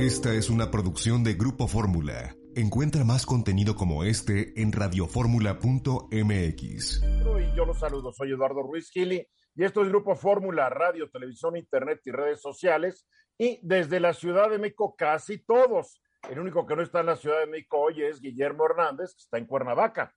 Esta 0.00 0.32
es 0.32 0.48
una 0.48 0.70
producción 0.70 1.22
de 1.22 1.34
Grupo 1.34 1.68
Fórmula. 1.68 2.34
Encuentra 2.56 3.04
más 3.04 3.26
contenido 3.26 3.74
como 3.74 4.02
este 4.02 4.58
en 4.58 4.72
radioformula.mx. 4.72 7.02
Y 7.02 7.54
yo 7.54 7.66
los 7.66 7.78
saludo, 7.78 8.10
soy 8.10 8.30
Eduardo 8.30 8.62
Ruiz 8.62 8.90
Gili 8.90 9.28
y 9.54 9.62
esto 9.62 9.82
es 9.82 9.90
Grupo 9.90 10.16
Fórmula, 10.16 10.70
radio, 10.70 11.10
televisión, 11.10 11.58
internet 11.58 12.00
y 12.06 12.12
redes 12.12 12.40
sociales. 12.40 13.06
Y 13.36 13.58
desde 13.60 14.00
la 14.00 14.14
Ciudad 14.14 14.48
de 14.48 14.56
México 14.56 14.94
casi 14.96 15.44
todos. 15.44 16.00
El 16.30 16.38
único 16.38 16.64
que 16.64 16.76
no 16.76 16.82
está 16.82 17.00
en 17.00 17.06
la 17.06 17.16
Ciudad 17.16 17.40
de 17.40 17.48
México 17.48 17.78
hoy 17.78 18.02
es 18.02 18.22
Guillermo 18.22 18.64
Hernández, 18.64 19.12
que 19.12 19.20
está 19.20 19.36
en 19.36 19.44
Cuernavaca. 19.44 20.14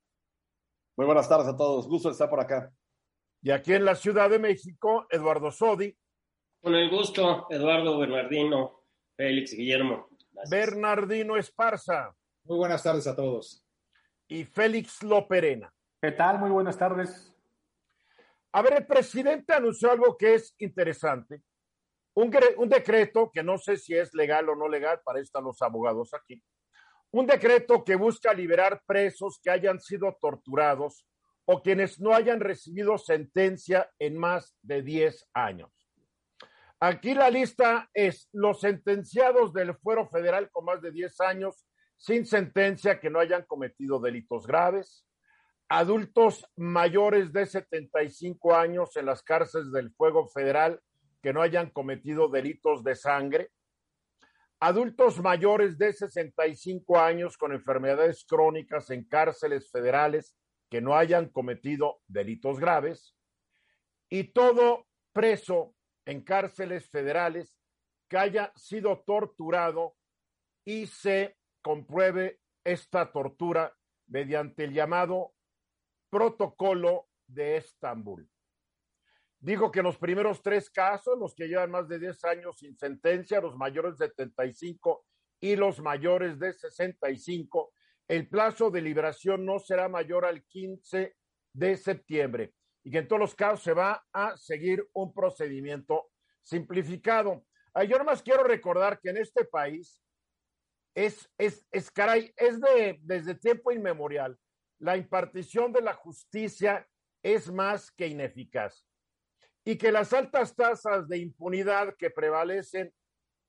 Muy 0.95 1.07
buenas 1.07 1.27
tardes 1.27 1.50
a 1.50 1.57
todos, 1.57 1.89
gusto 1.89 2.09
estar 2.09 2.29
por 2.29 2.39
acá. 2.39 2.71
Y 3.41 3.52
aquí 3.52 3.73
en 3.73 3.84
la 3.84 3.95
Ciudad 3.95 4.29
de 4.29 4.39
México, 4.39 5.07
Eduardo 5.09 5.52
Sodi. 5.52 5.93
Con 6.61 6.73
el 6.73 6.89
gusto, 6.89 7.47
Eduardo 7.50 8.00
Bernardino, 8.00 8.82
Félix 9.16 9.54
Guillermo. 9.54 10.07
Gracias. 10.32 10.50
Bernardino 10.50 11.38
Esparza. 11.38 12.16
Muy 12.44 12.58
buenas 12.58 12.84
tardes 12.84 13.08
a 13.08 13.16
todos. 13.16 13.66
Y 14.27 14.44
Félix 14.45 15.03
Loperena. 15.03 15.73
¿Qué 16.02 16.12
tal? 16.12 16.39
Muy 16.39 16.49
buenas 16.49 16.77
tardes. 16.77 17.34
A 18.52 18.62
ver, 18.62 18.73
el 18.73 18.86
presidente 18.86 19.53
anunció 19.53 19.91
algo 19.91 20.17
que 20.17 20.36
es 20.36 20.55
interesante. 20.59 21.41
Un, 22.16 22.31
un, 22.58 22.70
decreto 22.70 23.31
que 23.34 23.41
no 23.41 23.58
sé 23.58 23.77
si 23.77 23.95
es 23.95 24.13
legal 24.13 24.49
o 24.49 24.55
no 24.55 24.67
legal, 24.67 25.02
para 25.03 25.20
eso 25.20 25.25
están 25.25 25.45
los 25.45 25.61
abogados 25.61 26.14
aquí. 26.14 26.44
Un 27.11 27.25
decreto 27.25 27.84
que 27.84 27.95
busca 27.95 28.34
liberar 28.34 28.84
presos 28.86 29.39
que 29.41 29.50
hayan 29.50 29.80
sido 29.80 30.16
torturados 30.22 31.08
o 31.45 31.61
quienes 31.61 32.00
no 32.00 32.14
hayan 32.14 32.39
recibido 32.39 32.98
sentencia 32.98 33.89
en 34.00 34.17
más 34.17 34.55
de 34.61 34.81
10 34.81 35.30
años. 35.34 35.83
Aquí 36.86 37.14
la 37.14 37.30
lista 37.30 37.90
es 37.94 38.28
los 38.34 38.60
sentenciados 38.60 39.54
del 39.54 39.73
fuero 39.78 40.10
federal 40.10 40.52
con 40.52 40.66
más 40.66 40.82
de 40.82 40.92
10 40.92 41.22
años 41.22 41.66
sin 41.96 42.26
sentencia 42.26 43.00
que 43.00 43.09
no 43.09 43.22
hayan 43.22 43.46
cometido 43.46 44.02
delitos 44.02 44.45
graves, 44.45 45.08
adultos 45.70 46.45
mayores 46.58 47.31
de 47.31 47.45
75 47.45 48.53
años 48.53 48.98
en 48.98 49.06
las 49.06 49.23
cárceles 49.23 49.72
del 49.72 49.94
fuego 49.94 50.28
federal 50.28 50.81
que 51.22 51.31
no 51.31 51.42
hayan 51.42 51.70
cometido 51.70 52.28
delitos 52.28 52.84
de 52.84 52.95
sangre, 52.95 53.50
adultos 54.59 55.22
mayores 55.22 55.78
de 55.78 55.94
65 55.94 57.00
años 57.00 57.38
con 57.38 57.53
enfermedades 57.53 58.25
crónicas 58.28 58.90
en 58.90 59.06
cárceles 59.06 59.72
federales 59.72 60.36
que 60.70 60.81
no 60.81 60.97
hayan 60.97 61.30
cometido 61.30 62.02
delitos 62.08 62.59
graves, 62.59 63.16
y 64.09 64.34
todo 64.34 64.86
preso 65.14 65.73
en 66.06 66.22
cárceles 66.22 66.90
federales 66.90 67.56
que 68.09 68.18
haya 68.18 68.52
sido 68.56 69.04
torturado 69.06 69.96
y 70.66 70.88
se 70.88 71.38
compruebe 71.62 72.40
esta 72.64 73.12
tortura 73.12 73.76
mediante 74.08 74.66
el 74.66 74.74
llamado 74.74 75.34
protocolo 76.09 77.08
de 77.28 77.58
Estambul. 77.58 78.30
Digo 79.40 79.72
que 79.72 79.81
los 79.81 79.98
primeros 79.98 80.42
tres 80.42 80.70
casos, 80.70 81.18
los 81.20 81.36
que 81.36 81.48
llevan 81.48 81.72
más 81.72 81.88
de 81.90 82.00
10 82.00 82.24
años 82.26 82.58
sin 82.59 82.78
sentencia, 82.78 83.42
los 83.42 83.58
mayores 83.58 83.98
de 83.98 84.08
75 84.08 85.06
y 85.42 85.56
los 85.58 85.80
mayores 85.81 86.40
de 86.40 86.54
65, 86.54 87.74
el 88.08 88.30
plazo 88.30 88.70
de 88.70 88.81
liberación 88.81 89.46
no 89.46 89.59
será 89.59 89.90
mayor 89.90 90.24
al 90.24 90.44
15 90.46 91.16
de 91.54 91.78
septiembre 91.78 92.54
y 92.84 92.92
que 92.92 93.00
en 93.00 93.08
todos 93.08 93.20
los 93.20 93.36
casos 93.36 93.64
se 93.64 93.73
va 93.73 94.06
a 94.12 94.36
seguir 94.38 94.88
un 94.94 95.14
procedimiento 95.14 96.09
simplificado. 96.42 97.45
Yo 97.88 97.98
nomás 97.98 98.22
quiero 98.22 98.44
recordar 98.44 99.00
que 99.00 99.09
en 99.09 99.17
este 99.17 99.45
país 99.45 100.02
es, 100.94 101.30
es, 101.38 101.66
es 101.72 101.90
caray, 101.90 102.34
es 102.36 102.59
de, 102.59 103.00
desde 103.02 103.36
tiempo 103.36 103.72
inmemorial. 103.72 104.38
La 104.80 104.98
impartición 104.98 105.72
de 105.72 105.81
la 105.81 105.94
justicia 105.94 106.88
es 107.23 107.50
más 107.52 107.90
que 107.91 108.07
ineficaz 108.07 108.86
y 109.66 109.78
que 109.78 109.91
las 109.91 110.12
altas 110.12 110.56
tasas 110.56 111.07
de 111.07 111.19
impunidad 111.19 111.96
que 111.97 112.09
prevalecen 112.09 112.94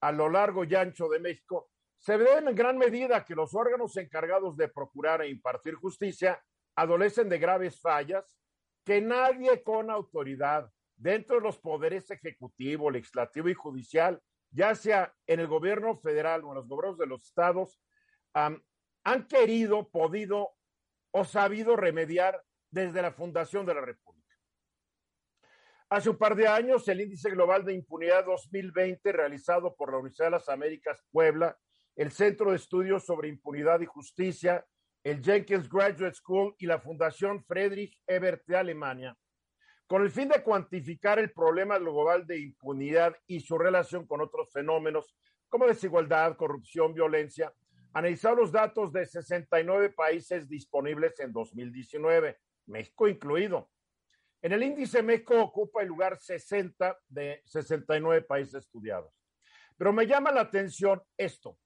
a 0.01 0.13
lo 0.13 0.29
largo 0.29 0.65
y 0.65 0.75
ancho 0.77 1.09
de 1.09 1.19
México 1.19 1.71
se 1.99 2.17
deben 2.19 2.49
en 2.49 2.55
gran 2.55 2.79
medida 2.79 3.25
que 3.25 3.35
los 3.35 3.55
órganos 3.55 3.97
encargados 3.97 4.57
de 4.57 4.69
procurar 4.69 5.23
e 5.23 5.29
impartir 5.29 5.75
justicia 5.75 6.41
adolecen 6.77 7.29
de 7.29 7.39
graves 7.39 7.81
fallas 7.81 8.37
que 8.85 9.01
nadie 9.01 9.63
con 9.63 9.91
autoridad 9.91 10.71
dentro 10.97 11.37
de 11.37 11.43
los 11.43 11.59
poderes 11.59 12.11
ejecutivo, 12.11 12.91
legislativo 12.91 13.49
y 13.49 13.55
judicial, 13.55 14.21
ya 14.51 14.75
sea 14.75 15.13
en 15.27 15.41
el 15.41 15.49
gobierno 15.49 15.99
federal 15.99 16.45
o 16.45 16.51
en 16.51 16.55
los 16.57 16.69
gobiernos 16.69 16.99
de 16.99 17.07
los 17.07 17.25
estados, 17.25 17.81
um, 18.35 18.61
han 19.05 19.27
querido, 19.27 19.91
podido 19.91 20.55
o 21.11 21.25
sabido 21.25 21.77
remediar 21.77 22.43
desde 22.71 23.03
la 23.03 23.13
fundación 23.13 23.67
de 23.67 23.75
la 23.75 23.81
República. 23.81 24.25
Hace 25.91 26.11
un 26.11 26.17
par 26.17 26.35
de 26.35 26.49
años, 26.49 26.89
el 26.89 27.03
Índice 27.03 27.31
Global 27.31 27.65
de 27.65 27.75
Impunidad 27.75 28.25
2020, 28.25 29.13
realizado 29.13 29.75
por 29.77 29.93
la 29.93 29.99
Universidad 29.99 30.27
de 30.27 30.33
las 30.33 30.49
Américas 30.49 30.99
Puebla, 31.11 31.57
el 31.95 32.11
Centro 32.11 32.51
de 32.51 32.57
Estudios 32.57 33.05
sobre 33.05 33.29
Impunidad 33.29 33.81
y 33.81 33.87
Justicia, 33.87 34.67
el 35.05 35.23
Jenkins 35.23 35.69
Graduate 35.69 36.15
School 36.15 36.55
y 36.59 36.67
la 36.67 36.81
Fundación 36.81 37.45
Friedrich 37.45 38.01
Ebert 38.07 38.43
de 38.47 38.57
Alemania, 38.57 39.15
con 39.87 40.01
el 40.01 40.11
fin 40.11 40.29
de 40.31 40.43
cuantificar 40.43 41.19
el 41.19 41.31
problema 41.31 41.79
global 41.79 42.27
de 42.27 42.41
impunidad 42.41 43.15
y 43.27 43.41
su 43.41 43.59
relación 43.59 44.07
con 44.07 44.23
otros 44.23 44.51
fenómenos 44.51 45.15
como 45.51 45.67
desigualdad, 45.67 46.37
corrupción, 46.37 46.95
violencia, 46.95 47.53
analizar 47.93 48.35
los 48.35 48.51
datos 48.51 48.93
de 48.93 49.05
69 49.05 49.91
países 49.91 50.49
disponibles 50.49 51.21
en 51.21 51.33
2019, 51.33 52.39
México 52.67 53.07
incluido. 53.07 53.71
En 54.41 54.53
el 54.53 54.63
índice 54.63 55.03
México 55.03 55.41
ocupa 55.41 55.83
el 55.83 55.89
lugar 55.89 56.19
60 56.19 56.99
de 57.09 57.43
69 57.45 58.23
países 58.23 58.55
estudiados. 58.55 59.13
Pero 59.77 59.93
me 59.93 60.07
llama 60.07 60.33
la 60.33 60.41
atención 60.41 61.03
esto. 61.17 61.59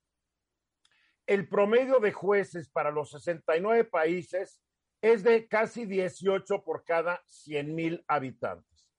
El 1.29 1.47
promedio 1.47 1.99
de 1.99 2.11
jueces 2.11 2.69
para 2.69 2.89
los 2.89 3.11
69 3.11 3.83
países 3.83 4.63
es 4.99 5.21
de 5.21 5.47
casi 5.47 5.85
18 5.85 6.63
por 6.63 6.83
cada 6.83 7.21
100 7.27 7.75
mil 7.75 8.03
habitantes. 8.07 8.89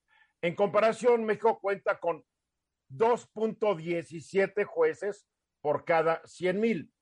En 0.41 0.55
comparación, 0.55 1.25
México 1.25 1.59
cuenta 1.61 1.99
con 1.99 2.25
2.17 2.89 4.65
jueces 4.65 5.27
por 5.61 5.85
cada 5.85 6.25
100 6.25 6.61
mil. 6.61 6.93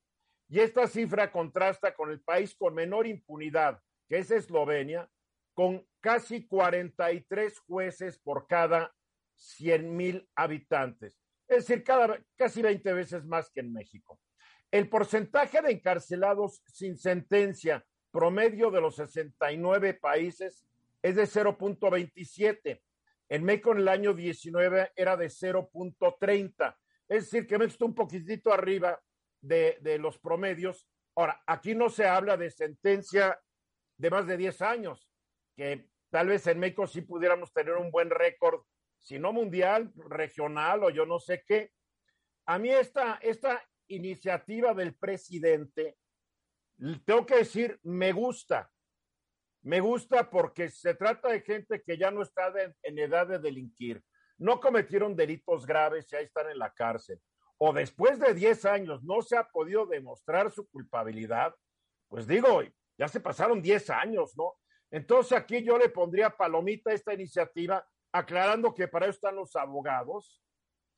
Y 0.48 0.60
esta 0.60 0.86
cifra 0.86 1.30
contrasta 1.30 1.94
con 1.94 2.10
el 2.10 2.22
país 2.22 2.56
con 2.56 2.74
menor 2.74 3.06
impunidad, 3.06 3.82
que 4.08 4.20
es 4.20 4.30
Eslovenia, 4.30 5.10
con 5.52 5.86
casi 6.00 6.46
43 6.46 7.58
jueces 7.66 8.18
por 8.18 8.46
cada 8.46 8.94
100 9.34 9.94
mil 9.94 10.26
habitantes. 10.34 11.20
Es 11.46 11.66
decir, 11.66 11.84
cada, 11.84 12.18
casi 12.34 12.62
20 12.62 12.94
veces 12.94 13.26
más 13.26 13.50
que 13.50 13.60
en 13.60 13.74
México. 13.74 14.18
El 14.70 14.88
porcentaje 14.88 15.62
de 15.62 15.72
encarcelados 15.72 16.62
sin 16.66 16.96
sentencia 16.96 17.84
promedio 18.10 18.70
de 18.70 18.80
los 18.80 18.96
69 18.96 19.94
países 19.94 20.66
es 21.02 21.16
de 21.16 21.22
0.27. 21.24 22.82
En 23.30 23.44
México 23.44 23.72
en 23.72 23.78
el 23.78 23.88
año 23.88 24.14
19 24.14 24.92
era 24.94 25.16
de 25.16 25.26
0.30. 25.26 26.76
Es 27.08 27.24
decir, 27.24 27.46
que 27.46 27.58
México 27.58 27.72
está 27.72 27.84
un 27.86 27.94
poquitito 27.94 28.52
arriba 28.52 29.00
de, 29.40 29.98
los 29.98 30.18
promedios. 30.18 30.86
Ahora, 31.14 31.42
aquí 31.46 31.74
no 31.74 31.88
se 31.88 32.06
habla 32.06 32.36
de 32.36 32.50
sentencia 32.50 33.40
de 33.96 34.10
más 34.10 34.26
de 34.26 34.36
10 34.36 34.62
años, 34.62 35.10
que 35.56 35.88
tal 36.10 36.28
vez 36.28 36.46
en 36.46 36.58
México 36.58 36.86
sí 36.86 37.00
pudiéramos 37.00 37.52
tener 37.52 37.74
un 37.74 37.90
buen 37.90 38.10
récord, 38.10 38.62
si 38.98 39.18
no 39.18 39.32
mundial, 39.32 39.92
regional 39.96 40.84
o 40.84 40.90
yo 40.90 41.06
no 41.06 41.18
sé 41.18 41.42
qué. 41.46 41.72
A 42.46 42.58
mí 42.58 42.70
esta, 42.70 43.18
esta 43.22 43.62
iniciativa 43.88 44.74
del 44.74 44.94
presidente 44.94 45.96
tengo 47.04 47.26
que 47.26 47.36
decir, 47.36 47.78
me 47.82 48.12
gusta. 48.12 48.70
Me 49.62 49.80
gusta 49.80 50.30
porque 50.30 50.70
se 50.70 50.94
trata 50.94 51.28
de 51.28 51.40
gente 51.40 51.82
que 51.82 51.98
ya 51.98 52.10
no 52.10 52.22
está 52.22 52.52
en 52.82 52.98
edad 52.98 53.26
de 53.26 53.38
delinquir. 53.38 54.02
No 54.38 54.60
cometieron 54.60 55.16
delitos 55.16 55.66
graves 55.66 56.12
y 56.12 56.16
ahí 56.16 56.24
están 56.24 56.48
en 56.50 56.58
la 56.58 56.72
cárcel. 56.72 57.20
O 57.58 57.72
después 57.72 58.20
de 58.20 58.34
10 58.34 58.64
años 58.66 59.02
no 59.02 59.20
se 59.20 59.36
ha 59.36 59.48
podido 59.48 59.86
demostrar 59.86 60.50
su 60.52 60.68
culpabilidad. 60.68 61.52
Pues 62.08 62.28
digo, 62.28 62.62
ya 62.96 63.08
se 63.08 63.18
pasaron 63.18 63.60
10 63.60 63.90
años, 63.90 64.36
¿no? 64.36 64.54
Entonces 64.90 65.36
aquí 65.36 65.64
yo 65.64 65.76
le 65.76 65.88
pondría 65.88 66.30
palomita 66.30 66.90
a 66.90 66.94
esta 66.94 67.12
iniciativa, 67.12 67.84
aclarando 68.12 68.72
que 68.72 68.86
para 68.86 69.06
eso 69.06 69.16
están 69.16 69.34
los 69.34 69.56
abogados, 69.56 70.40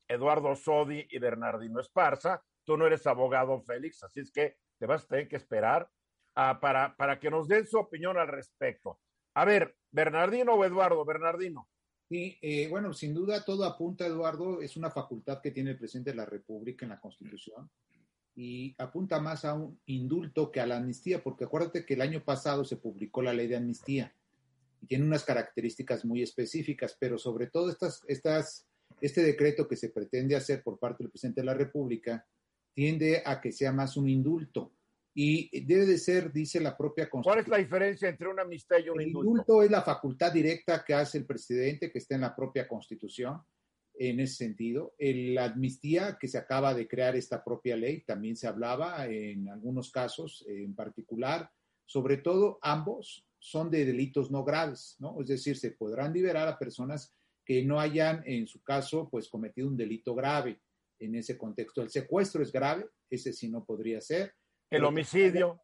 Eduardo 0.07 0.55
Sodi 0.55 1.07
y 1.09 1.17
Bernardino 1.17 1.79
Esparza. 1.79 2.43
Tú 2.71 2.77
no 2.77 2.87
eres 2.87 3.05
abogado, 3.05 3.59
Félix, 3.59 4.01
así 4.01 4.21
es 4.21 4.31
que 4.31 4.55
te 4.79 4.85
vas 4.85 5.03
a 5.03 5.07
tener 5.07 5.27
que 5.27 5.35
esperar 5.35 5.89
uh, 6.37 6.57
para, 6.61 6.95
para 6.95 7.19
que 7.19 7.29
nos 7.29 7.49
den 7.49 7.67
su 7.67 7.77
opinión 7.77 8.17
al 8.17 8.29
respecto. 8.29 9.01
A 9.33 9.43
ver, 9.43 9.75
Bernardino 9.91 10.53
o 10.53 10.63
Eduardo, 10.63 11.03
Bernardino. 11.03 11.67
Sí, 12.07 12.37
eh, 12.41 12.69
bueno, 12.69 12.93
sin 12.93 13.13
duda 13.13 13.43
todo 13.43 13.65
apunta, 13.65 14.05
Eduardo, 14.05 14.61
es 14.61 14.77
una 14.77 14.89
facultad 14.89 15.41
que 15.41 15.51
tiene 15.51 15.71
el 15.71 15.77
presidente 15.77 16.11
de 16.11 16.15
la 16.15 16.25
República 16.25 16.85
en 16.85 16.91
la 16.91 17.01
Constitución 17.01 17.69
y 18.35 18.73
apunta 18.77 19.19
más 19.19 19.43
a 19.43 19.53
un 19.53 19.77
indulto 19.87 20.49
que 20.49 20.61
a 20.61 20.65
la 20.65 20.77
amnistía, 20.77 21.21
porque 21.21 21.43
acuérdate 21.43 21.85
que 21.85 21.95
el 21.95 22.01
año 22.01 22.23
pasado 22.23 22.63
se 22.63 22.77
publicó 22.77 23.21
la 23.21 23.33
ley 23.33 23.47
de 23.47 23.57
amnistía 23.57 24.15
y 24.79 24.87
tiene 24.87 25.03
unas 25.03 25.25
características 25.25 26.05
muy 26.05 26.21
específicas, 26.23 26.95
pero 26.97 27.17
sobre 27.17 27.47
todo 27.47 27.69
estas, 27.69 28.01
estas, 28.07 28.65
este 29.01 29.23
decreto 29.23 29.67
que 29.67 29.75
se 29.75 29.89
pretende 29.89 30.37
hacer 30.37 30.63
por 30.63 30.79
parte 30.79 31.03
del 31.03 31.11
presidente 31.11 31.41
de 31.41 31.47
la 31.47 31.53
República 31.53 32.25
tiende 32.73 33.21
a 33.25 33.39
que 33.41 33.51
sea 33.51 33.71
más 33.71 33.97
un 33.97 34.09
indulto 34.09 34.71
y 35.13 35.65
debe 35.65 35.85
de 35.85 35.97
ser, 35.97 36.31
dice 36.31 36.59
la 36.61 36.77
propia 36.77 37.09
¿Cuál 37.09 37.23
Constitución. 37.23 37.43
es 37.43 37.49
la 37.49 37.57
diferencia 37.57 38.09
entre 38.09 38.27
una 38.29 38.43
amnistía 38.43 38.79
y 38.79 38.89
un 38.89 39.01
El 39.01 39.07
indulto? 39.07 39.29
indulto 39.31 39.63
es 39.63 39.69
la 39.71 39.81
facultad 39.81 40.31
directa 40.31 40.83
que 40.85 40.93
hace 40.93 41.17
el 41.17 41.25
presidente, 41.25 41.91
que 41.91 41.97
está 41.99 42.15
en 42.15 42.21
la 42.21 42.33
propia 42.35 42.67
Constitución, 42.67 43.41
en 43.93 44.19
ese 44.21 44.35
sentido. 44.35 44.95
El- 44.97 45.35
La 45.35 45.45
amnistía 45.45 46.17
que 46.19 46.29
se 46.29 46.37
acaba 46.37 46.73
de 46.73 46.87
crear 46.87 47.15
esta 47.17 47.43
propia 47.43 47.75
ley, 47.75 48.01
también 48.01 48.37
se 48.37 48.47
hablaba 48.47 49.05
en 49.07 49.49
algunos 49.49 49.91
casos 49.91 50.45
en 50.47 50.73
particular, 50.75 51.51
sobre 51.85 52.17
todo 52.17 52.57
ambos 52.61 53.25
son 53.37 53.69
de 53.69 53.83
delitos 53.85 54.31
no 54.31 54.45
graves, 54.45 54.95
¿no? 54.99 55.19
Es 55.19 55.27
decir, 55.27 55.57
se 55.57 55.71
podrán 55.71 56.13
liberar 56.13 56.47
a 56.47 56.57
personas 56.57 57.13
que 57.43 57.65
no 57.65 57.79
hayan, 57.81 58.23
en 58.25 58.47
su 58.47 58.61
caso, 58.63 59.09
pues 59.09 59.27
cometido 59.27 59.67
un 59.67 59.75
delito 59.75 60.15
grave 60.15 60.61
en 61.01 61.15
ese 61.15 61.37
contexto. 61.37 61.81
El 61.81 61.89
secuestro 61.89 62.41
es 62.41 62.51
grave, 62.51 62.87
ese 63.09 63.33
sí 63.33 63.49
no 63.49 63.65
podría 63.65 63.99
ser. 64.01 64.33
El 64.69 64.85
homicidio. 64.85 65.61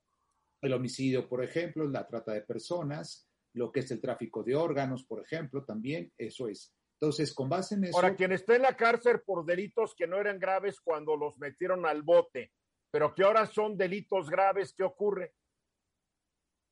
El 0.61 0.73
homicidio, 0.73 1.29
por 1.29 1.43
ejemplo, 1.43 1.87
la 1.87 2.07
trata 2.07 2.33
de 2.33 2.41
personas, 2.41 3.29
lo 3.53 3.71
que 3.71 3.81
es 3.81 3.91
el 3.91 4.01
tráfico 4.01 4.43
de 4.43 4.55
órganos, 4.55 5.05
por 5.05 5.23
ejemplo, 5.23 5.63
también, 5.63 6.11
eso 6.17 6.47
es. 6.47 6.73
Entonces, 6.99 7.33
con 7.33 7.47
base 7.47 7.75
en 7.75 7.85
eso, 7.85 7.97
Ahora, 7.97 8.15
quien 8.15 8.31
está 8.31 8.55
en 8.55 8.63
la 8.63 8.75
cárcel 8.75 9.21
por 9.21 9.45
delitos 9.45 9.93
que 9.95 10.07
no 10.07 10.17
eran 10.17 10.39
graves 10.39 10.79
cuando 10.81 11.15
los 11.15 11.37
metieron 11.37 11.85
al 11.85 12.01
bote, 12.01 12.51
pero 12.91 13.13
que 13.13 13.23
ahora 13.23 13.45
son 13.45 13.77
delitos 13.77 14.29
graves, 14.29 14.73
¿qué 14.73 14.83
ocurre? 14.83 15.33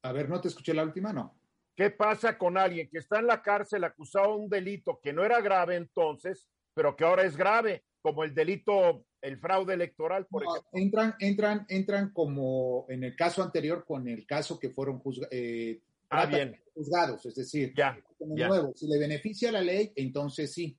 a 0.06 0.12
ver, 0.12 0.30
no 0.30 0.40
te 0.40 0.50
escuché 0.50 0.72
la 0.74 0.84
última, 0.84 1.12
no. 1.12 1.36
¿Qué 1.76 1.90
pasa 1.90 2.38
con 2.38 2.58
alguien 2.60 2.88
que 2.90 3.00
está 3.00 3.20
en 3.20 3.26
la 3.26 3.42
cárcel 3.42 3.84
acusado 3.84 4.34
de 4.34 4.44
un 4.44 4.50
delito 4.50 5.00
que 5.02 5.12
no 5.12 5.26
era 5.26 5.42
grave 5.42 5.76
entonces, 5.76 6.48
pero 6.76 6.96
que 6.96 7.04
ahora 7.04 7.24
es 7.24 7.36
grave, 7.36 7.84
como 8.06 8.24
el 8.24 8.36
delito, 8.36 9.04
el 9.20 9.40
fraude 9.40 9.74
electoral, 9.74 10.28
por 10.28 10.44
No, 10.46 10.52
ejemplo? 10.52 10.70
entran, 10.80 11.16
entran, 11.20 11.66
entran 11.70 12.14
como 12.14 12.86
en 12.88 13.04
el 13.04 13.16
caso 13.16 13.42
anterior 13.42 13.84
con 13.84 14.08
el 14.08 14.28
caso 14.28 14.60
que 14.60 14.70
fueron 14.70 15.00
juzga- 15.02 15.28
eh, 15.32 15.82
Ah, 16.10 16.28
bien, 16.28 16.56
juzgados, 16.76 17.26
es 17.26 17.34
decir, 17.34 17.74
ya. 17.76 17.98
como 18.20 18.38
ya. 18.38 18.48
nuevo, 18.48 18.74
si 18.76 18.86
le 18.88 19.00
beneficia 19.00 19.52
la 19.52 19.62
ley, 19.62 19.92
entonces 19.96 20.54
sí. 20.54 20.78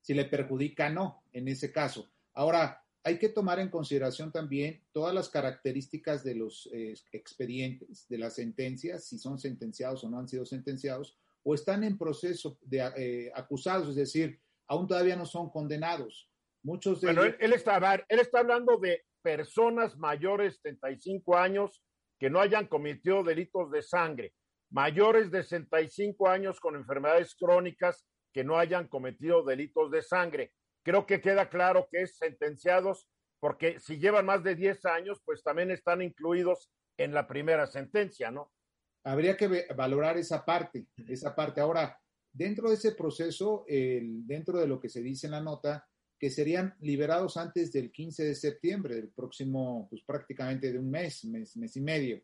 Si 0.00 0.14
le 0.14 0.24
perjudica, 0.24 0.90
no, 0.90 1.22
en 1.32 1.46
ese 1.46 1.70
caso. 1.70 2.08
Ahora, 2.34 2.82
hay 3.04 3.20
que 3.20 3.28
tomar 3.28 3.60
en 3.60 3.68
consideración 3.68 4.32
también 4.32 4.82
todas 4.92 5.14
las 5.14 5.28
características 5.28 6.24
de 6.24 6.34
los 6.34 6.68
eh, 6.72 6.94
expedientes, 7.12 8.08
de 8.08 8.18
las 8.18 8.34
sentencias, 8.34 9.04
si 9.04 9.16
son 9.16 9.38
sentenciados 9.38 10.02
o 10.02 10.10
no 10.10 10.18
han 10.18 10.26
sido 10.28 10.44
sentenciados, 10.44 11.16
o 11.44 11.54
están 11.54 11.84
en 11.84 11.96
proceso 11.96 12.58
de 12.62 12.78
eh, 12.96 13.30
acusados, 13.32 13.90
es 13.90 13.94
decir, 13.94 14.40
aún 14.66 14.88
todavía 14.88 15.14
no 15.14 15.24
son 15.24 15.50
condenados. 15.50 16.28
Muchos 16.62 17.00
de 17.00 17.08
Bueno, 17.08 17.22
ellos, 17.24 17.36
él, 17.38 17.44
él 17.46 17.52
está, 17.52 18.04
él 18.08 18.18
está 18.20 18.40
hablando 18.40 18.78
de 18.78 19.02
personas 19.22 19.96
mayores 19.96 20.60
de 20.62 20.70
75 20.72 21.36
años 21.36 21.82
que 22.18 22.30
no 22.30 22.40
hayan 22.40 22.66
cometido 22.66 23.22
delitos 23.22 23.70
de 23.70 23.82
sangre, 23.82 24.34
mayores 24.70 25.30
de 25.30 25.42
65 25.42 26.28
años 26.28 26.60
con 26.60 26.76
enfermedades 26.76 27.34
crónicas 27.36 28.06
que 28.32 28.44
no 28.44 28.58
hayan 28.58 28.88
cometido 28.88 29.44
delitos 29.44 29.90
de 29.90 30.02
sangre. 30.02 30.52
Creo 30.84 31.06
que 31.06 31.20
queda 31.20 31.48
claro 31.48 31.88
que 31.90 32.02
es 32.02 32.16
sentenciados 32.16 33.08
porque 33.40 33.78
si 33.78 33.98
llevan 33.98 34.26
más 34.26 34.42
de 34.42 34.56
10 34.56 34.84
años, 34.86 35.20
pues 35.24 35.42
también 35.42 35.70
están 35.70 36.02
incluidos 36.02 36.70
en 36.98 37.14
la 37.14 37.28
primera 37.28 37.66
sentencia, 37.66 38.30
¿no? 38.30 38.52
habría 39.04 39.36
que 39.38 39.66
valorar 39.74 40.18
esa 40.18 40.44
parte, 40.44 40.86
esa 41.06 41.34
parte. 41.34 41.60
Ahora, 41.62 41.98
dentro 42.30 42.68
de 42.68 42.74
ese 42.74 42.92
proceso, 42.92 43.64
el- 43.66 44.26
dentro 44.26 44.58
de 44.58 44.66
lo 44.66 44.78
que 44.78 44.88
se 44.90 45.00
dice 45.00 45.28
en 45.28 45.30
la 45.32 45.40
nota, 45.40 45.86
que 46.18 46.30
serían 46.30 46.74
liberados 46.80 47.36
antes 47.36 47.72
del 47.72 47.92
15 47.92 48.24
de 48.24 48.34
septiembre, 48.34 48.96
del 48.96 49.08
próximo, 49.08 49.86
pues 49.88 50.02
prácticamente 50.02 50.72
de 50.72 50.78
un 50.78 50.90
mes, 50.90 51.24
mes, 51.24 51.56
mes 51.56 51.76
y 51.76 51.80
medio. 51.80 52.20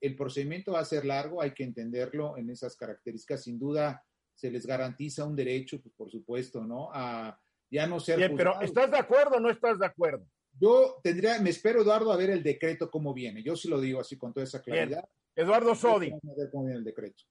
El 0.00 0.16
procedimiento 0.16 0.72
va 0.72 0.80
a 0.80 0.84
ser 0.84 1.04
largo, 1.04 1.40
hay 1.40 1.52
que 1.52 1.64
entenderlo 1.64 2.36
en 2.36 2.50
esas 2.50 2.76
características. 2.76 3.44
Sin 3.44 3.58
duda, 3.58 4.04
se 4.34 4.50
les 4.50 4.66
garantiza 4.66 5.24
un 5.24 5.36
derecho, 5.36 5.80
pues, 5.80 5.94
por 5.94 6.10
supuesto, 6.10 6.64
¿no? 6.64 6.90
A 6.92 7.40
ya 7.70 7.86
no 7.86 8.00
ser 8.00 8.18
Bien, 8.18 8.36
pero. 8.36 8.60
¿estás 8.60 8.90
de 8.90 8.98
acuerdo 8.98 9.36
o 9.36 9.40
no 9.40 9.50
estás 9.50 9.78
de 9.78 9.86
acuerdo? 9.86 10.26
Yo 10.60 10.98
tendría, 11.02 11.40
me 11.40 11.50
espero, 11.50 11.82
Eduardo, 11.82 12.12
a 12.12 12.16
ver 12.16 12.30
el 12.30 12.42
decreto 12.42 12.90
cómo 12.90 13.14
viene. 13.14 13.42
Yo 13.42 13.54
sí 13.54 13.68
lo 13.68 13.80
digo 13.80 14.00
así 14.00 14.16
con 14.16 14.32
toda 14.32 14.44
esa 14.44 14.62
Bien. 14.62 14.88
claridad. 14.88 15.08
Eduardo 15.36 15.74
Sodi. 15.74 16.10
Vamos 16.10 16.24
a 16.24 16.40
ver 16.40 16.50
cómo 16.50 16.64
viene 16.64 16.78
el 16.78 16.84
decreto. 16.84 17.22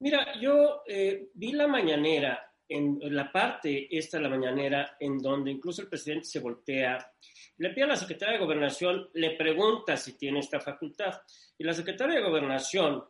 Mira, 0.00 0.38
yo 0.40 0.82
eh, 0.86 1.30
vi 1.34 1.52
la 1.52 1.66
mañanera, 1.66 2.38
en, 2.68 2.98
la 3.14 3.30
parte 3.30 3.88
esta 3.96 4.18
de 4.18 4.24
la 4.24 4.30
mañanera, 4.30 4.96
en 4.98 5.18
donde 5.18 5.50
incluso 5.50 5.82
el 5.82 5.88
presidente 5.88 6.26
se 6.26 6.40
voltea, 6.40 7.12
le 7.58 7.70
pide 7.70 7.84
a 7.84 7.88
la 7.88 7.96
secretaria 7.96 8.34
de 8.34 8.44
Gobernación, 8.44 9.10
le 9.14 9.36
pregunta 9.36 9.96
si 9.96 10.16
tiene 10.16 10.40
esta 10.40 10.60
facultad, 10.60 11.20
y 11.56 11.64
la 11.64 11.74
secretaria 11.74 12.16
de 12.16 12.26
Gobernación 12.26 13.04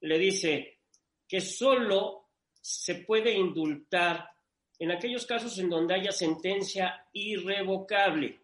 le 0.00 0.18
dice 0.18 0.78
que 1.26 1.40
solo 1.40 2.28
se 2.60 2.96
puede 2.96 3.32
indultar 3.32 4.30
en 4.78 4.92
aquellos 4.92 5.26
casos 5.26 5.58
en 5.58 5.68
donde 5.68 5.94
haya 5.94 6.12
sentencia 6.12 7.06
irrevocable. 7.12 8.40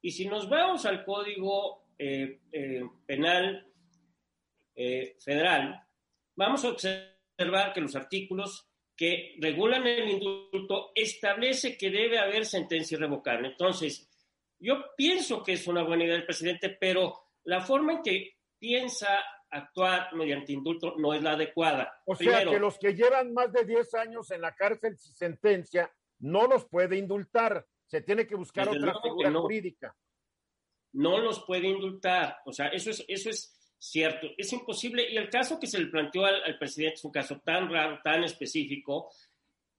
Y 0.00 0.10
si 0.10 0.26
nos 0.26 0.48
vamos 0.48 0.86
al 0.86 1.04
Código 1.04 1.88
eh, 1.98 2.40
eh, 2.52 2.82
Penal 3.04 3.66
eh, 4.74 5.16
Federal, 5.18 5.82
vamos 6.34 6.64
a 6.64 6.68
observar 6.68 7.72
que 7.74 7.80
los 7.80 7.94
artículos 7.94 8.68
que 8.96 9.36
regulan 9.38 9.86
el 9.86 10.08
indulto 10.08 10.92
establece 10.94 11.76
que 11.76 11.90
debe 11.90 12.18
haber 12.18 12.46
sentencia 12.46 12.96
irrevocable. 12.96 13.48
Entonces, 13.48 14.08
yo 14.58 14.94
pienso 14.96 15.42
que 15.42 15.52
es 15.52 15.66
una 15.66 15.82
buena 15.82 16.04
idea 16.04 16.14
del 16.14 16.24
presidente, 16.24 16.70
pero 16.70 17.14
la 17.44 17.60
forma 17.60 17.94
en 17.94 18.02
que 18.02 18.36
piensa 18.58 19.22
actuar 19.50 20.14
mediante 20.14 20.52
indulto 20.52 20.94
no 20.96 21.12
es 21.12 21.22
la 21.22 21.32
adecuada. 21.32 22.00
O 22.06 22.16
sea 22.16 22.44
que 22.44 22.58
los 22.58 22.78
que 22.78 22.94
llevan 22.94 23.32
más 23.32 23.52
de 23.52 23.64
10 23.64 23.94
años 23.94 24.30
en 24.30 24.40
la 24.40 24.54
cárcel 24.54 24.96
sin 24.98 25.14
sentencia 25.14 25.92
no 26.20 26.46
los 26.46 26.66
puede 26.66 26.96
indultar. 26.96 27.66
Se 27.86 28.00
tiene 28.00 28.26
que 28.26 28.34
buscar 28.34 28.68
otra 28.68 29.00
figura 29.00 29.30
no. 29.30 29.42
jurídica. 29.42 29.94
no 30.92 31.18
los 31.18 31.44
puede 31.44 31.68
indultar. 31.68 32.38
O 32.46 32.52
sea, 32.52 32.68
eso 32.68 32.90
es, 32.90 33.04
eso 33.06 33.30
es 33.30 33.55
cierto. 33.78 34.28
Es 34.36 34.52
imposible. 34.52 35.10
Y 35.10 35.16
el 35.16 35.30
caso 35.30 35.58
que 35.58 35.66
se 35.66 35.78
le 35.78 35.86
planteó 35.86 36.24
al, 36.24 36.58
presidente 36.58 36.96
es 36.96 37.04
un 37.04 37.12
caso 37.12 37.40
tan 37.44 37.70
raro, 37.70 38.00
tan 38.02 38.24
específico, 38.24 39.10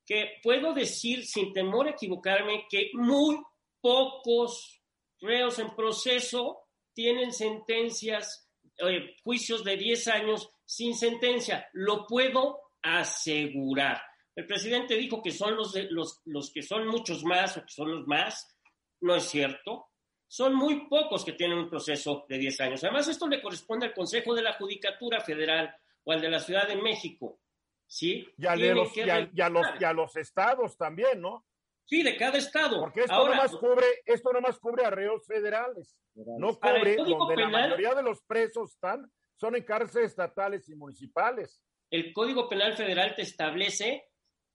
que 0.06 0.40
puedo 0.42 0.74
decir 0.74 1.26
sin 1.26 1.54
temor 1.54 1.88
a 1.88 1.92
equivocarme 1.92 2.66
que 2.70 2.92
muy 2.94 3.38
pocos 3.82 4.82
reos 5.20 5.60
en 5.60 5.76
proceso 5.76 6.60
tienen 6.94 7.34
sentencias, 7.34 8.50
eh, 8.78 9.16
juicios 9.24 9.64
de 9.64 9.78
10 9.78 10.08
años 10.08 10.50
sin 10.66 10.96
sentencia. 10.96 11.68
Lo 11.74 12.06
puedo 12.08 12.60
asegurar. 12.82 14.02
El 14.36 14.46
presidente 14.46 14.96
dijo 14.96 15.22
que 15.22 15.32
son 15.32 15.56
los, 15.56 15.74
los, 15.90 16.22
los 16.26 16.52
que 16.52 16.62
son 16.62 16.88
muchos 16.88 17.24
más 17.24 17.58
o 17.58 17.62
que 17.62 17.74
son 17.74 17.92
los 17.92 18.08
más. 18.08 18.56
No 19.02 19.16
es 19.16 19.24
cierto 19.24 19.87
son 20.28 20.56
muy 20.56 20.88
pocos 20.88 21.24
que 21.24 21.34
tienen 21.34 21.58
un 21.58 21.70
proceso 21.70 22.26
de 22.28 22.38
10 22.38 22.62
años. 22.62 22.84
Además, 22.84 23.08
esto 23.08 23.28
le 23.28 23.42
corresponde 23.42 23.86
al 23.88 23.94
Consejo 23.94 24.36
de 24.36 24.42
la 24.42 24.54
Judicatura 24.54 25.22
Federal 25.22 25.74
o 26.04 26.12
al 26.12 26.22
de 26.22 26.30
la 26.30 26.40
Ciudad 26.40 26.68
de 26.68 26.76
México. 26.76 27.40
¿Sí? 27.86 28.28
Y 28.38 28.46
a, 28.46 28.56
los, 28.56 28.96
y 28.98 29.02
a- 29.10 29.30
y 29.34 29.42
a 29.42 29.50
los, 29.50 29.66
y 29.80 29.84
a 29.86 29.94
los 29.94 30.16
estados 30.18 30.76
también, 30.78 31.22
¿no? 31.22 31.46
Sí, 31.86 32.04
de 32.04 32.18
cada 32.18 32.38
estado. 32.38 32.82
Porque 32.82 33.00
esto 33.02 33.14
Ahora, 33.14 33.36
nomás 33.38 33.56
cubre, 33.56 33.86
esto 34.06 34.34
nomás 34.34 34.60
cubre 34.60 34.84
a 34.84 34.90
reos 34.90 35.26
federales. 35.26 35.96
No 36.16 36.60
cubre 36.60 36.98
donde 36.98 37.38
la 37.38 37.48
mayoría 37.48 37.96
de 37.96 38.04
los 38.04 38.22
presos 38.24 38.72
están, 38.74 39.10
son 39.36 39.56
en 39.56 39.64
cárceles 39.64 40.10
estatales 40.10 40.68
y 40.68 40.76
municipales. 40.76 41.62
el 41.90 42.12
Código 42.12 42.50
Penal 42.50 42.76
Federal 42.76 43.16
te 43.16 43.22
establece 43.22 44.10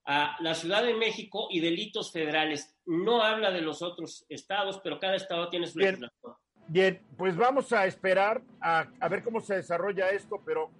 a 0.04 0.36
la 0.40 0.54
Ciudad 0.54 0.82
de 0.84 0.92
México 0.92 1.46
y 1.50 1.60
delitos 1.60 2.12
federales. 2.12 2.71
No 2.86 3.22
habla 3.22 3.50
de 3.50 3.60
los 3.60 3.82
otros 3.82 4.24
estados, 4.28 4.80
pero 4.82 4.98
cada 4.98 5.16
estado 5.16 5.48
tiene 5.48 5.66
su 5.66 5.78
Bien. 5.78 5.92
legislación. 6.00 6.34
Bien, 6.68 7.02
pues 7.16 7.36
vamos 7.36 7.72
a 7.72 7.86
esperar 7.86 8.42
a, 8.60 8.86
a 9.00 9.08
ver 9.08 9.22
cómo 9.22 9.40
se 9.40 9.56
desarrolla 9.56 10.10
esto, 10.10 10.40
pero 10.44 10.70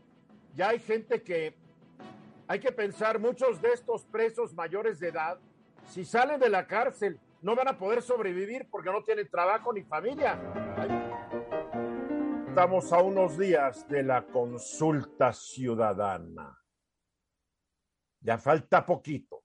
ya 0.54 0.71
hay 0.71 0.78
gente 0.78 1.23
que 1.23 1.54
hay 2.49 2.61
que 2.61 2.73
pensar, 2.73 3.18
muchos 3.18 3.61
de 3.61 3.73
estos 3.73 4.04
presos 4.04 4.52
mayores 4.54 5.00
de 5.00 5.09
edad, 5.09 5.38
si 5.87 6.04
salen 6.04 6.38
de 6.38 6.49
la 6.49 6.66
cárcel, 6.66 7.18
no 7.40 7.56
van 7.56 7.68
a 7.68 7.78
poder 7.78 8.02
sobrevivir 8.02 8.68
porque 8.71 8.90
no 8.90 9.02
tienen 9.02 9.28
trabajo 9.28 9.73
ni 9.73 9.82
familia. 9.82 10.40
Estamos 12.49 12.92
a 12.92 13.02
unos 13.02 13.38
días 13.38 13.88
de 13.88 14.02
la 14.02 14.25
consulta 14.26 15.32
ciudadana. 15.32 16.59
Ya 18.21 18.38
falta 18.38 18.85
poquito. 18.87 19.42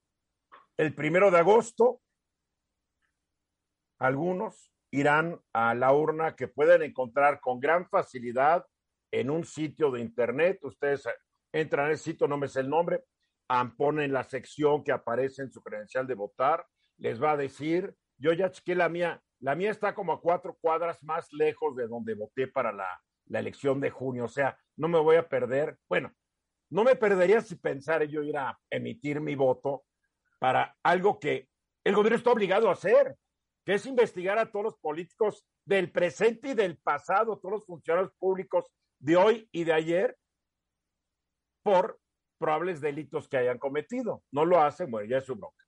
el 0.76 0.94
primero 0.94 1.30
de 1.30 1.38
agosto, 1.38 2.02
algunos 3.98 4.72
irán 4.90 5.40
a 5.52 5.74
la 5.74 5.92
urna 5.92 6.34
que 6.34 6.48
pueden 6.48 6.82
encontrar 6.82 7.40
con 7.40 7.60
gran 7.60 7.88
facilidad 7.88 8.64
en 9.10 9.30
un 9.30 9.44
sitio 9.44 9.90
de 9.90 10.00
internet. 10.00 10.58
Ustedes 10.62 11.06
entran 11.52 11.86
en 11.86 11.92
el 11.92 11.98
sitio, 11.98 12.26
no 12.26 12.36
me 12.36 12.48
sé 12.48 12.60
el 12.60 12.70
nombre, 12.70 13.04
ponen 13.76 14.12
la 14.12 14.24
sección 14.24 14.84
que 14.84 14.92
aparece 14.92 15.42
en 15.42 15.50
su 15.50 15.62
credencial 15.62 16.06
de 16.06 16.14
votar, 16.14 16.66
les 16.98 17.22
va 17.22 17.32
a 17.32 17.36
decir, 17.36 17.94
yo 18.18 18.32
ya 18.32 18.50
chequé 18.50 18.74
la 18.74 18.88
mía, 18.88 19.22
la 19.40 19.54
mía 19.54 19.70
está 19.70 19.94
como 19.94 20.12
a 20.12 20.20
cuatro 20.20 20.56
cuadras 20.60 21.02
más 21.02 21.32
lejos 21.32 21.76
de 21.76 21.86
donde 21.86 22.14
voté 22.14 22.48
para 22.48 22.72
la, 22.72 23.00
la 23.26 23.38
elección 23.38 23.80
de 23.80 23.90
junio, 23.90 24.24
o 24.24 24.28
sea, 24.28 24.58
no 24.76 24.88
me 24.88 24.98
voy 24.98 25.16
a 25.16 25.28
perder. 25.28 25.78
Bueno, 25.88 26.12
no 26.70 26.84
me 26.84 26.96
perdería 26.96 27.40
si 27.40 27.56
pensara 27.56 28.04
yo 28.04 28.22
ir 28.22 28.36
a 28.36 28.58
emitir 28.70 29.20
mi 29.20 29.34
voto 29.34 29.84
para 30.38 30.76
algo 30.82 31.18
que 31.18 31.48
el 31.84 31.94
gobierno 31.94 32.18
está 32.18 32.30
obligado 32.30 32.68
a 32.68 32.72
hacer, 32.72 33.16
que 33.68 33.74
es 33.74 33.84
investigar 33.84 34.38
a 34.38 34.50
todos 34.50 34.64
los 34.64 34.78
políticos 34.78 35.44
del 35.62 35.92
presente 35.92 36.48
y 36.48 36.54
del 36.54 36.78
pasado, 36.78 37.38
todos 37.38 37.56
los 37.56 37.66
funcionarios 37.66 38.14
públicos 38.18 38.64
de 38.98 39.14
hoy 39.14 39.46
y 39.52 39.64
de 39.64 39.74
ayer, 39.74 40.16
por 41.62 42.00
probables 42.38 42.80
delitos 42.80 43.28
que 43.28 43.36
hayan 43.36 43.58
cometido. 43.58 44.22
No 44.32 44.46
lo 44.46 44.58
hacen, 44.58 44.90
bueno, 44.90 45.10
ya 45.10 45.18
es 45.18 45.26
su 45.26 45.36
bronca. 45.36 45.66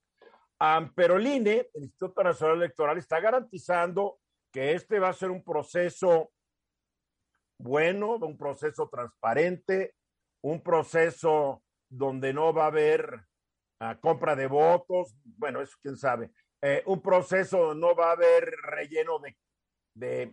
pero 0.95 1.19
el 1.19 1.27
INE, 1.27 1.69
el 1.75 1.83
Instituto 1.83 2.23
Nacional 2.23 2.57
Electoral, 2.57 2.97
está 2.97 3.21
garantizando 3.21 4.19
que 4.51 4.73
este 4.73 4.99
va 4.99 5.11
a 5.11 5.13
ser 5.13 5.31
un 5.31 5.45
proceso 5.45 6.33
bueno, 7.59 8.15
un 8.15 8.39
proceso 8.39 8.89
transparente, 8.89 9.95
un 10.43 10.63
proceso 10.63 11.63
donde 11.87 12.33
no 12.33 12.55
va 12.55 12.65
a 12.65 12.69
haber 12.69 13.27
ah, 13.79 14.01
compra 14.01 14.35
de 14.35 14.47
votos, 14.47 15.15
bueno, 15.23 15.61
eso 15.61 15.77
quién 15.83 15.99
sabe, 15.99 16.31
eh, 16.63 16.83
un 16.87 17.01
proceso 17.01 17.75
no 17.75 17.95
va 17.95 18.11
a 18.11 18.13
haber 18.13 18.51
relleno 18.63 19.19
de, 19.19 19.37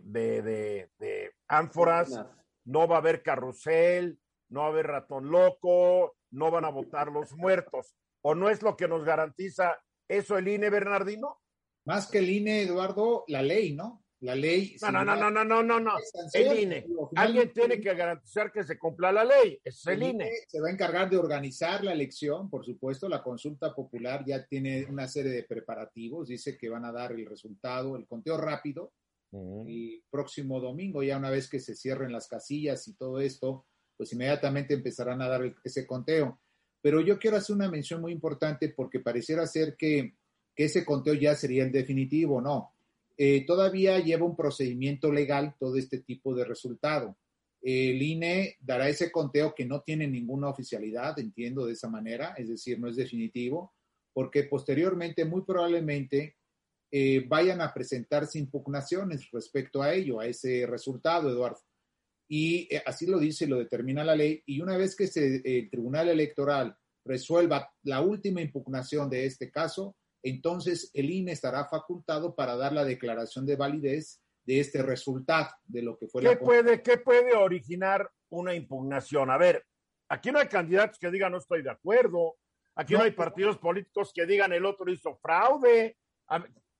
de, 0.02 0.42
de, 0.42 0.90
de 0.98 1.32
ánforas, 1.48 2.20
no 2.64 2.86
va 2.86 2.96
a 2.96 2.98
haber 2.98 3.22
carrusel, 3.22 4.18
no 4.50 4.60
va 4.60 4.66
a 4.66 4.70
haber 4.70 4.86
ratón 4.86 5.30
loco, 5.30 6.16
no 6.30 6.50
van 6.50 6.64
a 6.64 6.70
votar 6.70 7.08
los 7.10 7.32
muertos. 7.32 7.94
¿O 8.22 8.34
no 8.34 8.50
es 8.50 8.62
lo 8.62 8.76
que 8.76 8.88
nos 8.88 9.04
garantiza 9.04 9.78
eso 10.08 10.36
el 10.36 10.48
INE, 10.48 10.70
Bernardino? 10.70 11.40
Más 11.86 12.10
que 12.10 12.18
el 12.18 12.28
INE, 12.28 12.62
Eduardo, 12.62 13.24
la 13.28 13.42
ley, 13.42 13.74
¿no? 13.74 14.04
La 14.20 14.34
ley. 14.34 14.76
No, 14.82 14.90
no, 14.90 15.04
no, 15.04 15.14
no, 15.16 15.30
no, 15.30 15.44
no, 15.44 15.62
no, 15.62 15.80
no. 15.80 15.92
El 16.32 16.58
INE. 16.58 16.86
Alguien 17.14 17.52
tiene 17.52 17.80
que 17.80 17.94
garantizar 17.94 18.50
que 18.50 18.64
se 18.64 18.76
cumpla 18.76 19.12
la 19.12 19.24
ley. 19.24 19.60
Es 19.62 19.86
el, 19.86 20.02
INE. 20.02 20.10
INE. 20.10 20.30
Se 20.48 20.60
va 20.60 20.68
a 20.68 20.72
encargar 20.72 21.08
de 21.08 21.16
organizar 21.16 21.84
la 21.84 21.92
elección, 21.92 22.50
por 22.50 22.64
supuesto. 22.64 23.08
La 23.08 23.22
consulta 23.22 23.74
popular 23.74 24.24
ya 24.26 24.44
tiene 24.44 24.86
una 24.86 25.06
serie 25.06 25.30
de 25.30 25.44
preparativos. 25.44 26.28
Dice 26.28 26.58
que 26.58 26.68
van 26.68 26.84
a 26.84 26.92
dar 26.92 27.12
el 27.12 27.26
resultado, 27.26 27.96
el 27.96 28.06
conteo 28.06 28.36
rápido, 28.36 28.92
el 29.32 30.02
próximo 30.10 30.60
domingo, 30.60 31.02
ya 31.02 31.18
una 31.18 31.30
vez 31.30 31.48
que 31.48 31.60
se 31.60 31.74
cierren 31.76 32.12
las 32.12 32.28
casillas 32.28 32.88
y 32.88 32.94
todo 32.94 33.20
esto, 33.20 33.66
pues 33.96 34.12
inmediatamente 34.12 34.74
empezarán 34.74 35.20
a 35.22 35.28
dar 35.28 35.54
ese 35.62 35.86
conteo. 35.86 36.40
Pero 36.80 37.00
yo 37.00 37.18
quiero 37.18 37.36
hacer 37.36 37.56
una 37.56 37.68
mención 37.68 38.00
muy 38.00 38.12
importante 38.12 38.70
porque 38.70 39.00
pareciera 39.00 39.46
ser 39.46 39.76
que, 39.76 40.14
ese 40.56 40.84
conteo 40.84 41.14
ya 41.14 41.36
sería 41.36 41.62
el 41.62 41.70
definitivo, 41.70 42.40
no. 42.40 42.74
Eh, 43.18 43.44
todavía 43.44 43.98
lleva 43.98 44.24
un 44.24 44.36
procedimiento 44.36 45.12
legal 45.12 45.56
todo 45.58 45.76
este 45.76 45.98
tipo 45.98 46.34
de 46.34 46.44
resultado. 46.44 47.18
El 47.60 48.00
INE 48.00 48.56
dará 48.60 48.88
ese 48.88 49.10
conteo 49.10 49.54
que 49.54 49.66
no 49.66 49.82
tiene 49.82 50.06
ninguna 50.06 50.48
oficialidad, 50.48 51.18
entiendo 51.18 51.66
de 51.66 51.72
esa 51.72 51.90
manera, 51.90 52.34
es 52.38 52.48
decir, 52.48 52.78
no 52.78 52.88
es 52.88 52.96
definitivo, 52.96 53.74
porque 54.12 54.44
posteriormente, 54.44 55.24
muy 55.24 55.42
probablemente, 55.42 56.36
eh, 56.90 57.24
vayan 57.28 57.60
a 57.60 57.74
presentarse 57.74 58.38
impugnaciones 58.38 59.28
respecto 59.32 59.82
a 59.82 59.92
ello, 59.92 60.20
a 60.20 60.26
ese 60.26 60.64
resultado, 60.66 61.28
Eduardo 61.28 61.60
y 62.28 62.68
eh, 62.74 62.82
así 62.84 63.06
lo 63.06 63.18
dice 63.18 63.46
y 63.46 63.48
lo 63.48 63.58
determina 63.58 64.04
la 64.04 64.14
ley. 64.14 64.42
Y 64.46 64.60
una 64.60 64.76
vez 64.76 64.94
que 64.94 65.08
el 65.14 65.70
Tribunal 65.70 66.10
Electoral 66.10 66.76
resuelva 67.04 67.72
la 67.84 68.02
última 68.02 68.42
impugnación 68.42 69.08
de 69.08 69.24
este 69.24 69.50
caso, 69.50 69.96
entonces 70.22 70.90
el 70.94 71.10
INE 71.10 71.32
estará 71.32 71.66
facultado 71.66 72.34
para 72.34 72.56
dar 72.56 72.72
la 72.72 72.84
declaración 72.84 73.46
de 73.46 73.56
validez 73.56 74.20
de 74.44 74.60
este 74.60 74.82
resultado, 74.82 75.50
de 75.66 75.82
lo 75.82 75.98
que 75.98 76.08
fue 76.08 76.22
¿Qué 76.22 76.36
Puede, 76.36 76.82
¿Qué 76.82 76.98
puede 76.98 77.34
originar 77.34 78.10
una 78.30 78.54
impugnación? 78.54 79.30
A 79.30 79.36
ver, 79.36 79.64
aquí 80.08 80.32
no 80.32 80.38
hay 80.38 80.48
candidatos 80.48 80.98
que 80.98 81.10
digan 81.10 81.32
no 81.32 81.38
estoy 81.38 81.62
de 81.62 81.70
acuerdo, 81.70 82.36
aquí 82.74 82.94
no, 82.94 83.02
hay 83.02 83.10
partidos 83.10 83.58
políticos 83.58 84.10
que 84.14 84.26
digan 84.26 84.52
el 84.52 84.64
otro 84.64 84.90
hizo 84.90 85.16
fraude. 85.16 85.96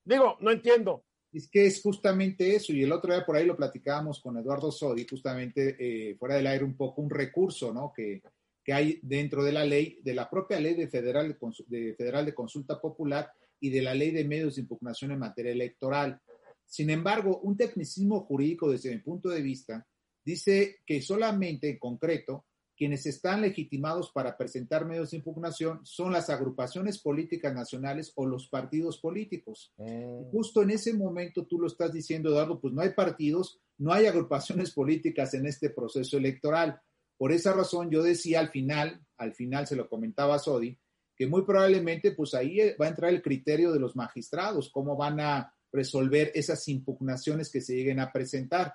digo, 0.04 0.36
no 0.40 0.50
entiendo. 0.50 1.04
Es 1.30 1.48
que 1.50 1.66
es 1.66 1.82
justamente 1.82 2.56
eso, 2.56 2.72
y 2.72 2.82
el 2.82 2.92
otro 2.92 3.12
día 3.12 3.24
por 3.24 3.36
ahí 3.36 3.44
lo 3.44 3.56
platicábamos 3.56 4.20
con 4.22 4.38
Eduardo 4.38 4.72
Sodi, 4.72 5.06
justamente 5.06 5.76
eh, 5.78 6.16
fuera 6.16 6.36
del 6.36 6.46
aire 6.46 6.64
un 6.64 6.74
poco 6.74 7.02
un 7.02 7.10
recurso, 7.10 7.72
¿no? 7.72 7.92
Que, 7.94 8.22
que, 8.68 8.74
hay 8.74 9.00
dentro 9.02 9.42
de 9.42 9.52
la 9.52 9.64
ley, 9.64 9.98
de 10.02 10.14
la 10.14 10.28
propia 10.28 10.60
ley 10.60 10.74
de 10.74 10.88
federal 10.88 11.38
de, 11.68 11.94
federal 11.94 12.26
de 12.26 12.34
consulta 12.34 12.78
popular 12.78 13.32
y 13.58 13.70
de 13.70 13.80
la 13.80 13.94
ley 13.94 14.10
de 14.10 14.24
medios 14.24 14.56
de 14.56 14.62
impugnación 14.62 15.12
en 15.12 15.20
materia 15.20 15.52
electoral. 15.52 16.20
Sin 16.66 16.90
embargo, 16.90 17.40
un 17.42 17.56
tecnicismo 17.56 18.20
jurídico 18.20 18.70
desde 18.70 18.90
mi 18.90 18.98
punto 18.98 19.30
de 19.30 19.40
vista 19.40 19.86
dice 20.22 20.80
que 20.84 21.00
solamente 21.00 21.70
en 21.70 21.78
concreto 21.78 22.44
quienes 22.78 23.06
están 23.06 23.40
legitimados 23.40 24.12
para 24.12 24.36
presentar 24.36 24.86
medios 24.86 25.10
de 25.10 25.16
impugnación 25.16 25.80
son 25.82 26.12
las 26.12 26.30
agrupaciones 26.30 26.98
políticas 26.98 27.52
nacionales 27.52 28.12
o 28.14 28.24
los 28.24 28.48
partidos 28.48 28.98
políticos. 28.98 29.72
Mm. 29.78 30.30
Justo 30.30 30.62
en 30.62 30.70
ese 30.70 30.94
momento 30.94 31.44
tú 31.44 31.58
lo 31.58 31.66
estás 31.66 31.92
diciendo, 31.92 32.30
Eduardo, 32.30 32.60
pues 32.60 32.72
no 32.72 32.82
hay 32.82 32.90
partidos, 32.90 33.60
no 33.78 33.92
hay 33.92 34.06
agrupaciones 34.06 34.70
políticas 34.70 35.34
en 35.34 35.46
este 35.46 35.70
proceso 35.70 36.18
electoral. 36.18 36.80
Por 37.18 37.32
esa 37.32 37.52
razón 37.52 37.90
yo 37.90 38.02
decía 38.02 38.40
al 38.40 38.48
final, 38.48 39.04
al 39.18 39.34
final 39.34 39.66
se 39.66 39.76
lo 39.76 39.88
comentaba 39.88 40.36
a 40.36 40.38
Sodi, 40.38 40.78
que 41.14 41.26
muy 41.26 41.42
probablemente 41.42 42.12
pues 42.12 42.32
ahí 42.32 42.58
va 42.80 42.86
a 42.86 42.90
entrar 42.90 43.12
el 43.12 43.20
criterio 43.20 43.72
de 43.72 43.80
los 43.80 43.96
magistrados, 43.96 44.70
cómo 44.70 44.96
van 44.96 45.20
a 45.20 45.52
resolver 45.72 46.32
esas 46.34 46.66
impugnaciones 46.68 47.50
que 47.50 47.60
se 47.60 47.74
lleguen 47.74 48.00
a 48.00 48.12
presentar. 48.12 48.74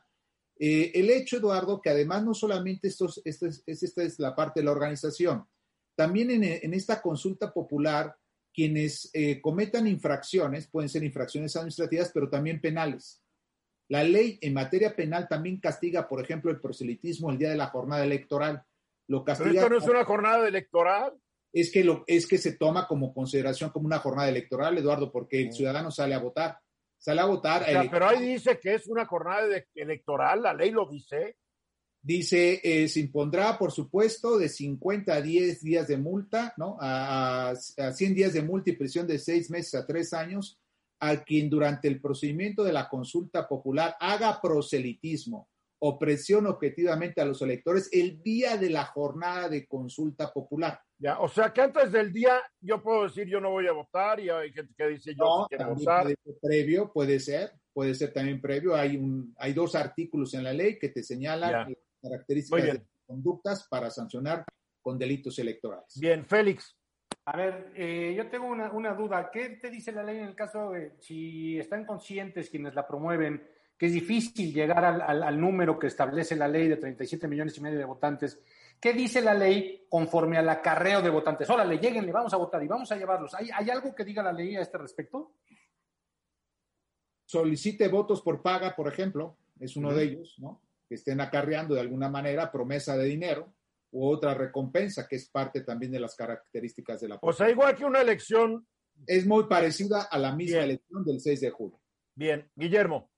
Eh, 0.59 0.91
el 0.93 1.09
hecho, 1.09 1.37
Eduardo, 1.37 1.81
que 1.81 1.89
además 1.89 2.23
no 2.23 2.33
solamente 2.33 2.89
esto 2.89 3.07
es, 3.25 3.63
esta 3.65 4.03
es 4.03 4.19
la 4.19 4.35
parte 4.35 4.59
de 4.59 4.65
la 4.65 4.71
organización, 4.71 5.47
también 5.95 6.31
en, 6.31 6.73
esta 6.73 7.01
consulta 7.01 7.53
popular, 7.53 8.15
quienes 8.53 9.09
eh, 9.13 9.39
cometan 9.41 9.87
infracciones, 9.87 10.67
pueden 10.67 10.89
ser 10.89 11.03
infracciones 11.03 11.55
administrativas, 11.55 12.11
pero 12.13 12.29
también 12.29 12.61
penales. 12.61 13.22
La 13.93 14.03
ley 14.03 14.39
en 14.41 14.55
materia 14.55 14.95
penal 14.95 15.27
también 15.27 15.59
castiga, 15.59 16.07
por 16.07 16.19
ejemplo, 16.19 16.49
el 16.49 16.59
proselitismo 16.59 17.29
el 17.29 17.37
día 17.37 17.51
de 17.51 17.57
la 17.57 17.67
jornada 17.67 18.03
electoral. 18.03 18.63
Lo 19.05 19.23
castiga 19.23 19.51
¿Pero 19.51 19.59
esto 19.59 19.69
no 19.69 19.77
es 19.77 19.87
una 19.87 20.03
jornada 20.03 20.47
electoral? 20.47 21.13
Es 21.51 21.71
que, 21.71 21.83
lo, 21.83 22.03
es 22.07 22.25
que 22.25 22.39
se 22.39 22.53
toma 22.53 22.87
como 22.87 23.13
consideración 23.13 23.69
como 23.69 23.85
una 23.85 23.99
jornada 23.99 24.29
electoral, 24.29 24.75
Eduardo, 24.79 25.11
porque 25.11 25.43
el 25.43 25.53
ciudadano 25.53 25.91
sale 25.91 26.15
a 26.15 26.19
votar 26.19 26.57
sale 26.97 27.21
a 27.21 27.25
votar. 27.25 27.65
pero 27.91 28.07
ahí 28.07 28.29
dice 28.29 28.57
que 28.59 28.73
es 28.73 28.87
una 28.87 29.05
jornada 29.05 29.45
electoral, 29.75 30.41
la 30.41 30.55
ley 30.55 30.71
lo 30.71 30.89
dice. 30.89 31.35
Dice, 32.01 32.61
eh, 32.63 32.87
se 32.87 32.99
impondrá, 32.99 33.59
por 33.59 33.71
supuesto, 33.71 34.39
de 34.39 34.49
50 34.49 35.13
a 35.13 35.21
10 35.21 35.61
días 35.61 35.87
de 35.87 35.97
multa, 35.97 36.53
¿no? 36.57 36.77
A, 36.79 37.49
a 37.49 37.91
100 37.91 38.15
días 38.15 38.33
de 38.33 38.41
multa 38.41 38.71
y 38.71 38.75
prisión 38.75 39.05
de 39.05 39.19
6 39.19 39.51
meses 39.51 39.75
a 39.75 39.85
3 39.85 40.13
años 40.13 40.59
a 41.05 41.21
quien 41.21 41.49
durante 41.49 41.89
el 41.89 41.99
procedimiento 41.99 42.63
de 42.63 42.71
la 42.71 42.87
consulta 42.87 43.45
popular 43.45 43.97
haga 43.99 44.39
proselitismo 44.41 45.49
o 45.79 45.99
presión 45.99 46.47
objetivamente 46.47 47.19
a 47.19 47.25
los 47.25 47.41
electores 47.41 47.89
el 47.91 48.23
día 48.23 48.55
de 48.55 48.69
la 48.69 48.85
jornada 48.85 49.49
de 49.49 49.67
consulta 49.67 50.31
popular. 50.31 50.79
Ya, 50.97 51.19
o 51.19 51.27
sea 51.27 51.51
que 51.51 51.59
antes 51.59 51.91
del 51.91 52.13
día 52.13 52.41
yo 52.61 52.81
puedo 52.81 53.03
decir 53.03 53.27
yo 53.27 53.41
no 53.41 53.51
voy 53.51 53.67
a 53.67 53.73
votar 53.73 54.21
y 54.21 54.29
hay 54.29 54.53
gente 54.53 54.73
que 54.77 54.87
dice 54.87 55.13
yo 55.13 55.25
no, 55.25 55.47
quiero 55.49 55.75
votar. 55.75 56.03
Puede 56.03 56.15
ser 56.23 56.35
previo, 56.41 56.93
puede 56.93 57.19
ser, 57.19 57.51
puede 57.73 57.93
ser 57.95 58.13
también 58.13 58.39
previo. 58.39 58.73
Hay 58.73 58.95
un, 58.95 59.35
hay 59.37 59.51
dos 59.51 59.75
artículos 59.75 60.33
en 60.35 60.45
la 60.45 60.53
ley 60.53 60.79
que 60.79 60.87
te 60.87 61.03
señalan 61.03 61.75
características 62.01 62.63
de 62.75 62.85
conductas 63.05 63.67
para 63.69 63.91
sancionar 63.91 64.45
con 64.81 64.97
delitos 64.97 65.37
electorales. 65.37 65.99
Bien, 65.99 66.25
Félix. 66.25 66.77
A 67.25 67.37
ver, 67.37 67.71
eh, 67.75 68.13
yo 68.15 68.29
tengo 68.29 68.47
una, 68.47 68.71
una, 68.71 68.93
duda. 68.93 69.29
¿Qué 69.31 69.49
te 69.49 69.69
dice 69.69 69.91
la 69.91 70.03
ley 70.03 70.17
en 70.17 70.25
el 70.25 70.35
caso 70.35 70.71
de 70.71 70.95
si 70.99 71.57
están 71.57 71.85
conscientes 71.85 72.49
quienes 72.49 72.75
la 72.75 72.85
promueven 72.85 73.47
que 73.77 73.85
es 73.85 73.93
difícil 73.93 74.53
llegar 74.53 74.83
al, 74.83 75.01
al, 75.01 75.23
al 75.23 75.39
número 75.39 75.79
que 75.79 75.87
establece 75.87 76.35
la 76.35 76.47
ley 76.47 76.67
de 76.67 76.77
37 76.77 77.27
millones 77.27 77.57
y 77.57 77.61
medio 77.61 77.79
de 77.79 77.85
votantes? 77.85 78.39
¿Qué 78.83 78.91
dice 78.91 79.21
la 79.21 79.33
ley 79.33 79.85
conforme 79.87 80.37
al 80.37 80.49
acarreo 80.49 81.01
de 81.01 81.09
votantes? 81.09 81.49
Órale, 81.49 81.77
le 81.77 82.11
vamos 82.11 82.33
a 82.33 82.37
votar 82.37 82.61
y 82.61 82.67
vamos 82.67 82.91
a 82.91 82.97
llevarlos. 82.97 83.33
¿Hay, 83.33 83.69
algo 83.69 83.95
que 83.95 84.03
diga 84.03 84.21
la 84.21 84.33
ley 84.33 84.57
a 84.57 84.61
este 84.61 84.77
respecto? 84.77 85.35
Solicite 87.23 87.87
votos 87.87 88.21
por 88.21 88.41
paga, 88.41 88.75
por 88.75 88.89
ejemplo, 88.89 89.37
es 89.57 89.77
uno 89.77 89.93
de 89.93 90.03
ellos, 90.03 90.35
¿no? 90.37 90.61
Que 90.89 90.95
estén 90.95 91.21
acarreando 91.21 91.75
de 91.75 91.79
alguna 91.79 92.09
manera 92.09 92.51
promesa 92.51 92.97
de 92.97 93.05
dinero 93.05 93.53
u 93.93 94.07
otra 94.07 94.33
recompensa, 94.33 95.07
que 95.07 95.15
es 95.15 95.29
parte 95.29 95.61
también 95.61 95.91
de 95.91 95.99
las 95.99 96.15
características 96.15 96.99
de 96.99 97.09
la. 97.09 97.19
O 97.21 97.31
sea, 97.31 97.49
igual 97.49 97.75
que 97.75 97.85
una 97.85 98.01
elección 98.01 98.67
es 99.07 99.25
muy 99.25 99.45
parecida 99.45 100.03
a 100.03 100.17
la 100.17 100.35
misma 100.35 100.63
elección 100.63 101.05
del 101.05 101.19
6 101.19 101.41
de 101.41 101.49
julio. 101.51 101.79
Bien, 102.15 102.49
Guillermo. 102.55 103.09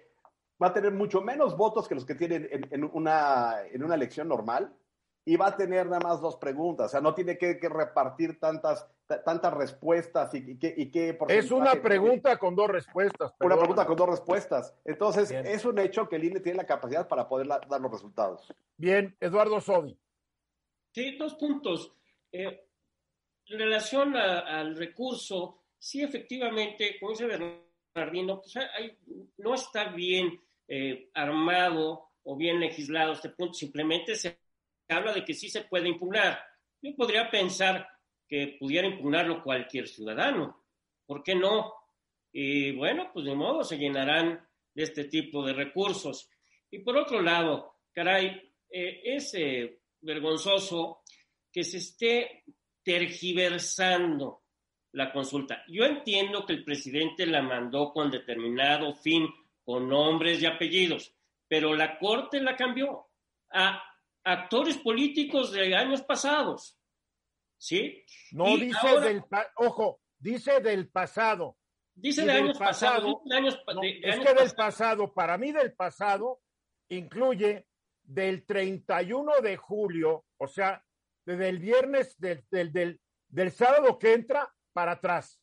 va 0.61 0.67
a 0.67 0.73
tener 0.73 0.93
mucho 0.93 1.21
menos 1.21 1.55
votos 1.55 1.87
que 1.87 1.95
los 1.95 2.05
que 2.05 2.15
tienen 2.15 2.47
en, 2.49 2.67
en 2.71 2.89
una, 2.93 3.57
en 3.71 3.83
una 3.83 3.95
elección 3.95 4.27
normal 4.27 4.73
y 5.25 5.37
va 5.37 5.47
a 5.47 5.55
tener 5.55 5.85
nada 5.85 6.01
más 6.01 6.21
dos 6.21 6.35
preguntas, 6.35 6.87
o 6.87 6.89
sea, 6.89 7.01
no 7.01 7.13
tiene 7.13 7.37
que, 7.37 7.57
que 7.57 7.69
repartir 7.69 8.39
tantas, 8.39 8.87
tantas 9.23 9.53
respuestas 9.53 10.33
y, 10.33 10.39
y, 10.39 10.57
y 10.59 10.91
qué 10.91 11.17
Es 11.29 11.51
una 11.51 11.73
pregunta 11.81 12.37
con 12.37 12.55
dos 12.55 12.69
respuestas. 12.69 13.33
Una 13.39 13.57
pregunta 13.57 13.85
con 13.85 13.95
dos 13.95 14.09
respuestas. 14.09 14.75
Entonces, 14.83 15.31
es 15.31 15.65
un 15.65 15.79
hecho 15.79 16.09
que 16.09 16.17
el 16.17 16.25
INE 16.25 16.39
tiene 16.41 16.57
la 16.57 16.65
capacidad 16.65 17.07
para 17.07 17.27
poder 17.27 17.47
dar 17.47 17.81
los 17.81 17.91
resultados. 17.91 18.53
Bien, 18.77 19.15
Eduardo 19.19 19.61
Sodi. 19.61 19.97
Sí, 20.91 21.15
dos 21.17 21.35
puntos. 21.35 21.93
Eh, 22.31 22.65
en 23.47 23.59
relación 23.59 24.15
al 24.15 24.75
recurso, 24.75 25.63
sí, 25.77 26.01
efectivamente, 26.01 26.97
como 26.99 27.11
dice 27.11 27.25
Bernardino, 27.25 28.41
pues 28.41 28.55
hay, 28.57 28.97
no 29.37 29.53
está 29.53 29.85
bien 29.85 30.39
eh, 30.67 31.09
armado 31.13 32.09
o 32.23 32.37
bien 32.37 32.59
legislado 32.59 33.13
este 33.13 33.29
punto, 33.29 33.53
simplemente 33.53 34.15
se 34.15 34.42
habla 34.93 35.13
de 35.13 35.25
que 35.25 35.33
sí 35.33 35.49
se 35.49 35.61
puede 35.61 35.89
impugnar. 35.89 36.39
Yo 36.81 36.95
podría 36.95 37.29
pensar 37.29 37.87
que 38.27 38.57
pudiera 38.59 38.87
impugnarlo 38.87 39.43
cualquier 39.43 39.87
ciudadano. 39.87 40.65
¿Por 41.05 41.23
qué 41.23 41.35
no? 41.35 41.73
Y 42.31 42.71
bueno, 42.71 43.11
pues 43.13 43.25
de 43.25 43.35
modo 43.35 43.63
se 43.63 43.77
llenarán 43.77 44.47
de 44.73 44.83
este 44.83 45.05
tipo 45.05 45.45
de 45.45 45.53
recursos. 45.53 46.29
Y 46.71 46.79
por 46.79 46.97
otro 46.97 47.21
lado, 47.21 47.79
caray, 47.91 48.53
eh, 48.69 49.01
es 49.03 49.35
vergonzoso 50.01 51.03
que 51.51 51.63
se 51.63 51.77
esté 51.77 52.43
tergiversando 52.83 54.43
la 54.93 55.11
consulta. 55.11 55.63
Yo 55.67 55.85
entiendo 55.85 56.45
que 56.45 56.53
el 56.53 56.63
presidente 56.63 57.25
la 57.25 57.41
mandó 57.41 57.91
con 57.91 58.11
determinado 58.11 58.93
fin, 58.93 59.27
con 59.63 59.87
nombres 59.87 60.41
y 60.41 60.45
apellidos, 60.45 61.15
pero 61.47 61.75
la 61.75 61.97
Corte 61.97 62.41
la 62.41 62.55
cambió 62.55 63.07
a 63.51 63.81
actores 64.23 64.77
políticos 64.77 65.51
de 65.51 65.75
años 65.75 66.01
pasados. 66.01 66.79
¿Sí? 67.57 68.03
No 68.31 68.57
dice 68.57 68.99
del, 68.99 69.23
ojo, 69.55 70.01
dice 70.17 70.59
del 70.59 70.89
pasado. 70.89 71.57
Dice 71.95 72.25
de 72.25 72.31
años 72.31 72.57
pasados. 72.57 73.15
es 74.01 74.19
que 74.19 74.33
del 74.33 74.51
pasado, 74.55 75.13
para 75.13 75.37
mí 75.37 75.51
del 75.51 75.73
pasado, 75.73 76.41
incluye 76.89 77.67
del 78.03 78.45
31 78.45 79.41
de 79.41 79.57
julio, 79.57 80.25
o 80.37 80.47
sea, 80.47 80.83
desde 81.25 81.49
el 81.49 81.59
viernes 81.59 82.19
del, 82.19 82.43
del, 82.49 82.99
del, 83.29 83.51
sábado 83.51 83.97
que 83.97 84.13
entra 84.13 84.51
para 84.73 84.93
atrás. 84.93 85.39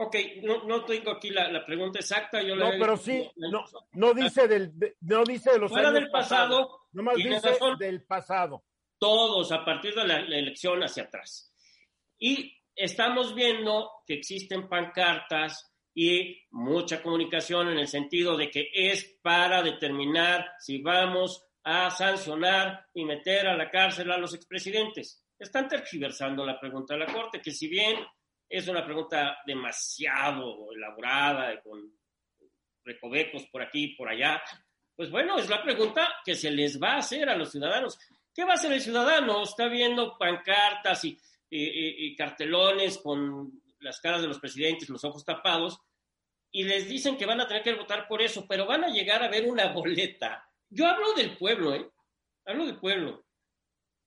Ok, 0.00 0.14
no, 0.44 0.62
no 0.62 0.84
tengo 0.84 1.10
aquí 1.10 1.30
la, 1.30 1.50
la 1.50 1.66
pregunta 1.66 1.98
exacta. 1.98 2.40
Yo 2.40 2.54
no, 2.54 2.70
pero 2.78 2.96
sí, 2.96 3.28
no, 3.34 3.64
no 3.94 4.14
dice 4.14 4.46
del, 4.46 4.72
no 5.00 5.24
dice 5.24 5.50
de 5.50 5.58
los 5.58 5.72
Fuera 5.72 5.90
del 5.90 6.08
pasado, 6.08 6.82
no 6.92 7.02
más 7.02 7.16
dice 7.16 7.58
del 7.80 8.04
pasado. 8.04 8.64
Todos 8.96 9.50
a 9.50 9.64
partir 9.64 9.96
de 9.96 10.06
la, 10.06 10.18
elección 10.20 10.84
hacia 10.84 11.02
atrás. 11.02 11.52
Y 12.16 12.56
estamos 12.76 13.34
viendo 13.34 13.90
que 14.06 14.14
existen 14.14 14.68
pancartas 14.68 15.74
y 15.92 16.46
mucha 16.52 17.02
comunicación 17.02 17.70
en 17.70 17.80
el 17.80 17.88
sentido 17.88 18.36
de 18.36 18.52
que 18.52 18.70
es 18.72 19.18
para 19.20 19.62
determinar 19.62 20.52
si 20.60 20.80
vamos 20.80 21.44
a 21.64 21.90
sancionar 21.90 22.86
y 22.94 23.04
meter 23.04 23.48
a 23.48 23.56
la 23.56 23.68
cárcel 23.68 24.12
a 24.12 24.18
los 24.18 24.32
expresidentes. 24.32 25.24
Están 25.36 25.66
tergiversando 25.66 26.46
la 26.46 26.60
pregunta 26.60 26.94
de 26.94 27.00
la 27.00 27.12
Corte, 27.12 27.40
que 27.42 27.50
si 27.50 27.66
bien 27.66 27.96
es 28.48 28.66
una 28.68 28.84
pregunta 28.84 29.38
demasiado 29.46 30.72
elaborada, 30.72 31.60
con 31.62 31.92
recovecos 32.84 33.46
por 33.46 33.62
aquí 33.62 33.84
y 33.84 33.94
por 33.94 34.08
allá, 34.08 34.42
pues 34.98 35.12
bueno, 35.12 35.38
es 35.38 35.48
la 35.48 35.62
pregunta 35.62 36.08
que 36.24 36.34
se 36.34 36.50
les 36.50 36.82
va 36.82 36.94
a 36.94 36.98
hacer 36.98 37.28
a 37.28 37.36
los 37.36 37.52
ciudadanos. 37.52 37.96
¿Qué 38.34 38.44
va 38.44 38.52
a 38.52 38.54
hacer 38.54 38.72
el 38.72 38.80
ciudadano? 38.80 39.44
Está 39.44 39.68
viendo 39.68 40.18
pancartas 40.18 41.04
y, 41.04 42.16
cartelones 42.16 42.98
con 42.98 43.62
las 43.78 44.00
caras 44.00 44.22
de 44.22 44.26
los 44.26 44.40
presidentes, 44.40 44.88
los 44.88 45.04
ojos 45.04 45.24
tapados, 45.24 45.78
y 46.50 46.64
les 46.64 46.88
dicen 46.88 47.16
que 47.16 47.26
van 47.26 47.40
a 47.40 47.46
tener 47.46 47.62
que 47.62 47.74
votar 47.74 48.08
por 48.08 48.22
eso, 48.22 48.44
pero 48.48 48.66
van 48.66 48.82
a 48.82 48.88
llegar 48.88 49.22
a 49.22 49.28
ver 49.28 49.48
una 49.48 49.72
boleta. 49.72 50.50
Yo 50.68 50.88
hablo 50.88 51.12
del 51.14 51.36
pueblo, 51.36 51.74
¿eh? 51.74 51.88
Hablo 52.44 52.66
del 52.66 52.80
pueblo. 52.80 53.24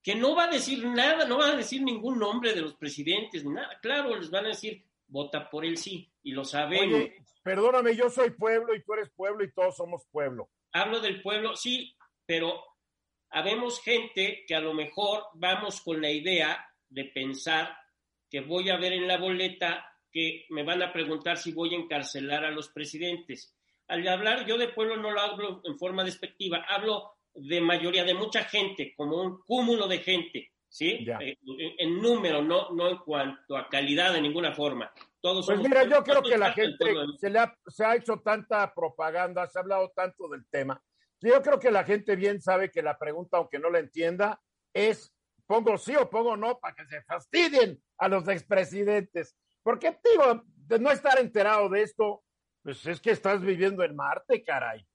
Que 0.03 0.15
no 0.15 0.35
va 0.35 0.45
a 0.45 0.51
decir 0.51 0.85
nada, 0.85 1.25
no 1.25 1.37
va 1.37 1.51
a 1.51 1.55
decir 1.55 1.83
ningún 1.83 2.17
nombre 2.17 2.53
de 2.53 2.61
los 2.61 2.73
presidentes, 2.75 3.45
nada. 3.45 3.77
Claro, 3.81 4.15
les 4.15 4.31
van 4.31 4.45
a 4.45 4.49
decir, 4.49 4.83
vota 5.07 5.49
por 5.49 5.65
el 5.65 5.77
sí, 5.77 6.11
y 6.23 6.31
lo 6.31 6.43
sabemos. 6.43 7.09
perdóname, 7.43 7.95
yo 7.95 8.09
soy 8.09 8.31
pueblo 8.31 8.73
y 8.75 8.83
tú 8.83 8.93
eres 8.93 9.09
pueblo 9.09 9.43
y 9.43 9.51
todos 9.51 9.75
somos 9.75 10.05
pueblo 10.11 10.49
hablo 10.73 10.99
del 10.99 11.21
pueblo, 11.21 11.55
sí, 11.55 11.95
pero 12.25 12.63
habemos 13.29 13.81
gente 13.81 14.43
que 14.47 14.55
a 14.55 14.59
lo 14.59 14.73
mejor 14.73 15.23
vamos 15.33 15.81
con 15.81 16.01
la 16.01 16.09
idea 16.09 16.65
de 16.89 17.05
pensar 17.05 17.75
que 18.29 18.41
voy 18.41 18.69
a 18.69 18.77
ver 18.77 18.93
en 18.93 19.07
la 19.07 19.17
boleta 19.17 19.87
que 20.11 20.45
me 20.49 20.63
van 20.63 20.81
a 20.81 20.91
preguntar 20.91 21.37
si 21.37 21.51
voy 21.51 21.73
a 21.73 21.77
encarcelar 21.77 22.45
a 22.45 22.51
los 22.51 22.69
presidentes. 22.69 23.55
Al 23.87 24.07
hablar 24.07 24.45
yo 24.45 24.57
de 24.57 24.69
pueblo 24.69 24.97
no 24.97 25.11
lo 25.11 25.19
hablo 25.19 25.61
en 25.65 25.77
forma 25.77 26.03
despectiva, 26.03 26.65
hablo 26.67 27.13
de 27.33 27.61
mayoría, 27.61 28.03
de 28.03 28.13
mucha 28.13 28.43
gente, 28.43 28.93
como 28.95 29.21
un 29.21 29.41
cúmulo 29.45 29.87
de 29.87 29.99
gente, 29.99 30.51
¿sí? 30.67 31.05
Eh, 31.19 31.37
en, 31.77 32.01
número, 32.01 32.41
no, 32.41 32.71
no 32.71 32.89
en 32.89 32.97
cuanto 32.97 33.57
a 33.57 33.69
calidad 33.69 34.13
de 34.13 34.21
ninguna 34.21 34.53
forma. 34.53 34.91
Todos 35.19 35.45
pues 35.45 35.59
mira, 35.59 35.83
yo 35.83 36.03
creo 36.03 36.21
que 36.21 36.37
la 36.37 36.51
gente 36.51 36.85
se, 37.19 37.29
le 37.29 37.39
ha, 37.39 37.55
se 37.67 37.85
ha 37.85 37.95
hecho 37.95 38.17
tanta 38.17 38.73
propaganda, 38.73 39.47
se 39.47 39.59
ha 39.59 39.61
hablado 39.61 39.91
tanto 39.95 40.27
del 40.29 40.45
tema. 40.49 40.81
Yo 41.19 41.41
creo 41.41 41.59
que 41.59 41.69
la 41.69 41.83
gente 41.83 42.15
bien 42.15 42.41
sabe 42.41 42.71
que 42.71 42.81
la 42.81 42.97
pregunta, 42.97 43.37
aunque 43.37 43.59
no 43.59 43.69
la 43.69 43.79
entienda, 43.79 44.41
es 44.73 45.13
pongo 45.45 45.77
sí 45.77 45.95
o 45.95 46.09
pongo 46.09 46.37
no 46.37 46.59
para 46.59 46.73
que 46.73 46.85
se 46.85 47.01
fastidien 47.03 47.81
a 47.97 48.07
los 48.07 48.27
expresidentes. 48.27 49.35
Porque, 49.61 49.99
digo, 50.03 50.43
de 50.45 50.79
no 50.79 50.89
estar 50.89 51.19
enterado 51.19 51.69
de 51.69 51.83
esto, 51.83 52.23
pues 52.63 52.85
es 52.87 53.01
que 53.01 53.11
estás 53.11 53.41
viviendo 53.41 53.83
en 53.83 53.95
Marte, 53.95 54.43
caray. 54.43 54.85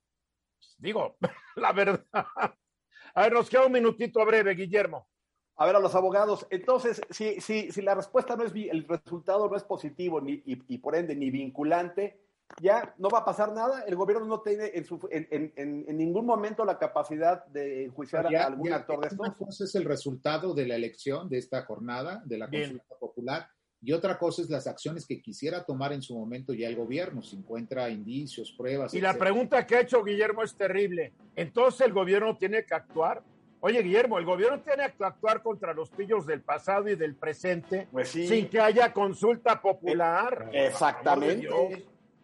Digo, 0.79 1.17
la 1.57 1.73
verdad. 1.73 2.05
A 2.13 3.23
ver, 3.23 3.33
nos 3.33 3.49
queda 3.49 3.67
un 3.67 3.73
minutito 3.73 4.25
breve, 4.25 4.55
Guillermo 4.55 5.09
a 5.57 5.67
ver 5.67 5.77
a 5.77 5.81
los 5.81 5.95
abogados. 5.95 6.47
Entonces, 6.51 7.01
si, 7.11 7.41
si, 7.41 7.71
si 7.73 7.83
la 7.83 7.95
respuesta 7.95 8.37
no 8.37 8.45
es, 8.45 8.53
el 8.55 8.87
resultado 8.87 9.49
no 9.49 9.57
es 9.57 9.65
positivo 9.65 10.21
ni, 10.21 10.43
y, 10.45 10.79
por 10.79 10.95
ende 10.97 11.17
ni 11.17 11.31
vinculante, 11.31 12.21
ya 12.61 12.95
no 12.99 13.09
va 13.09 13.21
a 13.21 13.25
pasar 13.25 13.53
nada. 13.53 13.83
El 13.83 13.97
gobierno 13.97 14.27
no 14.27 14.43
tiene 14.43 14.71
en, 14.75 14.85
su, 14.85 15.01
en, 15.11 15.27
en, 15.31 15.85
en 15.89 15.97
ningún 15.97 16.27
momento 16.27 16.65
la 16.65 16.79
capacidad 16.79 17.45
de 17.47 17.85
enjuiciar 17.85 18.35
a 18.35 18.47
algún 18.47 18.73
actor 18.73 19.01
de 19.01 19.09
estos. 19.09 19.35
Una 19.39 19.51
es 19.51 19.75
el 19.75 19.85
resultado 19.85 20.55
de 20.55 20.67
la 20.67 20.77
elección, 20.77 21.29
de 21.29 21.39
esta 21.39 21.65
jornada, 21.65 22.23
de 22.25 22.39
la 22.39 22.51
consulta 22.51 22.95
popular. 23.01 23.49
Y 23.83 23.93
otra 23.93 24.19
cosa 24.19 24.43
es 24.43 24.51
las 24.51 24.67
acciones 24.67 25.07
que 25.07 25.21
quisiera 25.21 25.65
tomar 25.65 25.93
en 25.93 26.03
su 26.03 26.17
momento 26.17 26.55
ya 26.55 26.69
el 26.69 26.77
gobierno, 26.77 27.23
si 27.23 27.37
encuentra 27.37 27.89
indicios, 27.91 28.53
pruebas. 28.53 28.95
Y 28.95 29.01
la 29.01 29.15
pregunta 29.15 29.67
que 29.67 29.77
ha 29.77 29.81
hecho 29.81 30.03
Guillermo 30.03 30.43
es 30.43 30.55
terrible. 30.55 31.13
Entonces 31.37 31.83
el 31.83 31.93
gobierno 31.93 32.37
tiene 32.37 32.65
que 32.65 32.75
actuar 32.75 33.23
Oye, 33.61 33.83
Guillermo, 33.83 34.19
el 34.19 34.25
gobierno 34.25 34.61
tiene 34.61 34.93
que 34.97 35.05
actuar 35.05 35.43
contra 35.43 35.73
los 35.73 35.91
pillos 35.91 36.27
del 36.27 36.41
pasado 36.41 36.89
y 36.89 36.95
del 36.95 37.17
presente 37.17 37.89
pues 37.91 38.11
sin 38.11 38.49
que 38.49 38.61
haya 38.61 38.93
consulta 38.93 39.61
popular. 39.61 40.51
Eh, 40.53 40.67
exactamente. 40.67 41.49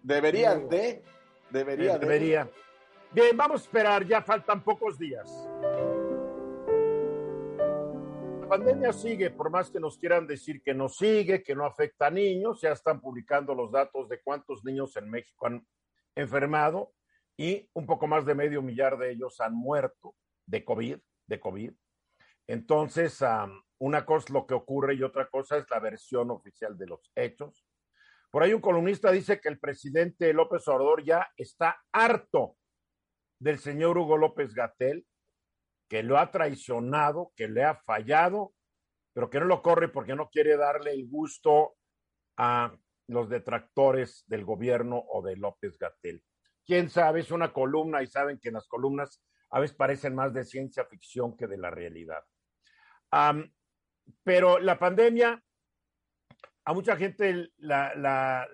Debería 0.02 0.54
de, 0.56 1.02
debería, 1.50 1.98
debería. 1.98 2.48
Bien, 3.12 3.36
vamos 3.36 3.62
a 3.62 3.64
esperar, 3.64 4.06
ya 4.06 4.22
faltan 4.22 4.62
pocos 4.62 4.98
días. 4.98 5.28
Pandemia 8.52 8.92
sigue, 8.92 9.30
por 9.30 9.48
más 9.48 9.70
que 9.70 9.80
nos 9.80 9.96
quieran 9.96 10.26
decir 10.26 10.62
que 10.62 10.74
no 10.74 10.90
sigue, 10.90 11.42
que 11.42 11.54
no 11.54 11.64
afecta 11.64 12.08
a 12.08 12.10
niños, 12.10 12.60
ya 12.60 12.72
están 12.72 13.00
publicando 13.00 13.54
los 13.54 13.72
datos 13.72 14.10
de 14.10 14.20
cuántos 14.20 14.62
niños 14.62 14.94
en 14.98 15.08
México 15.08 15.46
han 15.46 15.66
enfermado 16.14 16.92
y 17.34 17.70
un 17.72 17.86
poco 17.86 18.06
más 18.06 18.26
de 18.26 18.34
medio 18.34 18.60
millar 18.60 18.98
de 18.98 19.12
ellos 19.12 19.40
han 19.40 19.54
muerto 19.54 20.16
de 20.44 20.66
COVID, 20.66 20.98
de 21.28 21.40
COVID. 21.40 21.72
Entonces, 22.46 23.24
una 23.78 24.04
cosa 24.04 24.26
es 24.26 24.30
lo 24.30 24.46
que 24.46 24.52
ocurre 24.52 24.96
y 24.96 25.02
otra 25.02 25.30
cosa 25.30 25.56
es 25.56 25.64
la 25.70 25.80
versión 25.80 26.30
oficial 26.30 26.76
de 26.76 26.88
los 26.88 27.10
hechos. 27.14 27.66
Por 28.30 28.42
ahí 28.42 28.52
un 28.52 28.60
columnista 28.60 29.10
dice 29.10 29.40
que 29.40 29.48
el 29.48 29.60
presidente 29.60 30.30
López 30.34 30.68
Obrador 30.68 31.02
ya 31.02 31.26
está 31.38 31.82
harto 31.90 32.58
del 33.38 33.58
señor 33.58 33.96
Hugo 33.96 34.18
López 34.18 34.52
Gatel, 34.52 35.06
que 35.92 36.02
lo 36.02 36.16
ha 36.16 36.30
traicionado, 36.30 37.32
que 37.36 37.48
le 37.48 37.64
ha 37.64 37.74
fallado, 37.74 38.54
pero 39.12 39.28
que 39.28 39.38
no 39.38 39.44
lo 39.44 39.60
corre 39.60 39.88
porque 39.88 40.16
no 40.16 40.30
quiere 40.30 40.56
darle 40.56 40.92
el 40.92 41.06
gusto 41.06 41.74
a 42.38 42.74
los 43.08 43.28
detractores 43.28 44.24
del 44.26 44.42
gobierno 44.42 45.04
o 45.12 45.20
de 45.20 45.36
López 45.36 45.76
Gatel. 45.76 46.24
Quién 46.64 46.88
sabe, 46.88 47.20
es 47.20 47.30
una 47.30 47.52
columna 47.52 48.02
y 48.02 48.06
saben 48.06 48.38
que 48.40 48.50
las 48.50 48.66
columnas 48.68 49.22
a 49.50 49.60
veces 49.60 49.76
parecen 49.76 50.14
más 50.14 50.32
de 50.32 50.46
ciencia 50.46 50.86
ficción 50.86 51.36
que 51.36 51.46
de 51.46 51.58
la 51.58 51.68
realidad. 51.68 52.24
pero 54.24 54.60
la 54.60 54.78
pandemia 54.78 55.44
a 56.64 56.72
mucha 56.72 56.96
gente 56.96 57.50
la, 57.58 58.48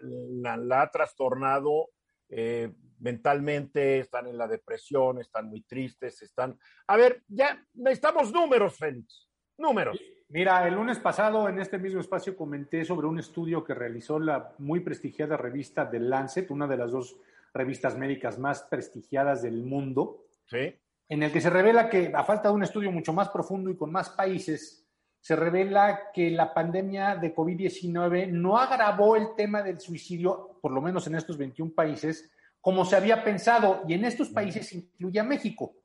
ha 0.73 0.91
trastornado 0.91 1.91
eh, 2.31 2.75
mentalmente, 3.01 4.01
están 4.01 4.27
en 4.27 4.39
la 4.39 4.47
depresión, 4.47 5.21
están 5.21 5.49
muy 5.49 5.63
tristes, 5.63 6.23
están... 6.23 6.59
A 6.87 6.97
ver, 6.97 7.23
ya 7.29 7.65
necesitamos 7.75 8.33
números, 8.33 8.77
Félix, 8.77 9.29
números. 9.57 10.01
Mira, 10.29 10.67
el 10.69 10.75
lunes 10.75 10.99
pasado 10.99 11.49
en 11.49 11.59
este 11.59 11.79
mismo 11.79 12.01
espacio 12.01 12.37
comenté 12.37 12.85
sobre 12.85 13.07
un 13.07 13.19
estudio 13.19 13.65
que 13.65 13.75
realizó 13.75 14.19
la 14.19 14.55
muy 14.59 14.81
prestigiada 14.81 15.37
revista 15.37 15.91
The 15.91 16.01
Lancet, 16.01 16.51
una 16.51 16.67
de 16.67 16.77
las 16.77 16.91
dos 16.91 17.17
revistas 17.55 17.97
médicas 17.97 18.39
más 18.39 18.63
prestigiadas 18.63 19.43
del 19.43 19.65
mundo. 19.65 20.27
Sí 20.47 20.75
en 21.09 21.23
el 21.23 21.33
que 21.33 21.41
se 21.41 21.51
revela 21.51 21.89
que, 21.89 22.13
a 22.15 22.23
falta 22.23 22.49
de 22.49 22.55
un 22.55 22.63
estudio 22.63 22.93
mucho 22.93 23.13
más 23.13 23.31
profundo 23.31 23.71
y 23.71 23.77
con 23.77 23.91
más 23.91 24.11
países, 24.11 24.87
se 25.21 25.35
revela 25.35 26.11
que 26.13 26.31
la 26.31 26.53
pandemia 26.53 27.17
de 27.17 27.35
COVID-19 27.35 28.31
no 28.31 28.59
agravó 28.59 29.17
el 29.17 29.35
tema 29.35 29.63
del 29.63 29.81
suicidio, 29.81 30.59
por 30.61 30.71
lo 30.71 30.81
menos 30.81 31.07
en 31.07 31.15
estos 31.15 31.39
21 31.39 31.73
países, 31.73 32.31
como 32.61 32.85
se 32.85 32.97
había 32.97 33.25
pensado, 33.25 33.83
y 33.87 33.95
en 33.95 34.05
estos 34.05 34.29
países 34.29 34.73
incluye 34.73 35.21
a 35.21 35.25
México. 35.25 35.77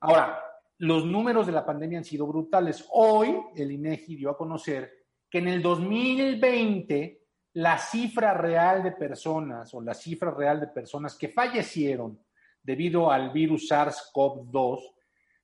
Ahora, 0.00 0.42
los 0.78 1.04
números 1.04 1.46
de 1.46 1.52
la 1.52 1.66
pandemia 1.66 1.98
han 1.98 2.04
sido 2.04 2.26
brutales. 2.26 2.86
Hoy 2.92 3.38
el 3.54 3.70
INEGI 3.70 4.16
dio 4.16 4.30
a 4.30 4.36
conocer 4.36 4.90
que 5.28 5.38
en 5.38 5.46
el 5.48 5.62
2020 5.62 7.20
la 7.54 7.78
cifra 7.78 8.34
real 8.34 8.82
de 8.82 8.92
personas 8.92 9.72
o 9.74 9.80
la 9.80 9.94
cifra 9.94 10.30
real 10.30 10.60
de 10.60 10.66
personas 10.68 11.16
que 11.16 11.28
fallecieron 11.28 12.20
debido 12.62 13.10
al 13.10 13.30
virus 13.30 13.70
SARS-CoV-2 13.70 14.92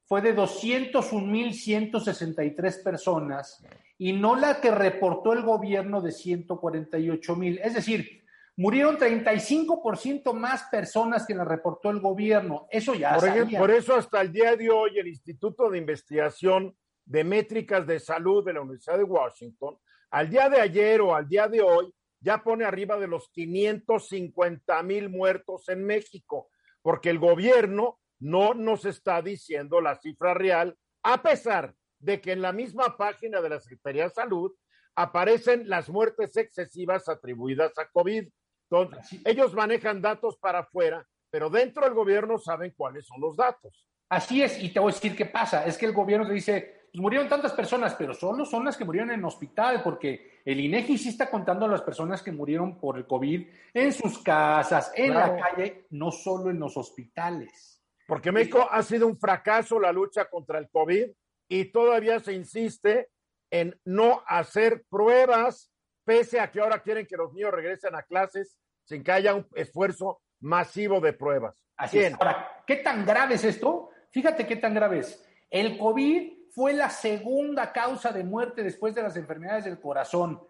fue 0.04 0.20
de 0.22 0.36
201.163 0.36 2.82
personas 2.82 3.64
y 3.98 4.12
no 4.12 4.36
la 4.36 4.60
que 4.60 4.70
reportó 4.70 5.32
el 5.32 5.42
gobierno 5.42 6.00
de 6.00 6.10
148.000. 6.10 7.60
Es 7.62 7.74
decir, 7.74 8.24
murieron 8.56 8.98
35% 8.98 10.32
más 10.32 10.64
personas 10.64 11.26
que 11.26 11.34
la 11.34 11.44
reportó 11.44 11.90
el 11.90 12.00
gobierno. 12.00 12.66
Eso 12.70 12.94
ya 12.94 13.14
por, 13.14 13.28
ejemplo, 13.28 13.58
por 13.58 13.70
eso 13.70 13.94
hasta 13.94 14.20
el 14.20 14.32
día 14.32 14.56
de 14.56 14.70
hoy 14.70 14.98
el 14.98 15.08
Instituto 15.08 15.70
de 15.70 15.78
Investigación 15.78 16.76
de 17.04 17.22
Métricas 17.22 17.86
de 17.86 18.00
Salud 18.00 18.44
de 18.44 18.54
la 18.54 18.62
Universidad 18.62 18.98
de 18.98 19.04
Washington, 19.04 19.78
al 20.10 20.30
día 20.30 20.48
de 20.48 20.60
ayer 20.60 21.00
o 21.00 21.14
al 21.14 21.28
día 21.28 21.48
de 21.48 21.60
hoy, 21.60 21.92
ya 22.20 22.42
pone 22.42 22.64
arriba 22.64 22.98
de 22.98 23.06
los 23.06 23.28
550 23.30 24.82
mil 24.82 25.08
muertos 25.10 25.68
en 25.68 25.84
México 25.84 26.48
porque 26.86 27.10
el 27.10 27.18
gobierno 27.18 27.98
no 28.20 28.54
nos 28.54 28.84
está 28.84 29.20
diciendo 29.20 29.80
la 29.80 29.96
cifra 29.96 30.34
real, 30.34 30.78
a 31.02 31.20
pesar 31.20 31.74
de 31.98 32.20
que 32.20 32.30
en 32.30 32.42
la 32.42 32.52
misma 32.52 32.96
página 32.96 33.40
de 33.40 33.48
la 33.48 33.58
Secretaría 33.58 34.04
de 34.04 34.10
Salud 34.10 34.52
aparecen 34.94 35.68
las 35.68 35.88
muertes 35.88 36.36
excesivas 36.36 37.08
atribuidas 37.08 37.76
a 37.78 37.88
COVID. 37.88 38.28
Entonces, 38.70 39.20
ellos 39.24 39.54
manejan 39.54 40.02
datos 40.02 40.36
para 40.38 40.60
afuera, 40.60 41.06
pero 41.30 41.50
dentro 41.50 41.84
del 41.84 41.94
gobierno 41.94 42.38
saben 42.38 42.74
cuáles 42.76 43.06
son 43.06 43.20
los 43.20 43.36
datos. 43.36 43.86
Así 44.08 44.42
es, 44.42 44.62
y 44.62 44.72
te 44.72 44.80
voy 44.80 44.92
a 44.92 44.94
decir 44.94 45.16
qué 45.16 45.26
pasa. 45.26 45.66
Es 45.66 45.76
que 45.76 45.86
el 45.86 45.92
gobierno 45.92 46.26
te 46.26 46.32
dice, 46.32 46.88
pues 46.92 47.02
murieron 47.02 47.28
tantas 47.28 47.52
personas, 47.52 47.94
pero 47.94 48.14
solo 48.14 48.44
son 48.44 48.64
las 48.64 48.76
que 48.76 48.84
murieron 48.84 49.10
en 49.10 49.24
hospital, 49.24 49.82
porque 49.82 50.40
el 50.44 50.60
INEGI 50.60 50.96
sí 50.96 51.08
está 51.10 51.28
contando 51.28 51.66
a 51.66 51.68
las 51.68 51.82
personas 51.82 52.22
que 52.22 52.32
murieron 52.32 52.78
por 52.78 52.96
el 52.96 53.06
COVID 53.06 53.46
en 53.74 53.92
sus 53.92 54.20
casas, 54.20 54.92
en 54.94 55.14
la 55.14 55.36
calle, 55.36 55.86
no 55.90 56.10
solo 56.10 56.50
en 56.50 56.58
los 56.58 56.76
hospitales. 56.76 57.82
Porque 58.06 58.30
México 58.30 58.68
ha 58.70 58.82
sido 58.82 59.06
un 59.06 59.18
fracaso 59.18 59.80
la 59.80 59.92
lucha 59.92 60.30
contra 60.30 60.58
el 60.58 60.70
COVID 60.70 61.10
y 61.48 61.64
todavía 61.66 62.20
se 62.20 62.32
insiste 62.32 63.08
en 63.50 63.78
no 63.84 64.22
hacer 64.26 64.84
pruebas, 64.88 65.72
pese 66.06 66.38
a 66.38 66.50
que 66.50 66.60
ahora 66.60 66.82
quieren 66.82 67.04
que 67.04 67.16
los 67.16 67.32
niños 67.34 67.50
regresen 67.50 67.94
a 67.96 68.02
clases 68.04 68.56
sin 68.84 69.02
que 69.02 69.10
haya 69.10 69.34
un 69.34 69.46
esfuerzo 69.54 70.22
masivo 70.40 71.00
de 71.00 71.12
pruebas. 71.12 71.66
Así 71.76 71.98
es. 71.98 72.14
Ahora, 72.14 72.62
¿qué 72.64 72.76
tan 72.76 73.04
grave 73.04 73.34
es 73.34 73.44
esto? 73.44 73.90
Fíjate 74.12 74.46
qué 74.46 74.56
tan 74.56 74.72
grave 74.72 75.00
es. 75.00 75.22
El 75.50 75.76
COVID 75.76 76.52
fue 76.52 76.72
la 76.72 76.88
segunda 76.88 77.72
causa 77.72 78.12
de 78.12 78.22
muerte 78.22 78.62
después 78.62 78.94
de 78.94 79.02
las 79.02 79.16
enfermedades 79.16 79.64
del 79.64 79.80
corazón. 79.80 80.40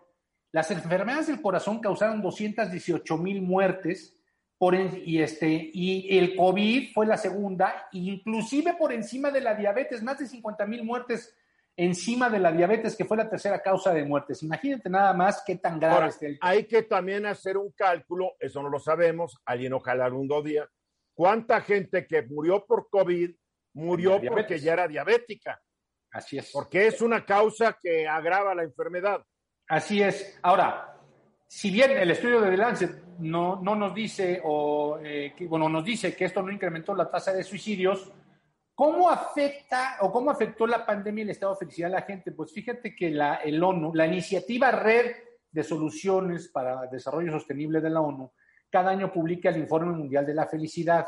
Las 0.52 0.70
enfermedades 0.70 1.28
del 1.28 1.40
corazón 1.40 1.80
causaron 1.80 2.20
218 2.20 3.16
mil 3.16 3.40
muertes 3.40 4.14
por 4.58 4.74
y, 4.74 5.20
este, 5.20 5.70
y 5.72 6.18
el 6.18 6.36
COVID 6.36 6.92
fue 6.92 7.06
la 7.06 7.16
segunda, 7.16 7.88
inclusive 7.92 8.74
por 8.74 8.92
encima 8.92 9.30
de 9.30 9.40
la 9.40 9.54
diabetes, 9.54 10.02
más 10.02 10.18
de 10.18 10.26
50 10.26 10.66
mil 10.66 10.84
muertes 10.84 11.34
encima 11.76 12.30
de 12.30 12.38
la 12.38 12.52
diabetes, 12.52 12.96
que 12.96 13.04
fue 13.04 13.16
la 13.16 13.28
tercera 13.28 13.60
causa 13.62 13.92
de 13.92 14.04
muertes. 14.04 14.42
Imagínate 14.42 14.88
nada 14.88 15.12
más 15.12 15.42
qué 15.46 15.56
tan 15.56 15.78
grave 15.78 16.08
es 16.08 16.22
el... 16.22 16.38
Hay 16.40 16.64
que 16.64 16.82
también 16.82 17.26
hacer 17.26 17.58
un 17.58 17.72
cálculo, 17.72 18.34
eso 18.40 18.62
no 18.62 18.70
lo 18.70 18.78
sabemos, 18.78 19.38
alguien 19.44 19.74
ojalá 19.74 20.06
algún 20.06 20.28
día, 20.42 20.68
cuánta 21.14 21.60
gente 21.60 22.06
que 22.06 22.22
murió 22.22 22.64
por 22.64 22.88
COVID 22.88 23.30
murió 23.74 24.20
porque 24.28 24.58
ya 24.58 24.72
era 24.72 24.88
diabética. 24.88 25.60
Así 26.10 26.38
es. 26.38 26.50
Porque 26.50 26.86
es 26.86 27.02
una 27.02 27.24
causa 27.24 27.78
que 27.80 28.08
agrava 28.08 28.54
la 28.54 28.62
enfermedad. 28.62 29.22
Así 29.68 30.00
es. 30.00 30.38
Ahora, 30.42 30.96
si 31.46 31.70
bien 31.70 31.90
el 31.90 32.10
estudio 32.10 32.40
de 32.40 32.50
The 32.50 32.56
Lancet 32.56 32.90
no, 33.18 33.60
no 33.62 33.74
nos 33.74 33.94
dice, 33.94 34.40
o 34.44 34.98
eh, 35.02 35.34
que, 35.36 35.46
bueno, 35.46 35.68
nos 35.68 35.84
dice 35.84 36.16
que 36.16 36.24
esto 36.24 36.42
no 36.42 36.50
incrementó 36.50 36.94
la 36.94 37.10
tasa 37.10 37.32
de 37.32 37.44
suicidios, 37.44 38.10
¿cómo 38.76 39.08
afecta 39.08 39.96
o 40.02 40.12
cómo 40.12 40.30
afectó 40.30 40.66
la 40.66 40.84
pandemia 40.84 41.24
el 41.24 41.30
estado 41.30 41.54
de 41.54 41.58
felicidad 41.60 41.90
a 41.90 42.00
la 42.00 42.02
gente? 42.02 42.30
Pues 42.30 42.52
fíjate 42.52 42.94
que 42.94 43.10
la, 43.10 43.36
el 43.36 43.60
ONU, 43.60 43.92
la 43.94 44.06
iniciativa 44.06 44.70
Red 44.70 45.12
de 45.50 45.64
Soluciones 45.64 46.48
para 46.48 46.86
Desarrollo 46.86 47.32
Sostenible 47.32 47.80
de 47.80 47.90
la 47.90 48.02
ONU, 48.02 48.30
cada 48.70 48.90
año 48.90 49.10
publica 49.10 49.48
el 49.48 49.56
Informe 49.56 49.96
Mundial 49.96 50.26
de 50.26 50.34
la 50.34 50.46
Felicidad. 50.46 51.06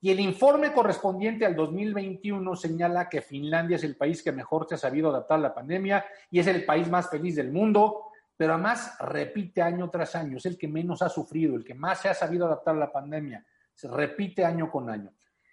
Y 0.00 0.10
el 0.10 0.18
informe 0.18 0.72
correspondiente 0.72 1.46
al 1.46 1.54
2021 1.54 2.56
señala 2.56 3.08
que 3.08 3.22
Finlandia 3.22 3.76
es 3.76 3.84
el 3.84 3.96
país 3.96 4.20
que 4.20 4.32
mejor 4.32 4.66
se 4.68 4.74
ha 4.74 4.78
sabido 4.78 5.10
adaptar 5.10 5.38
a 5.38 5.42
la 5.42 5.54
pandemia 5.54 6.04
y 6.32 6.40
es 6.40 6.48
el 6.48 6.64
país 6.64 6.90
más 6.90 7.08
feliz 7.08 7.36
del 7.36 7.52
mundo, 7.52 8.06
pero 8.36 8.54
además 8.54 8.96
repite 8.98 9.62
año 9.62 9.88
tras 9.88 10.16
año, 10.16 10.38
es 10.38 10.46
el 10.46 10.58
que 10.58 10.66
menos 10.66 11.00
ha 11.02 11.08
sufrido, 11.08 11.54
el 11.54 11.64
que 11.64 11.74
más 11.74 12.00
se 12.00 12.08
ha 12.08 12.14
sabido 12.14 12.46
adaptar 12.46 12.74
a 12.74 12.78
la 12.78 12.90
pandemia, 12.90 13.46
se 13.72 13.86
repite 13.86 14.44
año 14.44 14.68
con 14.68 14.90
año. 14.90 15.12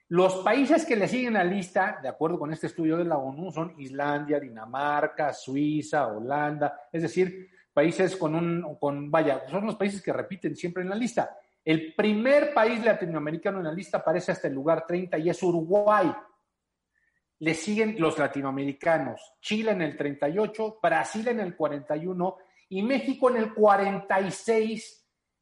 Los 0.10 0.38
países 0.38 0.86
que 0.86 0.95
le 0.95 1.08
siguen 1.08 1.34
la 1.34 1.43
lista, 1.43 2.00
de 2.02 2.10
acuerdo 2.10 2.39
con 2.39 2.52
este 2.52 2.65
estudio 2.65 2.98
de 2.98 3.06
la 3.06 3.17
ONU, 3.17 3.52
son 3.52 3.76
Islandia, 3.78 4.39
Dinamarca, 4.39 5.32
Suiza, 5.32 6.08
Holanda, 6.08 6.88
es 6.91 7.04
decir, 7.04 7.48
países 7.72 8.17
con 8.17 8.34
un, 8.34 8.76
con, 8.80 9.12
vaya, 9.12 9.48
son 9.48 9.67
los 9.67 9.76
países 9.76 10.02
que 10.02 10.12
repiten 10.12 10.56
siempre 10.56 10.82
en 10.82 10.89
la 10.89 10.95
lista. 10.95 11.38
El 11.63 11.93
primer 11.93 12.56
país 12.56 12.84
latinoamericano 12.84 13.60
en 13.60 13.65
la 13.65 13.72
lista 13.72 14.00
aparece 14.00 14.32
hasta 14.32 14.48
el 14.48 14.56
lugar 14.56 14.84
30 14.88 15.19
y 15.19 15.30
es 15.30 15.43
Uruguay. 15.43 16.12
Le 17.38 17.54
siguen 17.54 17.95
los 18.00 18.17
latinoamericanos, 18.17 19.36
Chile 19.39 19.72
en 19.72 19.84
el 19.84 19.95
38, 19.95 20.80
Brasil 20.82 21.28
en 21.28 21.39
el 21.39 21.56
41 21.56 22.38
y 22.69 22.82
México 22.82 23.30
en 23.30 23.38
el 23.38 23.54
46 23.54 24.99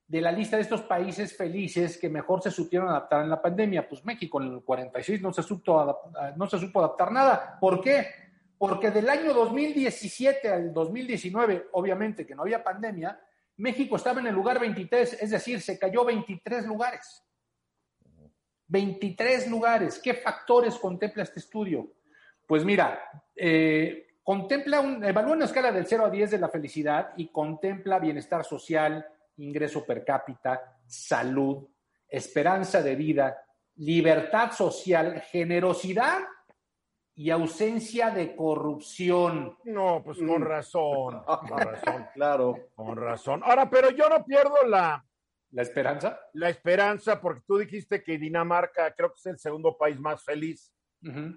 de 0.08 0.22
la 0.22 0.32
lista 0.32 0.56
de 0.56 0.62
estos 0.62 0.84
países 0.84 1.36
felices 1.36 1.98
que 1.98 2.10
mejor 2.10 2.42
se 2.42 2.50
supieron 2.50 2.88
adaptar 2.88 3.24
en 3.24 3.30
la 3.30 3.42
pandemia. 3.42 3.88
Pues 3.88 4.06
México 4.06 4.42
en 4.42 4.54
el 4.54 4.62
46 4.62 5.22
no 5.22 5.34
se 5.34 5.44
supo 5.44 5.80
adaptar, 5.80 6.38
no 6.38 6.48
se 6.48 6.60
supo 6.60 6.80
adaptar 6.80 7.12
nada. 7.12 7.58
¿Por 7.60 7.82
qué? 7.82 8.08
Porque 8.58 8.90
del 8.90 9.10
año 9.10 9.34
2017 9.34 10.50
al 10.50 10.74
2019, 10.74 11.68
obviamente 11.74 12.26
que 12.26 12.36
no 12.36 12.44
había 12.44 12.64
pandemia, 12.64 13.20
México 13.58 13.98
estaba 13.98 14.22
en 14.22 14.28
el 14.28 14.36
lugar 14.36 14.60
23, 14.60 15.22
es 15.22 15.30
decir, 15.30 15.62
se 15.62 15.78
cayó 15.78 16.06
23 16.06 16.66
lugares. 16.66 17.24
23 18.68 19.50
lugares. 19.50 20.00
¿Qué 20.00 20.14
factores 20.14 20.76
contempla 20.76 21.24
este 21.24 21.40
estudio? 21.40 21.92
Pues 22.46 22.64
mira, 22.64 23.00
eh, 23.36 24.20
contempla 24.24 24.80
un, 24.80 25.04
evalúa 25.04 25.34
una 25.34 25.46
escala 25.46 25.72
del 25.72 25.86
0 25.86 26.06
a 26.06 26.10
10 26.10 26.32
de 26.32 26.38
la 26.40 26.50
felicidad 26.50 27.14
y 27.18 27.28
contempla 27.30 28.00
bienestar 28.00 28.46
social, 28.46 29.06
ingreso 29.38 29.86
per 29.86 30.04
cápita, 30.04 30.80
salud, 30.86 31.68
esperanza 32.08 32.82
de 32.82 32.96
vida, 32.96 33.38
libertad 33.76 34.52
social, 34.52 35.22
generosidad 35.22 36.20
y 37.16 37.30
ausencia 37.32 38.12
de 38.12 38.36
corrupción. 38.36 39.58
No, 39.66 40.02
pues 40.04 40.20
con 40.20 40.42
razón, 40.42 41.24
con 41.26 41.60
razón. 41.60 42.08
Claro. 42.14 42.56
Con 42.76 42.96
razón. 42.96 43.42
Ahora, 43.44 43.70
pero 43.70 43.90
yo 43.92 44.08
no 44.10 44.24
pierdo 44.24 44.64
la, 44.68 45.04
¿La 45.52 45.62
esperanza? 45.62 46.20
la 46.34 46.50
esperanza 46.50 47.20
porque 47.20 47.42
tú 47.48 47.58
dijiste 47.58 48.04
que 48.04 48.18
Dinamarca 48.18 48.94
creo 48.94 49.10
que 49.10 49.20
es 49.20 49.26
el 49.26 49.40
segundo 49.40 49.78
país 49.78 50.00
más 50.00 50.24
feliz. 50.24 50.74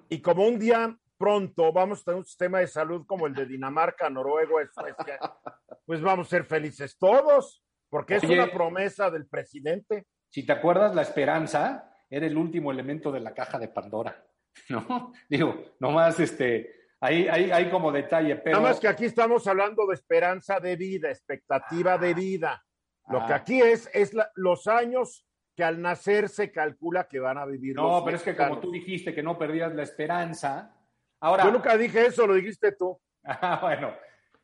Y 0.08 0.20
como 0.20 0.46
un 0.46 0.58
día 0.58 0.98
pronto 1.16 1.70
vamos 1.72 2.00
a 2.00 2.04
tener 2.04 2.18
un 2.18 2.24
sistema 2.24 2.60
de 2.60 2.66
salud 2.66 3.04
como 3.06 3.26
el 3.26 3.34
de 3.34 3.46
Dinamarca, 3.46 4.08
Noruega, 4.08 4.68
Suecia, 4.72 5.20
pues 5.86 6.00
vamos 6.00 6.26
a 6.26 6.30
ser 6.30 6.44
felices 6.44 6.96
todos, 6.98 7.62
porque 7.90 8.14
es 8.16 8.24
Oye. 8.24 8.34
una 8.40 8.50
promesa 8.50 9.10
del 9.10 9.26
presidente. 9.26 10.06
Si 10.30 10.46
te 10.46 10.52
acuerdas, 10.52 10.94
la 10.94 11.02
esperanza 11.02 11.92
era 12.08 12.26
el 12.26 12.36
último 12.38 12.70
elemento 12.70 13.12
de 13.12 13.20
la 13.20 13.34
caja 13.34 13.58
de 13.58 13.68
Pandora, 13.68 14.24
¿no? 14.70 15.12
Digo, 15.28 15.62
nomás 15.80 16.18
este, 16.20 16.86
ahí 17.00 17.28
hay, 17.28 17.50
hay 17.50 17.68
como 17.70 17.92
detalle, 17.92 18.36
pero... 18.36 18.58
Nada 18.58 18.70
más 18.70 18.80
que 18.80 18.88
aquí 18.88 19.04
estamos 19.04 19.46
hablando 19.46 19.86
de 19.86 19.94
esperanza 19.94 20.58
de 20.60 20.76
vida, 20.76 21.10
expectativa 21.10 21.98
de 21.98 22.14
vida. 22.14 22.64
Lo 23.08 23.20
Ah. 23.22 23.26
que 23.26 23.32
aquí 23.34 23.60
es, 23.60 23.90
es 23.92 24.14
la- 24.14 24.30
los 24.36 24.66
años 24.68 25.26
que 25.56 25.64
al 25.64 25.82
nacer 25.82 26.28
se 26.28 26.52
calcula 26.52 27.08
que 27.08 27.18
van 27.18 27.36
a 27.38 27.44
vivir. 27.44 27.74
No, 27.74 27.90
los 27.90 28.02
pero 28.04 28.16
es 28.16 28.22
que 28.22 28.36
como 28.36 28.60
tú 28.60 28.70
dijiste 28.70 29.12
que 29.12 29.22
no 29.22 29.36
perdías 29.36 29.74
la 29.74 29.82
esperanza, 29.82 30.74
ahora... 31.20 31.44
Yo 31.44 31.50
nunca 31.50 31.76
dije 31.76 32.06
eso, 32.06 32.26
lo 32.26 32.34
dijiste 32.34 32.72
tú. 32.72 32.98
Ah, 33.24 33.58
bueno, 33.60 33.94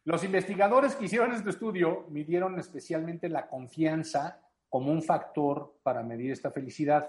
los 0.06 0.22
investigadores 0.22 0.94
que 0.94 1.06
hicieron 1.06 1.32
este 1.32 1.50
estudio 1.50 2.06
midieron 2.10 2.56
especialmente 2.60 3.28
la 3.28 3.48
confianza 3.48 4.40
como 4.68 4.92
un 4.92 5.02
factor 5.02 5.80
para 5.82 6.04
medir 6.04 6.30
esta 6.30 6.52
felicidad. 6.52 7.08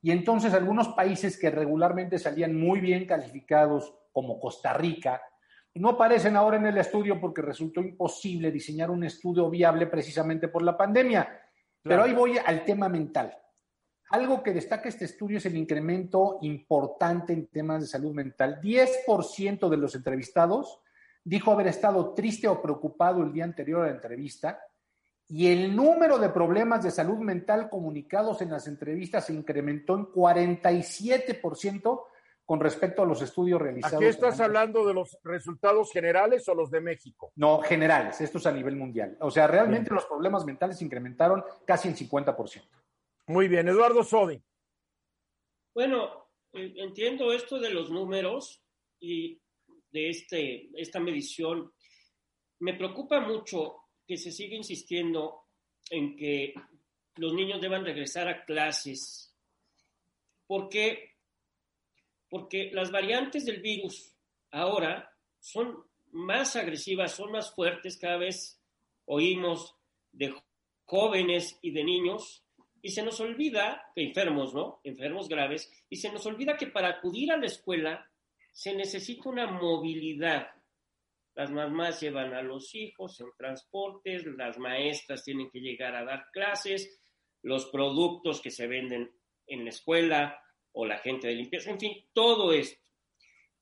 Y 0.00 0.10
entonces 0.10 0.54
algunos 0.54 0.88
países 0.88 1.38
que 1.38 1.50
regularmente 1.50 2.18
salían 2.18 2.58
muy 2.58 2.80
bien 2.80 3.04
calificados, 3.04 3.94
como 4.10 4.40
Costa 4.40 4.72
Rica, 4.72 5.20
no 5.74 5.90
aparecen 5.90 6.34
ahora 6.34 6.56
en 6.56 6.64
el 6.64 6.78
estudio 6.78 7.20
porque 7.20 7.42
resultó 7.42 7.82
imposible 7.82 8.50
diseñar 8.50 8.90
un 8.90 9.04
estudio 9.04 9.50
viable 9.50 9.86
precisamente 9.86 10.48
por 10.48 10.62
la 10.62 10.78
pandemia. 10.78 11.42
Pero 11.82 12.04
ahí 12.04 12.14
voy 12.14 12.38
al 12.38 12.64
tema 12.64 12.88
mental. 12.88 13.36
Algo 14.08 14.42
que 14.42 14.54
destaca 14.54 14.88
este 14.88 15.04
estudio 15.04 15.36
es 15.36 15.44
el 15.44 15.58
incremento 15.58 16.38
importante 16.40 17.34
en 17.34 17.48
temas 17.48 17.82
de 17.82 17.86
salud 17.86 18.14
mental. 18.14 18.62
10% 18.62 19.68
de 19.68 19.76
los 19.76 19.94
entrevistados 19.94 20.80
dijo 21.24 21.52
haber 21.52 21.68
estado 21.68 22.14
triste 22.14 22.48
o 22.48 22.60
preocupado 22.60 23.22
el 23.22 23.32
día 23.32 23.44
anterior 23.44 23.82
a 23.82 23.86
la 23.86 23.92
entrevista 23.92 24.60
y 25.28 25.46
el 25.46 25.74
número 25.76 26.18
de 26.18 26.30
problemas 26.30 26.82
de 26.82 26.90
salud 26.90 27.18
mental 27.18 27.70
comunicados 27.70 28.42
en 28.42 28.50
las 28.50 28.66
entrevistas 28.66 29.26
se 29.26 29.32
incrementó 29.32 29.94
en 29.94 30.06
47% 30.06 32.02
con 32.44 32.58
respecto 32.58 33.02
a 33.02 33.06
los 33.06 33.22
estudios 33.22 33.62
realizados. 33.62 33.94
Aquí 33.94 34.06
estás 34.06 34.40
hablando 34.40 34.84
de 34.84 34.92
los 34.92 35.16
resultados 35.22 35.92
generales 35.92 36.48
o 36.48 36.54
los 36.56 36.68
de 36.68 36.80
México. 36.80 37.30
No, 37.36 37.60
generales, 37.60 38.20
esto 38.20 38.38
es 38.38 38.46
a 38.46 38.50
nivel 38.50 38.74
mundial. 38.74 39.16
O 39.20 39.30
sea, 39.30 39.46
realmente 39.46 39.94
los 39.94 40.04
problemas 40.04 40.44
mentales 40.44 40.78
se 40.78 40.84
incrementaron 40.84 41.44
casi 41.64 41.86
en 41.86 41.94
50%. 41.94 42.68
Muy 43.28 43.46
bien, 43.46 43.68
Eduardo 43.68 44.02
Sodi. 44.02 44.42
Bueno, 45.72 46.26
entiendo 46.52 47.32
esto 47.32 47.60
de 47.60 47.70
los 47.70 47.88
números 47.88 48.64
y 48.98 49.40
de 49.92 50.10
este, 50.10 50.70
esta 50.74 51.00
medición. 51.00 51.72
Me 52.60 52.74
preocupa 52.74 53.20
mucho 53.20 53.76
que 54.06 54.16
se 54.16 54.32
siga 54.32 54.56
insistiendo 54.56 55.46
en 55.90 56.16
que 56.16 56.54
los 57.16 57.34
niños 57.34 57.60
deban 57.60 57.84
regresar 57.84 58.28
a 58.28 58.44
clases. 58.44 59.34
¿Por 60.46 60.68
qué? 60.68 61.16
Porque 62.28 62.70
las 62.72 62.90
variantes 62.90 63.44
del 63.44 63.60
virus 63.60 64.14
ahora 64.50 65.12
son 65.38 65.84
más 66.12 66.56
agresivas, 66.56 67.14
son 67.14 67.32
más 67.32 67.54
fuertes. 67.54 67.98
Cada 67.98 68.16
vez 68.16 68.60
oímos 69.06 69.76
de 70.12 70.34
jóvenes 70.84 71.58
y 71.62 71.70
de 71.70 71.84
niños 71.84 72.44
y 72.82 72.90
se 72.90 73.02
nos 73.02 73.20
olvida 73.20 73.90
que 73.94 74.02
enfermos, 74.02 74.54
¿no? 74.54 74.80
Enfermos 74.84 75.28
graves, 75.28 75.70
y 75.88 75.96
se 75.96 76.10
nos 76.10 76.24
olvida 76.26 76.56
que 76.56 76.66
para 76.66 76.88
acudir 76.88 77.30
a 77.30 77.36
la 77.36 77.46
escuela 77.46 78.09
se 78.50 78.74
necesita 78.74 79.28
una 79.28 79.46
movilidad. 79.46 80.48
Las 81.34 81.50
mamás 81.50 82.00
llevan 82.00 82.34
a 82.34 82.42
los 82.42 82.74
hijos 82.74 83.20
en 83.20 83.30
transportes, 83.36 84.26
las 84.26 84.58
maestras 84.58 85.24
tienen 85.24 85.50
que 85.50 85.60
llegar 85.60 85.94
a 85.94 86.04
dar 86.04 86.26
clases, 86.32 87.00
los 87.42 87.66
productos 87.66 88.40
que 88.40 88.50
se 88.50 88.66
venden 88.66 89.10
en 89.46 89.64
la 89.64 89.70
escuela 89.70 90.40
o 90.72 90.84
la 90.84 90.98
gente 90.98 91.28
de 91.28 91.34
limpieza, 91.34 91.70
en 91.70 91.80
fin, 91.80 92.06
todo 92.12 92.52
esto 92.52 92.80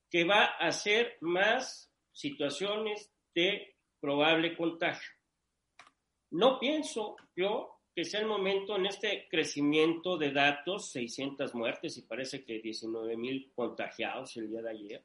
que 0.09 0.23
va 0.23 0.43
a 0.45 0.67
hacer 0.67 1.17
más 1.21 1.91
situaciones 2.11 3.11
de 3.33 3.75
probable 3.99 4.55
contagio. 4.55 5.09
No 6.31 6.59
pienso 6.59 7.15
yo 7.35 7.78
que 7.99 8.05
sea 8.05 8.21
el 8.21 8.27
momento 8.27 8.77
en 8.77 8.85
este 8.85 9.27
crecimiento 9.29 10.17
de 10.17 10.31
datos, 10.31 10.89
600 10.91 11.53
muertes 11.53 11.97
y 11.97 12.03
parece 12.03 12.45
que 12.45 12.59
19 12.61 13.17
mil 13.17 13.51
contagiados 13.53 14.37
el 14.37 14.49
día 14.49 14.61
de 14.61 14.69
ayer, 14.69 15.03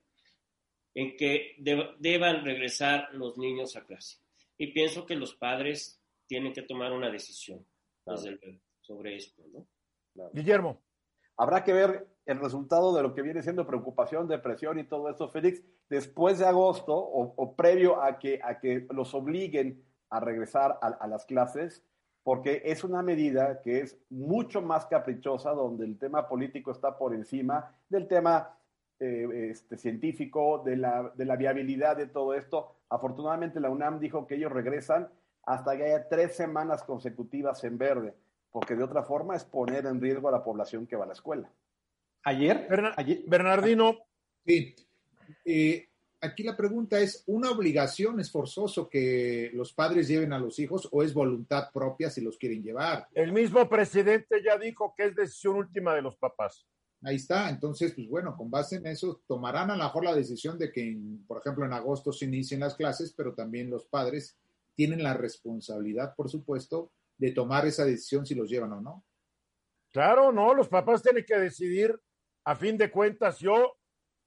en 0.95 1.17
que 1.17 1.57
de- 1.59 1.91
deban 1.99 2.45
regresar 2.45 3.09
los 3.13 3.37
niños 3.37 3.75
a 3.75 3.85
clase. 3.85 4.19
Y 4.57 4.69
pienso 4.69 5.05
que 5.07 5.17
los 5.17 5.35
padres 5.35 6.01
tienen 6.29 6.53
que 6.53 6.63
tomar 6.63 6.93
una 6.93 7.11
decisión 7.11 7.67
desde 8.07 8.61
sobre 8.81 9.17
esto, 9.17 9.43
¿no? 9.53 9.67
Guillermo. 10.33 10.81
Habrá 11.37 11.65
que 11.65 11.73
ver 11.73 12.07
el 12.27 12.39
resultado 12.39 12.95
de 12.95 13.03
lo 13.03 13.13
que 13.13 13.23
viene 13.23 13.43
siendo 13.43 13.67
preocupación, 13.67 14.29
depresión 14.29 14.79
y 14.79 14.85
todo 14.85 15.09
eso, 15.11 15.29
Félix, 15.29 15.61
después 15.89 16.39
de 16.39 16.47
agosto 16.47 16.95
o, 16.95 17.35
o 17.37 17.57
previo 17.57 18.01
a 18.01 18.21
que, 18.21 18.39
a 18.41 18.61
que 18.61 18.87
los 18.93 19.13
obliguen 19.15 19.83
a 20.11 20.21
regresar 20.21 20.79
a, 20.81 20.87
a 21.01 21.09
las 21.09 21.25
clases, 21.27 21.83
porque 22.25 22.63
es 22.65 22.83
una 22.83 23.03
medida 23.03 23.61
que 23.63 23.81
es 23.83 23.97
mucho 24.11 24.61
más 24.63 24.87
caprichosa, 24.87 25.51
donde 25.53 25.85
el 25.85 25.99
tema 25.99 26.27
político 26.27 26.73
está 26.73 26.99
por 26.99 27.15
encima 27.15 27.71
del 27.89 28.09
tema 28.09 28.57
eh, 28.99 29.49
este, 29.51 29.77
científico, 29.77 30.63
de 30.65 30.77
la, 30.77 31.13
de 31.15 31.25
la 31.27 31.37
viabilidad 31.37 31.97
de 31.97 32.07
todo 32.07 32.35
esto. 32.35 32.75
Afortunadamente 32.89 33.61
la 33.61 33.71
UNAM 33.71 34.01
dijo 34.01 34.27
que 34.27 34.35
ellos 34.37 34.51
regresan 34.51 35.09
hasta 35.45 35.77
que 35.77 35.85
haya 35.85 36.09
tres 36.09 36.35
semanas 36.35 36.83
consecutivas 36.83 37.63
en 37.65 37.77
verde, 37.77 38.15
porque 38.51 38.75
de 38.75 38.83
otra 38.85 39.03
forma 39.03 39.37
es 39.37 39.45
poner 39.45 39.85
en 39.87 40.01
riesgo 40.01 40.29
a 40.29 40.33
la 40.33 40.43
población 40.43 40.87
que 40.87 40.97
va 40.97 41.05
a 41.05 41.09
la 41.09 41.13
escuela. 41.13 41.51
Ayer, 42.25 42.67
Berna- 42.71 42.95
ayer- 42.97 43.23
Bernardino, 43.27 43.97
Sí. 44.47 44.75
Eh, 45.45 45.89
aquí 46.25 46.43
la 46.43 46.57
pregunta 46.57 46.99
es, 47.01 47.23
¿una 47.27 47.51
obligación 47.51 48.19
es 48.21 48.31
forzoso 48.31 48.89
que 48.89 49.51
los 49.55 49.73
padres 49.73 50.09
lleven 50.09 50.33
a 50.33 50.39
los 50.39 50.59
hijos 50.59 50.89
o 50.93 51.03
es 51.03 51.15
voluntad 51.15 51.71
propia 51.73 52.11
si 52.11 52.21
los 52.21 52.37
quieren 52.39 52.63
llevar? 52.63 53.07
el 53.15 53.33
mismo 53.33 53.69
presidente 53.69 54.43
ya 54.45 54.59
dijo 54.59 54.95
que 54.97 55.05
es 55.07 55.15
decisión 55.17 55.57
última 55.57 55.95
de 55.95 56.03
los 56.03 56.17
papás. 56.17 56.67
Ahí 57.03 57.17
está. 57.17 57.51
Entonces, 57.51 57.93
pues 57.95 58.09
bueno, 58.09 58.35
con 58.37 58.51
base 58.51 58.77
en 58.77 58.87
eso, 58.87 59.23
tomarán 59.27 59.71
a 59.71 59.77
lo 59.77 59.85
mejor 59.85 60.05
la 60.05 60.15
decisión 60.15 60.59
de 60.59 60.73
que, 60.73 60.83
en- 60.89 61.25
por 61.27 61.39
ejemplo, 61.39 61.65
en 61.67 61.73
agosto 61.75 62.13
se 62.13 62.25
inicien 62.25 62.61
las 62.61 62.75
clases, 62.77 63.13
pero 63.15 63.35
también 63.35 63.69
los 63.69 63.85
padres 63.85 64.39
tienen 64.75 65.03
la 65.03 65.13
responsabilidad, 65.15 66.15
por 66.17 66.31
supuesto, 66.31 66.91
de 67.19 67.31
tomar 67.33 67.67
esa 67.67 67.85
decisión 67.85 68.25
si 68.25 68.35
los 68.35 68.49
llevan 68.49 68.73
o 68.73 68.81
no. 68.81 69.05
Claro, 69.93 70.33
no, 70.33 70.55
los 70.55 70.69
papás 70.69 71.03
tienen 71.03 71.25
que 71.27 71.37
decidir. 71.39 71.95
A 72.45 72.57
fin 72.57 72.77
de 72.77 72.91
cuentas, 72.91 73.39
yo 73.39 73.77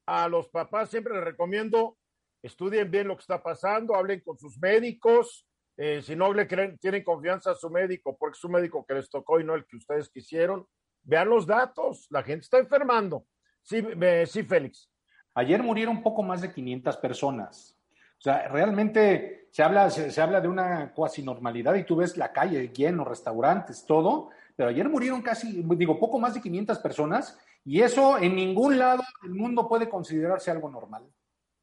a 0.07 0.27
los 0.27 0.47
papás 0.47 0.89
siempre 0.89 1.13
les 1.13 1.23
recomiendo 1.23 1.97
estudien 2.41 2.89
bien 2.89 3.07
lo 3.07 3.15
que 3.15 3.21
está 3.21 3.41
pasando, 3.41 3.95
hablen 3.95 4.21
con 4.21 4.37
sus 4.37 4.57
médicos. 4.57 5.45
eh, 5.79 6.01
si 6.01 6.15
no 6.15 6.33
le 6.33 6.47
creen, 6.47 6.75
tienen 6.79 7.03
confianza 7.03 7.51
a 7.51 7.55
su 7.55 7.69
médico, 7.69 8.17
porque 8.17 8.35
es 8.35 8.39
su 8.39 8.49
médico 8.49 8.83
que 8.83 8.95
les 8.95 9.11
tocó 9.11 9.39
y 9.39 9.43
no 9.43 9.53
el 9.53 9.63
que 9.67 9.77
ustedes 9.77 10.09
quisieron. 10.09 10.65
Vean 11.03 11.29
los 11.29 11.45
datos, 11.45 12.07
la 12.09 12.23
gente 12.23 12.45
está 12.45 12.57
enfermando. 12.57 13.25
Sí, 13.61 13.85
eh, 14.01 14.25
sí, 14.25 14.41
Félix. 14.41 14.89
ayer 15.35 15.61
murieron 15.61 16.01
poco 16.01 16.23
más 16.23 16.41
de 16.41 16.51
500 16.51 16.97
personas. 16.97 17.77
O 18.17 18.21
sea, 18.21 18.47
realmente 18.47 19.49
se 19.51 19.61
habla, 19.61 19.91
se, 19.91 20.19
habla 20.19 20.41
de 20.41 20.47
una 20.47 20.91
cuasi 20.93 21.21
normalidad 21.21 21.75
y 21.75 21.83
tú 21.83 21.97
ves 21.97 22.17
la 22.17 22.33
calle 22.33 22.69
lleno, 22.69 23.05
restaurantes, 23.05 23.85
todo, 23.85 24.31
pero 24.55 24.69
ayer 24.69 24.89
murieron 24.89 25.21
casi, 25.21 25.63
digo, 25.75 25.99
poco 25.99 26.17
más 26.17 26.33
de 26.33 26.41
500 26.41 26.79
personas 26.79 27.37
y 27.69 27.81
eso 27.81 28.17
en 28.17 28.35
ningún 28.35 28.77
lado 28.79 29.03
del 29.21 29.33
mundo 29.33 29.67
puede 29.67 29.89
considerarse 29.89 30.49
algo 30.51 30.69
normal. 30.69 31.03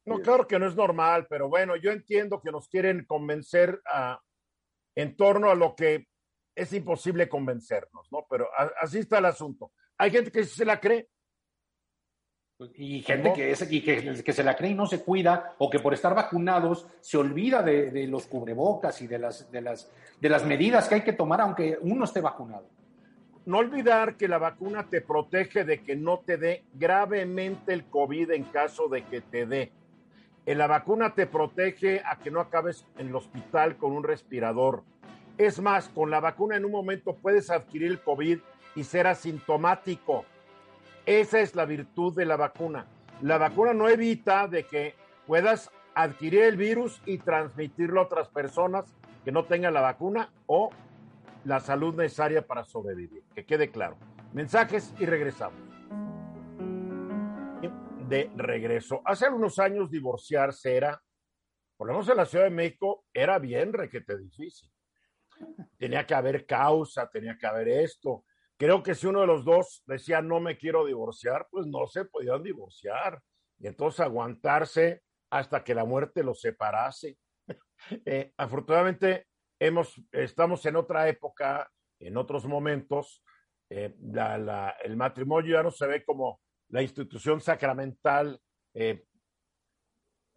No, 0.05 0.19
claro 0.21 0.45
que 0.45 0.59
no 0.59 0.67
es 0.67 0.75
normal, 0.75 1.25
pero 1.27 1.49
bueno, 1.49 1.75
yo 1.75 1.91
entiendo 1.91 2.39
que 2.39 2.51
nos 2.51 2.67
quieren 2.69 3.05
convencer 3.05 3.81
a, 3.91 4.21
en 4.95 5.15
torno 5.17 5.49
a 5.49 5.55
lo 5.55 5.75
que 5.75 6.07
es 6.55 6.71
imposible 6.73 7.27
convencernos, 7.27 8.11
¿no? 8.11 8.25
Pero 8.29 8.47
a- 8.55 8.71
así 8.81 8.99
está 8.99 9.17
el 9.17 9.25
asunto. 9.25 9.71
Hay 9.97 10.11
gente 10.11 10.31
que 10.31 10.43
se 10.43 10.63
la 10.63 10.79
cree. 10.79 11.09
Y 12.75 13.01
gente 13.01 13.33
que, 13.33 13.51
es, 13.51 13.69
y 13.69 13.81
que, 13.83 14.23
que 14.23 14.31
se 14.33 14.43
la 14.43 14.55
cree 14.55 14.71
y 14.71 14.75
no 14.75 14.85
se 14.85 15.03
cuida, 15.03 15.55
o 15.57 15.69
que 15.69 15.79
por 15.79 15.93
estar 15.93 16.15
vacunados 16.15 16.87
se 17.01 17.17
olvida 17.17 17.61
de, 17.61 17.91
de 17.91 18.07
los 18.07 18.27
cubrebocas 18.27 19.01
y 19.01 19.07
de 19.07 19.19
las, 19.19 19.51
de, 19.51 19.59
las, 19.61 19.91
de 20.21 20.29
las 20.29 20.45
medidas 20.45 20.87
que 20.87 20.95
hay 20.95 21.01
que 21.03 21.11
tomar 21.13 21.41
aunque 21.41 21.77
uno 21.81 22.05
esté 22.05 22.21
vacunado. 22.21 22.69
No 23.45 23.59
olvidar 23.59 24.15
que 24.15 24.27
la 24.27 24.39
vacuna 24.39 24.83
te 24.89 25.01
protege 25.01 25.63
de 25.63 25.79
que 25.81 25.95
no 25.95 26.19
te 26.19 26.37
dé 26.37 26.63
gravemente 26.73 27.73
el 27.73 27.85
COVID 27.85 28.31
en 28.31 28.43
caso 28.45 28.87
de 28.87 29.03
que 29.03 29.21
te 29.21 29.45
dé. 29.45 29.71
En 30.45 30.57
la 30.57 30.67
vacuna 30.67 31.13
te 31.13 31.27
protege 31.27 32.01
a 32.05 32.17
que 32.17 32.31
no 32.31 32.39
acabes 32.39 32.85
en 32.97 33.07
el 33.07 33.15
hospital 33.15 33.77
con 33.77 33.91
un 33.91 34.03
respirador. 34.03 34.83
Es 35.37 35.59
más, 35.59 35.89
con 35.89 36.09
la 36.09 36.19
vacuna 36.19 36.55
en 36.55 36.65
un 36.65 36.71
momento 36.71 37.15
puedes 37.15 37.49
adquirir 37.49 37.91
el 37.91 37.99
COVID 37.99 38.39
y 38.75 38.83
ser 38.83 39.07
asintomático. 39.07 40.25
Esa 41.05 41.39
es 41.39 41.55
la 41.55 41.65
virtud 41.65 42.15
de 42.15 42.25
la 42.25 42.37
vacuna. 42.37 42.87
La 43.21 43.37
vacuna 43.37 43.73
no 43.73 43.89
evita 43.89 44.47
de 44.47 44.63
que 44.63 44.95
puedas 45.27 45.71
adquirir 45.93 46.41
el 46.43 46.57
virus 46.57 47.01
y 47.05 47.19
transmitirlo 47.19 47.99
a 48.01 48.03
otras 48.03 48.27
personas 48.27 48.85
que 49.23 49.31
no 49.31 49.45
tengan 49.45 49.73
la 49.73 49.81
vacuna 49.81 50.29
o 50.45 50.69
la 51.45 51.59
salud 51.59 51.95
necesaria 51.95 52.45
para 52.45 52.65
sobrevivir. 52.65 53.23
Que 53.33 53.45
quede 53.45 53.71
claro. 53.71 53.97
Mensajes 54.33 54.93
y 54.99 55.05
regresamos. 55.05 55.59
De 58.09 58.29
regreso. 58.35 59.01
Hace 59.05 59.25
algunos 59.25 59.57
años 59.59 59.89
divorciarse 59.89 60.75
era, 60.75 61.01
por 61.77 61.87
lo 61.87 61.93
menos 61.93 62.09
en 62.09 62.17
la 62.17 62.25
Ciudad 62.25 62.45
de 62.45 62.51
México, 62.51 63.05
era 63.13 63.39
bien 63.39 63.73
requete 63.73 64.17
difícil. 64.17 64.71
Tenía 65.77 66.05
que 66.05 66.13
haber 66.13 66.45
causa, 66.45 67.09
tenía 67.09 67.37
que 67.37 67.47
haber 67.47 67.67
esto. 67.67 68.25
Creo 68.57 68.83
que 68.83 68.95
si 68.95 69.07
uno 69.07 69.21
de 69.21 69.27
los 69.27 69.43
dos 69.43 69.83
decía 69.85 70.21
no 70.21 70.39
me 70.39 70.57
quiero 70.57 70.85
divorciar, 70.85 71.47
pues 71.49 71.65
no 71.67 71.87
se 71.87 72.05
podían 72.05 72.43
divorciar. 72.43 73.21
Y 73.59 73.67
entonces 73.67 74.01
aguantarse 74.01 75.03
hasta 75.29 75.63
que 75.63 75.75
la 75.75 75.85
muerte 75.85 76.23
los 76.23 76.41
separase. 76.41 77.17
Eh, 78.05 78.33
afortunadamente, 78.37 79.27
hemos, 79.59 80.01
estamos 80.11 80.65
en 80.65 80.75
otra 80.75 81.07
época, 81.07 81.71
en 81.99 82.17
otros 82.17 82.45
momentos. 82.45 83.23
Eh, 83.69 83.95
el 84.83 84.97
matrimonio 84.97 85.55
ya 85.55 85.63
no 85.63 85.71
se 85.71 85.87
ve 85.87 86.03
como 86.03 86.41
la 86.69 86.81
institución 86.81 87.41
sacramental 87.41 88.39
eh, 88.73 89.05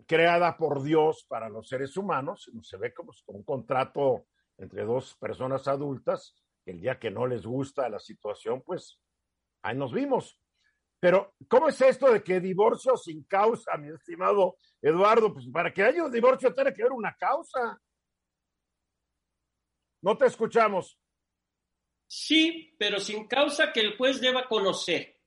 creada 0.06 0.56
por 0.56 0.82
Dios 0.82 1.24
para 1.28 1.48
los 1.48 1.68
seres 1.68 1.96
humanos, 1.96 2.44
sino 2.44 2.62
se 2.62 2.76
ve 2.76 2.94
como, 2.94 3.12
como 3.24 3.38
un 3.38 3.44
contrato 3.44 4.26
entre 4.56 4.84
dos 4.84 5.16
personas 5.16 5.66
adultas. 5.68 6.34
El 6.64 6.80
día 6.80 6.98
que 6.98 7.10
no 7.10 7.26
les 7.26 7.46
gusta 7.46 7.88
la 7.88 7.98
situación, 7.98 8.62
pues 8.62 9.00
ahí 9.62 9.76
nos 9.76 9.92
vimos. 9.92 10.40
Pero, 11.00 11.34
¿cómo 11.48 11.68
es 11.68 11.80
esto 11.80 12.12
de 12.12 12.22
que 12.22 12.40
divorcio 12.40 12.96
sin 12.96 13.22
causa, 13.24 13.76
mi 13.76 13.88
estimado 13.88 14.56
Eduardo? 14.82 15.32
Pues 15.32 15.46
para 15.52 15.72
que 15.72 15.82
haya 15.82 16.04
un 16.04 16.12
divorcio 16.12 16.52
tiene 16.52 16.74
que 16.74 16.82
haber 16.82 16.92
una 16.92 17.14
causa. 17.14 17.80
No 20.02 20.16
te 20.16 20.26
escuchamos. 20.26 20.98
Sí, 22.06 22.74
pero 22.78 23.00
sin 23.00 23.26
causa 23.26 23.72
que 23.72 23.80
el 23.80 23.96
juez 23.96 24.20
deba 24.20 24.48
conocer. 24.48 25.20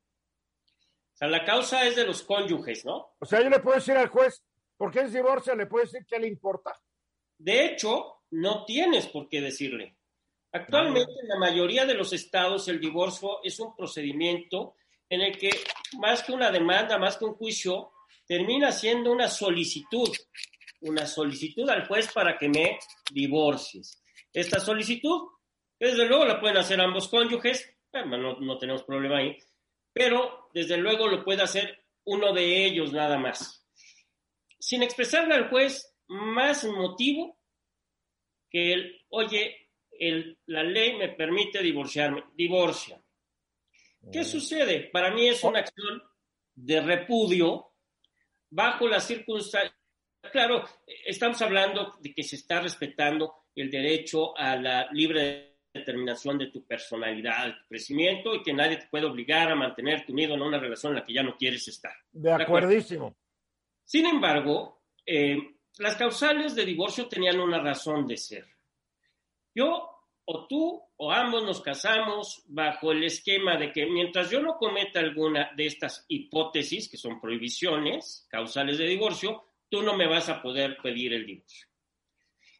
O 1.14 1.18
sea, 1.18 1.28
la 1.28 1.46
causa 1.46 1.86
es 1.86 1.96
de 1.96 2.06
los 2.06 2.24
cónyuges, 2.24 2.84
¿no? 2.86 3.16
O 3.20 3.26
sea, 3.26 3.42
yo 3.42 3.50
le 3.50 3.60
puedo 3.60 3.76
decir 3.76 3.96
al 3.96 4.08
juez, 4.08 4.44
¿por 4.78 4.92
qué 4.92 5.02
es 5.02 5.14
divorcio? 5.14 5.56
Le 5.56 5.68
puedo 5.68 5.86
decir 5.86 6.06
qué 6.08 6.18
le 6.18 6.28
importa. 6.28 6.80
De 7.38 7.66
hecho, 7.66 8.24
no 8.32 8.66
tienes 8.66 9.08
por 9.08 9.30
qué 9.30 9.42
decirle. 9.42 9.98
Actualmente, 10.54 11.14
en 11.22 11.28
la 11.28 11.38
mayoría 11.38 11.86
de 11.86 11.94
los 11.94 12.12
estados, 12.14 12.68
el 12.68 12.80
divorcio 12.80 13.44
es 13.44 13.60
un 13.60 13.76
procedimiento 13.76 14.76
en 15.08 15.22
el 15.22 15.38
que 15.38 15.52
más 16.00 16.24
que 16.24 16.32
una 16.32 16.52
demanda, 16.52 16.98
más 16.98 17.18
que 17.18 17.26
un 17.26 17.36
juicio, 17.36 17.92
termina 18.26 18.72
siendo 18.72 19.12
una 19.12 19.30
solicitud, 19.30 20.10
una 20.82 21.06
solicitud 21.06 21.70
al 21.70 21.88
juez 21.88 22.12
para 22.12 22.38
que 22.38 22.50
me 22.50 22.80
divorcies. 23.12 24.02
Esta 24.34 24.60
solicitud, 24.60 25.30
desde 25.80 26.06
luego 26.08 26.26
la 26.26 26.40
pueden 26.40 26.58
hacer 26.58 26.80
ambos 26.80 27.08
cónyuges, 27.10 27.70
no, 27.94 28.40
no 28.40 28.58
tenemos 28.58 28.84
problema 28.84 29.18
ahí, 29.18 29.38
pero 29.94 30.50
desde 30.54 30.78
luego 30.78 31.08
lo 31.08 31.24
puede 31.24 31.44
hacer 31.44 31.84
uno 32.06 32.34
de 32.34 32.66
ellos 32.66 32.94
nada 32.94 33.18
más. 33.18 33.68
Sin 34.60 34.84
expresarle 34.84 35.36
al 35.36 35.50
juez 35.50 35.96
más 36.08 36.64
motivo 36.66 37.38
que 38.50 38.74
el, 38.74 39.06
oye, 39.10 39.70
el, 39.92 40.38
la 40.48 40.64
ley 40.64 40.98
me 40.98 41.10
permite 41.10 41.62
divorciarme, 41.62 42.24
divorcia. 42.34 43.02
¿Qué 44.12 44.24
sucede? 44.24 44.90
Para 44.92 45.12
mí 45.12 45.28
es 45.28 45.44
una 45.44 45.60
acción 45.60 46.02
de 46.56 46.82
repudio 46.82 47.72
bajo 48.50 48.88
las 48.88 49.06
circunstancias. 49.06 49.76
Claro, 50.32 50.68
estamos 51.06 51.42
hablando 51.42 51.98
de 52.00 52.14
que 52.14 52.24
se 52.24 52.36
está 52.36 52.62
respetando 52.62 53.41
el 53.56 53.70
derecho 53.70 54.38
a 54.38 54.56
la 54.56 54.90
libre 54.92 55.52
determinación 55.74 56.38
de 56.38 56.48
tu 56.48 56.66
personalidad, 56.66 57.46
de 57.46 57.54
tu 57.54 57.68
crecimiento 57.70 58.36
y 58.36 58.44
que 58.44 58.54
nadie 58.54 58.78
te 58.78 58.88
puede 58.88 59.06
obligar 59.06 59.52
a 59.52 59.56
mantenerte 59.56 60.12
unido 60.12 60.36
en 60.36 60.42
una 60.42 60.60
relación 60.60 60.92
en 60.92 61.00
la 61.00 61.06
que 61.06 61.14
ya 61.14 61.24
no 61.24 61.38
quieres 61.38 61.68
estar. 61.68 61.94
De 62.12 62.32
acuerdísimo. 62.32 63.16
Sin 63.86 64.06
embargo, 64.06 64.84
eh, 65.06 65.38
las 65.78 65.96
causales 65.96 66.56
de 66.56 66.66
divorcio 66.66 67.08
tenían 67.08 67.40
una 67.40 67.60
razón 67.60 68.06
de 68.08 68.18
ser. 68.18 68.46
Yo 69.54 69.92
o 70.26 70.48
tú 70.48 70.82
o 70.98 71.12
ambos 71.12 71.44
nos 71.44 71.62
casamos 71.62 72.44
bajo 72.48 72.92
el 72.92 73.04
esquema 73.04 73.58
de 73.58 73.72
que 73.72 73.86
mientras 73.86 74.30
yo 74.30 74.42
no 74.42 74.58
cometa 74.58 75.00
alguna 75.00 75.52
de 75.56 75.66
estas 75.66 76.06
hipótesis, 76.08 76.90
que 76.90 76.98
son 76.98 77.20
prohibiciones 77.20 78.28
causales 78.30 78.78
de 78.78 78.86
divorcio, 78.86 79.44
tú 79.70 79.82
no 79.82 79.98
me 79.98 80.08
vas 80.08 80.30
a 80.30 80.42
poder 80.42 80.78
pedir 80.82 81.14
el 81.14 81.26
divorcio. 81.26 81.68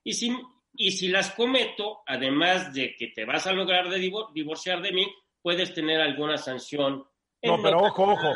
Y 0.04 0.14
si, 0.14 0.36
y 0.74 0.92
si 0.92 1.10
las 1.10 1.32
cometo, 1.32 2.02
además 2.06 2.74
de 2.74 2.96
que 2.96 3.08
te 3.08 3.26
vas 3.26 3.48
a 3.48 3.54
lograr 3.54 3.90
de 3.90 4.00
divorciar 4.34 4.82
de 4.82 4.92
mí, 4.92 5.08
puedes 5.42 5.74
tener 5.74 6.00
alguna 6.00 6.38
sanción. 6.38 7.06
No, 7.44 7.62
pero 7.62 7.80
ojo, 7.80 8.14
ojo. 8.14 8.34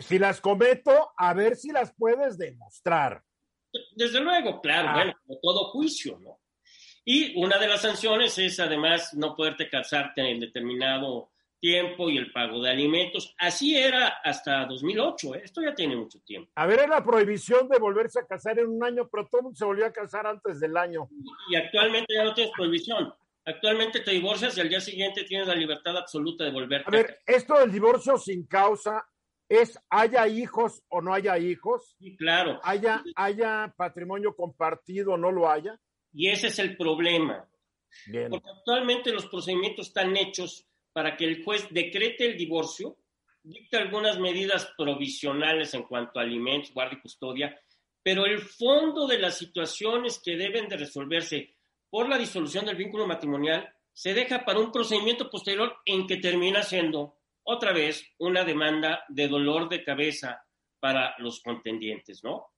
Si 0.00 0.18
las 0.18 0.40
cometo, 0.40 1.12
a 1.16 1.34
ver 1.34 1.56
si 1.56 1.70
las 1.70 1.94
puedes 1.96 2.36
demostrar. 2.36 3.22
Desde 3.96 4.20
luego, 4.20 4.60
claro, 4.60 4.88
ah. 4.90 4.94
bueno, 4.94 5.12
como 5.26 5.40
todo 5.40 5.70
juicio, 5.70 6.18
¿no? 6.20 6.40
Y 7.04 7.38
una 7.42 7.58
de 7.58 7.68
las 7.68 7.82
sanciones 7.82 8.38
es 8.38 8.58
además 8.60 9.12
no 9.14 9.36
poderte 9.36 9.68
casarte 9.68 10.22
en 10.22 10.40
determinado 10.40 11.33
tiempo 11.64 12.10
y 12.10 12.18
el 12.18 12.30
pago 12.30 12.60
de 12.60 12.68
alimentos. 12.68 13.34
Así 13.38 13.74
era 13.74 14.18
hasta 14.22 14.66
2008, 14.66 15.34
¿eh? 15.34 15.40
esto 15.44 15.62
ya 15.62 15.74
tiene 15.74 15.96
mucho 15.96 16.20
tiempo. 16.20 16.52
A 16.56 16.66
ver, 16.66 16.80
era 16.80 16.88
la 16.88 17.02
prohibición 17.02 17.70
de 17.70 17.78
volverse 17.78 18.20
a 18.20 18.26
casar 18.26 18.58
en 18.58 18.66
un 18.68 18.84
año, 18.84 19.08
pero 19.10 19.26
todo 19.30 19.44
mundo 19.44 19.56
se 19.56 19.64
volvió 19.64 19.86
a 19.86 19.90
casar 19.90 20.26
antes 20.26 20.60
del 20.60 20.76
año. 20.76 21.08
Y 21.50 21.56
actualmente 21.56 22.12
ya 22.14 22.24
no 22.24 22.34
tienes 22.34 22.52
prohibición. 22.54 23.14
Actualmente 23.46 24.00
te 24.00 24.10
divorcias 24.10 24.58
y 24.58 24.60
al 24.60 24.68
día 24.68 24.80
siguiente 24.80 25.24
tienes 25.24 25.48
la 25.48 25.54
libertad 25.54 25.96
absoluta 25.96 26.44
de 26.44 26.50
volver 26.50 26.82
a 26.86 26.90
ver, 26.90 27.20
esto 27.24 27.58
del 27.58 27.72
divorcio 27.72 28.18
sin 28.18 28.46
causa 28.46 29.02
es 29.48 29.78
haya 29.88 30.28
hijos 30.28 30.82
o 30.88 31.00
no 31.00 31.14
haya 31.14 31.38
hijos. 31.38 31.96
Sí, 31.98 32.14
claro. 32.14 32.60
Haya, 32.62 33.02
haya 33.16 33.72
patrimonio 33.74 34.36
compartido 34.36 35.14
o 35.14 35.16
no 35.16 35.32
lo 35.32 35.50
haya. 35.50 35.80
Y 36.12 36.28
ese 36.28 36.48
es 36.48 36.58
el 36.58 36.76
problema. 36.76 37.48
Porque 38.28 38.50
actualmente 38.58 39.12
los 39.12 39.26
procedimientos 39.26 39.86
están 39.88 40.14
hechos 40.14 40.66
para 40.94 41.16
que 41.16 41.24
el 41.24 41.44
juez 41.44 41.66
decrete 41.70 42.24
el 42.24 42.38
divorcio, 42.38 42.96
dicte 43.42 43.76
algunas 43.76 44.18
medidas 44.18 44.72
provisionales 44.78 45.74
en 45.74 45.82
cuanto 45.82 46.18
a 46.18 46.22
alimentos, 46.22 46.72
guardia 46.72 46.96
y 46.98 47.02
custodia, 47.02 47.60
pero 48.02 48.24
el 48.24 48.40
fondo 48.40 49.06
de 49.06 49.18
las 49.18 49.36
situaciones 49.36 50.20
que 50.24 50.36
deben 50.36 50.68
de 50.68 50.76
resolverse 50.76 51.56
por 51.90 52.08
la 52.08 52.16
disolución 52.16 52.64
del 52.64 52.76
vínculo 52.76 53.06
matrimonial 53.08 53.68
se 53.92 54.14
deja 54.14 54.44
para 54.44 54.60
un 54.60 54.70
procedimiento 54.70 55.28
posterior 55.28 55.76
en 55.84 56.06
que 56.06 56.18
termina 56.18 56.62
siendo 56.62 57.16
otra 57.42 57.72
vez 57.72 58.06
una 58.18 58.44
demanda 58.44 59.04
de 59.08 59.26
dolor 59.26 59.68
de 59.68 59.82
cabeza 59.82 60.44
para 60.78 61.14
los 61.18 61.40
contendientes, 61.42 62.22
¿no? 62.22 62.50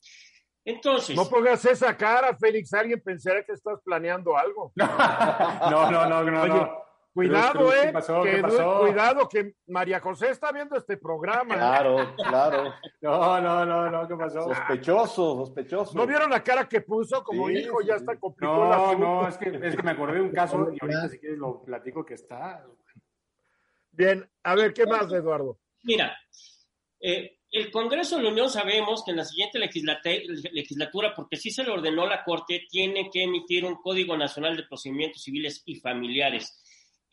Entonces. 0.65 1.17
No 1.17 1.29
pongas 1.29 1.65
esa 1.65 1.97
cara, 1.97 2.37
Félix. 2.37 2.75
Alguien 2.75 3.01
pensará 3.01 3.45
que 3.45 3.53
estás 3.53 3.81
planeando 3.83 4.37
algo. 4.37 4.73
no, 4.77 5.91
no, 5.91 6.07
no, 6.07 6.23
no. 6.23 6.47
no. 6.47 6.86
Cuidado, 7.17 7.73
eh. 7.73 7.95
que, 8.25 8.43
Cuidado, 8.43 9.27
que 9.27 9.55
María 9.69 10.01
José 10.01 10.29
está 10.33 10.53
viendo 10.53 10.77
este 10.77 10.99
programa. 10.99 11.55
¿eh? 11.55 11.57
Claro, 11.57 12.15
claro. 12.15 12.75
No, 13.01 13.41
no, 13.41 13.65
no, 13.65 13.91
no, 13.91 14.07
¿qué 14.07 14.15
pasó? 14.17 14.43
Sospechoso, 14.43 15.37
sospechoso. 15.47 15.97
¿No 15.97 16.07
vieron 16.07 16.29
la 16.29 16.45
cara 16.45 16.69
que 16.69 16.83
puso 16.83 17.25
como 17.25 17.49
hijo? 17.49 17.81
Ya 17.81 17.95
está 17.95 18.17
complicado. 18.17 18.99
No, 18.99 18.99
no, 18.99 19.29
es 19.29 19.39
que, 19.39 19.49
es 19.49 19.75
que 19.75 19.83
me 19.83 19.93
acordé 19.93 20.17
de 20.17 20.21
un 20.21 20.31
caso 20.31 20.69
y 20.71 20.77
ahorita 20.79 21.09
si 21.09 21.19
quieres 21.19 21.39
lo 21.39 21.63
platico 21.63 22.05
que 22.05 22.13
está. 22.13 22.63
Bien, 23.93 24.29
a 24.43 24.55
ver, 24.55 24.75
¿qué 24.75 24.85
más, 24.85 25.11
Eduardo? 25.11 25.59
Mira, 25.85 26.15
eh, 27.01 27.39
el 27.51 27.71
Congreso 27.71 28.19
de 28.19 28.25
la 28.25 28.29
Unión 28.29 28.51
sabemos 28.51 29.03
que 29.03 29.13
en 29.13 29.17
la 29.17 29.25
siguiente 29.25 29.59
legislatura, 29.59 31.15
porque 31.17 31.39
sí 31.39 31.51
se 31.51 31.65
le 31.65 31.71
ordenó 31.71 32.07
la 32.07 32.23
Corte, 32.25 32.67
tiene 32.69 33.09
que 33.11 33.23
emitir 33.23 33.65
un 33.65 33.77
Código 33.77 34.19
Nacional 34.19 34.55
de 34.55 34.65
Procedimientos 34.65 35.23
Civiles 35.23 35.63
y 35.65 35.77
Familiares. 35.77 36.63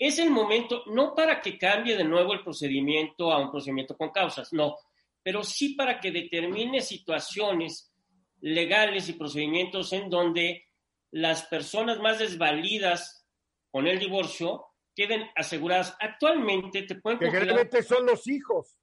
Es 0.06 0.20
el 0.20 0.30
momento, 0.32 0.84
no 0.88 1.14
para 1.16 1.40
que 1.40 1.58
cambie 1.58 1.96
de 1.96 2.04
nuevo 2.04 2.34
el 2.34 2.44
procedimiento 2.44 3.32
a 3.32 3.40
un 3.40 3.50
procedimiento 3.52 3.96
con 3.96 4.10
causas, 4.12 4.52
no, 4.52 4.76
pero 5.24 5.44
sí 5.44 5.76
para 5.76 6.00
que 6.02 6.12
determine 6.12 6.82
situaciones 6.82 7.94
legales 8.42 9.08
y 9.08 9.14
procedimientos 9.14 9.94
en 9.94 10.10
donde 10.10 10.66
las 11.12 11.44
personas 11.46 12.00
más 12.00 12.20
desvalidas 12.20 13.26
con 13.72 13.88
el 13.88 13.98
divorcio 14.00 14.66
queden 14.94 15.24
aseguradas. 15.36 15.96
Actualmente 16.02 16.84
te 16.84 16.96
pueden 16.96 17.20
Que 17.20 17.32
generalmente 17.32 17.82
son 17.84 18.06
los 18.06 18.28
hijos. 18.28 18.76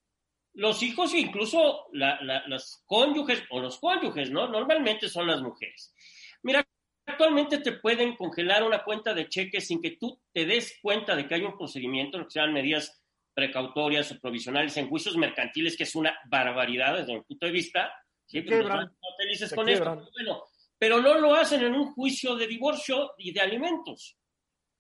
los 0.55 0.83
hijos 0.83 1.13
e 1.15 1.19
incluso 1.19 1.87
la- 1.93 2.19
la- 2.23 2.47
las 2.49 2.83
cónyuges 2.87 3.43
o 3.51 3.61
los 3.61 3.79
cónyuges, 3.79 4.31
¿no? 4.31 4.49
Normalmente 4.49 5.09
son 5.09 5.27
las 5.27 5.43
mujeres. 5.43 5.95
Mira, 6.43 6.67
actualmente 7.11 7.59
te 7.59 7.73
pueden 7.73 8.17
congelar 8.17 8.63
una 8.63 8.83
cuenta 8.83 9.15
de 9.15 9.29
cheques 9.29 9.67
sin 9.67 9.81
que 9.81 9.93
tú 9.93 10.21
te 10.33 10.45
des 10.45 10.79
cuenta 10.83 11.15
de 11.15 11.27
que 11.27 11.35
hay 11.35 11.43
un 11.43 11.57
procedimiento, 11.57 12.19
lo 12.19 12.25
que 12.25 12.33
se 12.33 12.41
llaman 12.41 12.55
medidas 12.55 13.03
precautorias 13.35 14.11
o 14.13 14.21
provisionales 14.21 14.77
en 14.77 14.89
juicios 14.89 15.17
mercantiles, 15.17 15.77
que 15.77 15.85
es 15.85 15.95
una 15.95 16.19
barbaridad 16.29 16.99
desde 16.99 17.15
mi 17.15 17.23
punto 17.23 17.47
de 17.47 17.53
vista. 17.53 17.93
Sí, 18.27 18.43
pues 18.43 18.65
van 18.67 18.91
felices 19.19 19.53
con 19.55 19.69
esto. 19.69 20.09
Bueno, 20.13 20.45
pero 20.79 21.01
no 21.01 21.19
lo 21.19 21.35
hacen 21.35 21.63
en 21.63 21.75
un 21.75 21.93
juicio 21.93 22.37
de 22.37 22.47
divorcio 22.47 23.13
y 23.19 23.33
de 23.33 23.41
alimentos. 23.41 24.17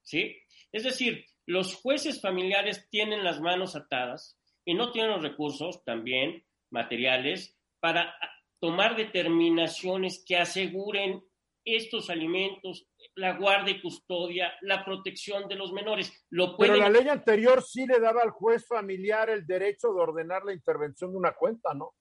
¿Sí? 0.02 0.36
Es 0.72 0.84
decir, 0.84 1.24
los 1.46 1.74
jueces 1.74 2.20
familiares 2.20 2.88
tienen 2.90 3.24
las 3.24 3.40
manos 3.40 3.76
atadas 3.76 4.38
y 4.64 4.74
no 4.74 4.92
tienen 4.92 5.12
los 5.12 5.22
recursos 5.22 5.84
también 5.84 6.44
materiales 6.70 7.56
para 7.80 8.14
tomar 8.60 8.96
determinaciones 8.96 10.22
que 10.26 10.36
aseguren 10.36 11.24
estos 11.64 12.10
alimentos, 12.10 12.86
la 13.14 13.34
guardia 13.36 13.74
y 13.74 13.80
custodia, 13.82 14.52
la 14.62 14.84
protección 14.84 15.46
de 15.48 15.56
los 15.56 15.72
menores. 15.72 16.12
Lo 16.30 16.56
Pero 16.56 16.76
la 16.76 16.88
ley 16.88 17.08
anterior 17.08 17.62
sí 17.62 17.86
le 17.86 18.00
daba 18.00 18.22
al 18.22 18.30
juez 18.30 18.66
familiar 18.66 19.30
el 19.30 19.46
derecho 19.46 19.92
de 19.92 20.00
ordenar 20.00 20.44
la 20.44 20.52
intervención 20.52 21.12
de 21.12 21.18
una 21.18 21.32
cuenta, 21.32 21.74
¿no? 21.74 21.94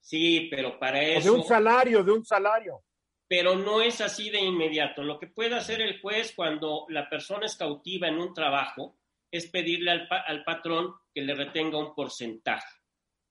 Sí, 0.00 0.48
pero 0.50 0.78
para 0.78 0.98
O 0.98 1.02
de 1.02 1.16
eso 1.16 1.34
un 1.34 1.44
salario, 1.44 2.02
de 2.04 2.12
un 2.12 2.24
salario. 2.24 2.82
pero 3.26 3.54
no 3.56 3.80
es 3.80 4.00
así 4.00 4.28
de 4.30 4.40
inmediato. 4.40 5.02
Lo 5.02 5.18
que 5.18 5.26
puede 5.28 5.54
hacer 5.54 5.80
el 5.80 6.00
juez 6.00 6.32
cuando 6.36 6.84
la 6.88 7.08
persona 7.08 7.46
es 7.46 7.56
cautiva 7.56 8.08
en 8.08 8.18
un 8.18 8.34
trabajo 8.34 8.98
es 9.30 9.50
pedirle 9.50 9.90
al, 9.90 10.06
pa- 10.08 10.20
al 10.26 10.44
patrón 10.44 10.94
que 11.12 11.22
le 11.22 11.34
retenga 11.34 11.78
un 11.78 11.94
porcentaje 11.94 12.66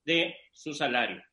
de 0.06 0.36
su 0.52 0.74
salario. 0.74 1.24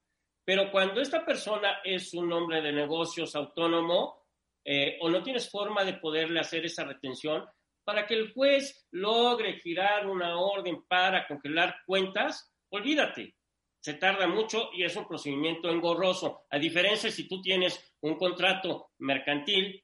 Pero 0.44 0.70
cuando 0.70 1.00
esta 1.00 1.24
persona 1.24 1.80
es 1.84 2.12
un 2.14 2.32
hombre 2.32 2.60
de 2.62 2.72
negocios 2.72 3.34
autónomo 3.34 4.19
eh, 4.64 4.98
o 5.00 5.08
no 5.08 5.22
tienes 5.22 5.50
forma 5.50 5.84
de 5.84 5.94
poderle 5.94 6.40
hacer 6.40 6.64
esa 6.64 6.84
retención, 6.84 7.44
para 7.84 8.06
que 8.06 8.14
el 8.14 8.32
juez 8.32 8.86
logre 8.92 9.58
girar 9.58 10.06
una 10.06 10.38
orden 10.38 10.84
para 10.86 11.26
congelar 11.26 11.76
cuentas, 11.86 12.52
olvídate, 12.70 13.34
se 13.80 13.94
tarda 13.94 14.26
mucho 14.26 14.70
y 14.74 14.84
es 14.84 14.94
un 14.96 15.08
procedimiento 15.08 15.70
engorroso. 15.70 16.42
A 16.50 16.58
diferencia 16.58 17.10
si 17.10 17.26
tú 17.26 17.40
tienes 17.40 17.94
un 18.02 18.16
contrato 18.16 18.90
mercantil, 18.98 19.82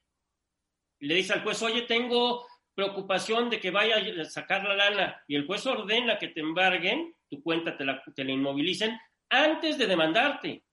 le 1.00 1.14
dices 1.14 1.32
al 1.32 1.42
juez, 1.42 1.62
oye, 1.62 1.82
tengo 1.82 2.46
preocupación 2.74 3.48
de 3.48 3.58
que 3.58 3.70
vaya 3.70 3.96
a 3.96 4.24
sacar 4.26 4.62
la 4.64 4.76
lana 4.76 5.24
y 5.26 5.34
el 5.34 5.46
juez 5.46 5.66
ordena 5.66 6.18
que 6.18 6.28
te 6.28 6.40
embarguen, 6.40 7.14
tu 7.28 7.42
cuenta 7.42 7.76
te 7.76 7.84
la, 7.84 8.02
te 8.14 8.24
la 8.24 8.32
inmovilicen 8.32 8.98
antes 9.30 9.78
de 9.78 9.86
demandarte, 9.86 10.64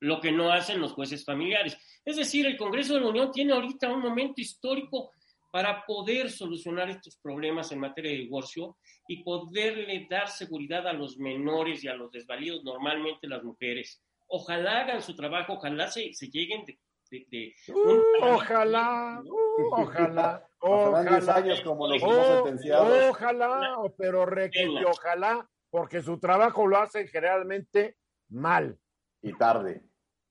lo 0.00 0.20
que 0.20 0.32
no 0.32 0.50
hacen 0.52 0.80
los 0.80 0.92
jueces 0.92 1.24
familiares. 1.24 1.76
Es 2.04 2.16
decir, 2.16 2.46
el 2.46 2.56
Congreso 2.56 2.94
de 2.94 3.00
la 3.00 3.08
Unión 3.08 3.30
tiene 3.32 3.52
ahorita 3.52 3.92
un 3.92 4.00
momento 4.00 4.40
histórico 4.40 5.12
para 5.52 5.84
poder 5.84 6.30
solucionar 6.30 6.88
estos 6.90 7.16
problemas 7.16 7.70
en 7.72 7.80
materia 7.80 8.10
de 8.12 8.18
divorcio 8.18 8.76
y 9.08 9.22
poderle 9.24 10.06
dar 10.08 10.28
seguridad 10.28 10.86
a 10.86 10.92
los 10.92 11.18
menores 11.18 11.82
y 11.84 11.88
a 11.88 11.94
los 11.94 12.10
desvalidos, 12.12 12.62
normalmente 12.64 13.26
las 13.26 13.42
mujeres. 13.42 14.00
Ojalá 14.28 14.82
hagan 14.82 15.02
su 15.02 15.16
trabajo, 15.16 15.54
ojalá 15.54 15.88
se, 15.90 16.12
se 16.14 16.28
lleguen 16.28 16.64
de... 16.64 16.78
de- 17.10 17.26
de 17.30 17.54
un- 17.72 17.98
Uh, 17.98 18.34
ojalá, 18.34 19.20
uh, 19.26 19.74
ojalá, 19.74 20.46
Pasarán 20.60 21.06
10 21.08 21.22
ojalá. 21.24 21.34
años 21.36 21.60
como 21.62 21.88
los 21.88 22.00
Oh, 22.04 22.34
sentenciados. 22.44 23.10
ojalá, 23.10 23.76
pero 23.98 24.24
requete, 24.26 24.84
ojalá, 24.86 25.48
porque 25.70 26.00
su 26.02 26.20
trabajo 26.20 26.66
lo 26.68 26.76
hacen 26.78 27.08
generalmente 27.08 27.96
mal 28.28 28.78
Y 29.22 29.32
tarde. 29.32 29.82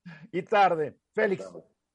y 0.32 0.42
tarde. 0.42 0.96
Félix. 1.12 1.48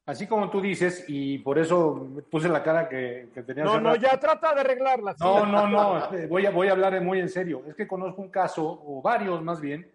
Así 0.07 0.27
como 0.27 0.51
tú 0.51 0.61
dices, 0.61 1.03
y 1.07 1.39
por 1.39 1.57
eso 1.57 2.07
puse 2.29 2.47
la 2.47 2.61
cara 2.61 2.87
que, 2.87 3.29
que 3.33 3.41
tenía 3.41 3.63
No, 3.63 3.79
no, 3.79 3.89
rato. 3.93 4.01
ya 4.01 4.19
trata 4.19 4.53
de 4.53 4.61
arreglarla. 4.61 5.15
No, 5.19 5.45
sí. 5.45 5.51
no, 5.51 5.67
no, 5.67 6.13
eh, 6.13 6.27
voy 6.27 6.45
a, 6.45 6.51
voy 6.51 6.67
a 6.67 6.73
hablar 6.73 7.01
muy 7.01 7.19
en 7.19 7.29
serio. 7.29 7.63
Es 7.67 7.73
que 7.73 7.87
conozco 7.87 8.21
un 8.21 8.29
caso, 8.29 8.63
o 8.85 9.01
varios 9.01 9.41
más 9.41 9.59
bien, 9.59 9.91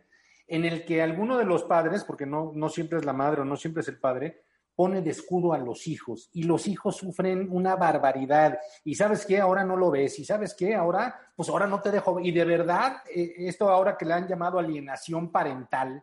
en 0.49 0.65
el 0.65 0.85
que 0.85 1.01
alguno 1.01 1.39
de 1.39 1.45
los 1.45 1.63
padres, 1.63 2.03
porque 2.03 2.27
no, 2.27 2.51
no 2.55 2.69
siempre 2.69 2.99
es 2.99 3.05
la 3.05 3.13
madre 3.13 3.43
o 3.43 3.45
no 3.45 3.57
siempre 3.57 3.83
es 3.83 3.89
el 3.89 4.01
padre, 4.01 4.43
pone 4.75 5.01
de 5.01 5.11
escudo 5.11 5.53
a 5.53 5.59
los 5.59 5.87
hijos 5.87 6.29
y 6.33 6.43
los 6.45 6.67
hijos 6.67 6.97
sufren 6.97 7.47
una 7.53 7.77
barbaridad. 7.77 8.59
Y 8.83 8.97
sabes 8.97 9.25
qué, 9.25 9.39
ahora 9.39 9.63
no 9.63 9.77
lo 9.77 9.93
ves. 9.93 10.19
Y 10.19 10.25
sabes 10.25 10.57
qué, 10.59 10.75
ahora, 10.75 11.33
pues 11.37 11.49
ahora 11.51 11.69
no 11.69 11.81
te 11.81 11.93
dejo. 11.93 12.19
Y 12.19 12.33
de 12.33 12.45
verdad, 12.45 12.97
eh, 13.15 13.35
esto 13.37 13.69
ahora 13.69 13.97
que 13.97 14.07
le 14.07 14.15
han 14.15 14.27
llamado 14.27 14.59
alienación 14.59 15.31
parental 15.31 16.03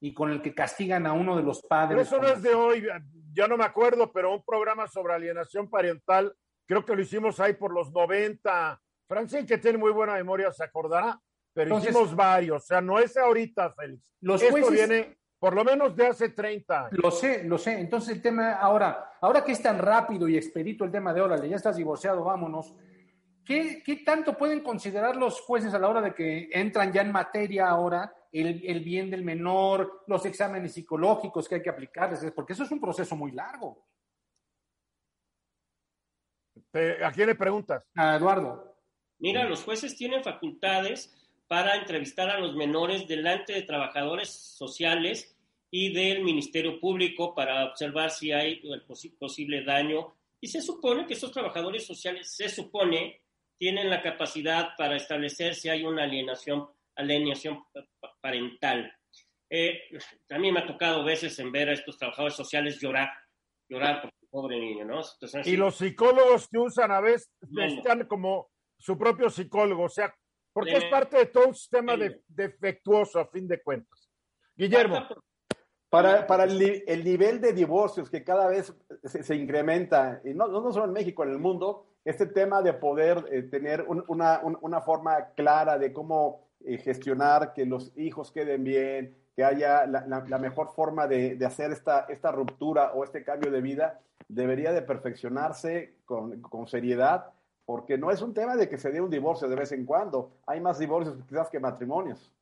y 0.00 0.14
con 0.14 0.30
el 0.30 0.40
que 0.40 0.54
castigan 0.54 1.06
a 1.06 1.12
uno 1.12 1.36
de 1.36 1.42
los 1.42 1.62
padres. 1.62 1.90
Pero 1.90 2.00
eso 2.02 2.18
no 2.18 2.28
es 2.34 2.42
de 2.42 2.54
hoy, 2.54 2.86
ya 3.32 3.46
no 3.46 3.56
me 3.56 3.64
acuerdo, 3.64 4.10
pero 4.12 4.34
un 4.34 4.42
programa 4.44 4.86
sobre 4.88 5.12
alienación 5.14 5.68
parental, 5.68 6.34
creo 6.66 6.84
que 6.84 6.94
lo 6.96 7.02
hicimos 7.02 7.38
ahí 7.40 7.52
por 7.54 7.72
los 7.72 7.92
90. 7.92 8.80
Francine, 9.06 9.44
que 9.46 9.58
tiene 9.58 9.76
muy 9.76 9.92
buena 9.92 10.14
memoria, 10.14 10.50
se 10.52 10.64
acordará, 10.64 11.20
pero 11.52 11.66
Entonces- 11.68 11.90
hicimos 11.90 12.14
varios, 12.16 12.62
o 12.62 12.66
sea, 12.66 12.80
no 12.80 12.98
es 12.98 13.16
ahorita, 13.16 13.72
Félix. 13.74 14.10
Los 14.20 14.40
Esto 14.42 14.52
jueces- 14.56 14.70
viene 14.72 15.18
por 15.38 15.54
lo 15.54 15.64
menos 15.64 15.96
de 15.96 16.06
hace 16.06 16.28
30 16.30 16.86
años. 16.86 17.00
Lo 17.02 17.10
sé, 17.10 17.44
lo 17.44 17.56
sé. 17.58 17.80
Entonces 17.80 18.14
el 18.14 18.22
tema 18.22 18.52
ahora, 18.52 19.12
ahora 19.20 19.42
que 19.42 19.52
es 19.52 19.62
tan 19.62 19.78
rápido 19.78 20.28
y 20.28 20.36
expedito 20.36 20.84
el 20.84 20.90
tema 20.92 21.12
de 21.14 21.22
órale, 21.22 21.48
ya 21.48 21.56
estás 21.56 21.76
divorciado, 21.76 22.22
vámonos. 22.24 22.74
¿Qué, 23.44 23.82
qué 23.84 23.96
tanto 23.96 24.36
pueden 24.36 24.60
considerar 24.60 25.16
los 25.16 25.40
jueces 25.40 25.72
a 25.74 25.78
la 25.78 25.88
hora 25.88 26.02
de 26.02 26.14
que 26.14 26.50
entran 26.52 26.92
ya 26.92 27.00
en 27.02 27.10
materia 27.10 27.68
ahora 27.68 28.12
el, 28.32 28.62
el 28.64 28.80
bien 28.80 29.10
del 29.10 29.24
menor, 29.24 30.04
los 30.06 30.24
exámenes 30.26 30.72
psicológicos 30.74 31.48
que 31.48 31.56
hay 31.56 31.62
que 31.62 31.70
aplicarles? 31.70 32.30
Porque 32.32 32.52
eso 32.52 32.64
es 32.64 32.70
un 32.70 32.80
proceso 32.80 33.16
muy 33.16 33.32
largo. 33.32 33.86
Te- 36.70 37.04
¿A 37.04 37.10
quién 37.12 37.26
le 37.28 37.34
preguntas? 37.34 37.84
A 37.94 38.16
Eduardo. 38.16 38.76
Mira, 39.18 39.44
los 39.48 39.62
jueces 39.64 39.96
tienen 39.96 40.22
facultades 40.22 41.14
para 41.48 41.74
entrevistar 41.76 42.30
a 42.30 42.38
los 42.38 42.54
menores 42.54 43.06
delante 43.08 43.52
de 43.52 43.62
trabajadores 43.62 44.28
sociales 44.30 45.36
y 45.70 45.92
del 45.92 46.22
Ministerio 46.22 46.80
Público 46.80 47.34
para 47.34 47.64
observar 47.66 48.10
si 48.10 48.32
hay 48.32 48.60
el 48.64 48.86
posi- 48.86 49.16
posible 49.18 49.64
daño. 49.64 50.14
Y 50.40 50.48
se 50.48 50.62
supone 50.62 51.06
que 51.06 51.14
estos 51.14 51.32
trabajadores 51.32 51.86
sociales, 51.86 52.30
se 52.34 52.48
supone, 52.48 53.20
tienen 53.58 53.90
la 53.90 54.00
capacidad 54.00 54.70
para 54.78 54.96
establecer 54.96 55.54
si 55.54 55.68
hay 55.68 55.84
una 55.84 56.04
alienación, 56.04 56.68
alienación 57.00 57.62
pa- 57.72 57.84
pa- 58.00 58.14
parental. 58.20 58.92
Eh, 59.50 59.80
a 60.30 60.38
mí 60.38 60.52
me 60.52 60.60
ha 60.60 60.66
tocado 60.66 61.04
veces 61.04 61.38
en 61.38 61.50
ver 61.50 61.68
a 61.68 61.72
estos 61.72 61.98
trabajadores 61.98 62.34
sociales 62.36 62.80
llorar, 62.80 63.10
llorar 63.68 64.02
por 64.02 64.10
el 64.20 64.28
pobre 64.28 64.60
niño, 64.60 64.84
¿no? 64.84 65.00
Entonces, 65.00 65.46
Y 65.46 65.56
los 65.56 65.76
psicólogos 65.76 66.48
que 66.48 66.58
usan 66.58 66.92
a 66.92 67.00
veces 67.00 67.30
No. 67.48 67.64
están 67.64 68.06
como 68.06 68.48
su 68.78 68.96
propio 68.96 69.28
psicólogo, 69.28 69.84
o 69.84 69.88
sea, 69.88 70.14
porque 70.52 70.76
es 70.76 70.84
parte 70.86 71.16
de 71.18 71.26
todo 71.26 71.48
un 71.48 71.54
sistema 71.54 71.96
de- 71.96 72.22
defectuoso 72.28 73.18
a 73.20 73.26
fin 73.26 73.46
de 73.48 73.60
cuentas. 73.62 74.08
Guillermo, 74.56 75.06
Para, 75.88 76.24
para 76.26 76.44
el, 76.44 76.84
el 76.86 77.02
nivel 77.04 77.40
de 77.40 77.52
divorcios 77.52 78.08
que 78.08 78.22
cada 78.22 78.46
vez 78.46 78.72
se, 79.02 79.24
se 79.24 79.34
incrementa, 79.34 80.20
y 80.24 80.32
no, 80.34 80.46
no 80.46 80.72
solo 80.72 80.84
en 80.86 80.92
México, 80.92 81.24
en 81.24 81.30
el 81.30 81.38
mundo, 81.40 81.88
este 82.04 82.26
tema 82.26 82.62
de 82.62 82.74
poder 82.74 83.24
eh, 83.32 83.42
tener 83.42 83.82
un- 83.82 84.04
una, 84.06 84.38
un- 84.44 84.56
una 84.60 84.80
forma 84.80 85.32
clara 85.34 85.78
de 85.78 85.92
cómo 85.92 86.49
eh, 86.64 86.78
gestionar 86.78 87.52
que 87.54 87.64
los 87.66 87.92
hijos 87.96 88.30
queden 88.32 88.64
bien, 88.64 89.16
que 89.34 89.44
haya 89.44 89.86
la, 89.86 90.06
la- 90.06 90.24
la 90.28 90.38
mejor 90.38 90.72
forma 90.74 91.06
de, 91.06 91.36
de 91.36 91.46
hacer 91.46 91.70
esta, 91.72 92.06
esta 92.08 92.30
ruptura 92.32 92.92
o 92.92 93.04
este 93.04 93.24
cambio 93.24 93.50
de 93.50 93.60
vida, 93.60 94.00
debería 94.28 94.72
de 94.72 94.82
perfeccionarse 94.82 95.96
con, 96.04 96.40
con 96.42 96.66
seriedad, 96.66 97.30
porque 97.64 97.96
no 97.98 98.10
es 98.10 98.20
un 98.22 98.34
tema 98.34 98.56
de 98.56 98.68
que 98.68 98.78
se 98.78 98.90
dé 98.90 99.00
un 99.00 99.10
divorcio 99.10 99.48
de 99.48 99.56
vez 99.56 99.72
en 99.72 99.84
cuando. 99.86 100.32
Hay 100.46 100.60
más 100.60 100.78
divorcios 100.78 101.16
quizás 101.28 101.48
que 101.48 101.60
matrimonios. 101.60 102.32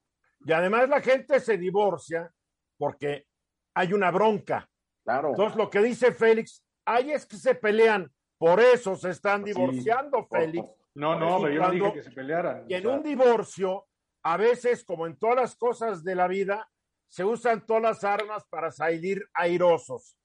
y 0.44 0.52
además 0.52 0.88
la 0.88 1.00
gente 1.00 1.38
se 1.40 1.56
divorcia 1.58 2.32
porque 2.78 3.26
hay 3.74 3.92
una 3.92 4.10
bronca. 4.10 4.68
Claro. 5.04 5.30
Entonces, 5.30 5.56
lo 5.56 5.68
que 5.70 5.80
dice 5.80 6.12
Félix, 6.12 6.62
ahí 6.84 7.12
es 7.12 7.24
que 7.26 7.36
se 7.36 7.54
pelean, 7.54 8.10
por 8.38 8.60
eso 8.60 8.94
se 8.96 9.10
están 9.10 9.44
Sí. 9.44 9.52
divorciando, 9.52 10.26
Por- 10.26 10.40
Félix. 10.40 10.66
No, 10.94 11.14
Sí, 11.14 11.20
no, 11.20 11.40
pero 11.42 11.54
yo 11.54 11.62
no 11.62 11.70
dije 11.70 11.92
que 11.92 12.02
se 12.02 12.10
pelearan. 12.10 12.64
Y 12.68 12.74
O 12.74 12.76
en 12.76 12.82
sea, 12.82 12.92
un 12.92 13.02
divorcio, 13.02 13.86
a 14.22 14.36
veces, 14.36 14.84
como 14.84 15.06
en 15.06 15.16
todas 15.16 15.36
las 15.36 15.56
cosas 15.56 16.04
de 16.04 16.14
la 16.14 16.28
vida, 16.28 16.68
se 17.08 17.24
usan 17.24 17.64
todas 17.66 17.82
las 17.82 18.04
armas 18.04 18.44
para 18.50 18.70
salir 18.70 19.26
airosos. 19.34 20.16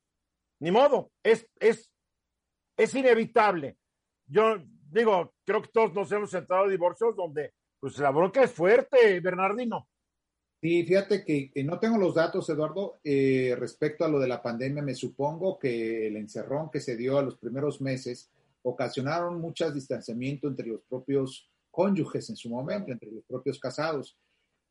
Ni 0.60 0.72
modo, 0.72 1.12
es, 1.24 1.48
es, 1.60 1.92
es 2.78 2.96
inevitable. 2.96 3.78
Yo 4.26 4.58
digo, 4.92 5.34
creo 5.46 5.62
que 5.62 5.70
todos 5.70 5.94
nos 5.94 6.12
hemos 6.12 6.30
sentado 6.30 6.66
a 6.66 6.70
divorcios 6.70 7.16
donde 7.16 7.54
pues 7.80 7.98
la 7.98 8.12
bronca 8.12 8.44
es 8.44 8.52
fuerte, 8.52 9.20
Bernardino. 9.20 9.90
Sí, 10.62 10.86
fíjate 10.86 11.26
que, 11.26 11.52
no 11.66 11.78
tengo 11.78 11.98
los 11.98 12.16
datos, 12.16 12.48
Eduardo, 12.50 13.02
eh, 13.04 13.54
respecto 13.60 14.06
a 14.06 14.08
lo 14.08 14.20
de 14.20 14.30
la 14.30 14.42
pandemia. 14.42 14.82
Me 14.82 14.96
supongo 14.96 15.60
que 15.60 16.08
el 16.08 16.16
encerrón 16.16 16.72
que 16.72 16.80
se 16.80 16.96
dio 16.96 17.18
a 17.18 17.22
los 17.22 17.36
primeros 17.36 17.82
meses 17.82 18.32
ocasionaron 18.62 19.42
mucho 19.42 19.70
distanciamiento 19.70 20.48
entre 20.48 20.68
los 20.68 20.82
propios 20.84 21.50
cónyuges 21.74 22.30
en 22.30 22.36
su 22.36 22.50
momento, 22.50 22.92
entre 22.92 23.12
los 23.12 23.26
propios 23.26 23.60
casados. 23.60 24.16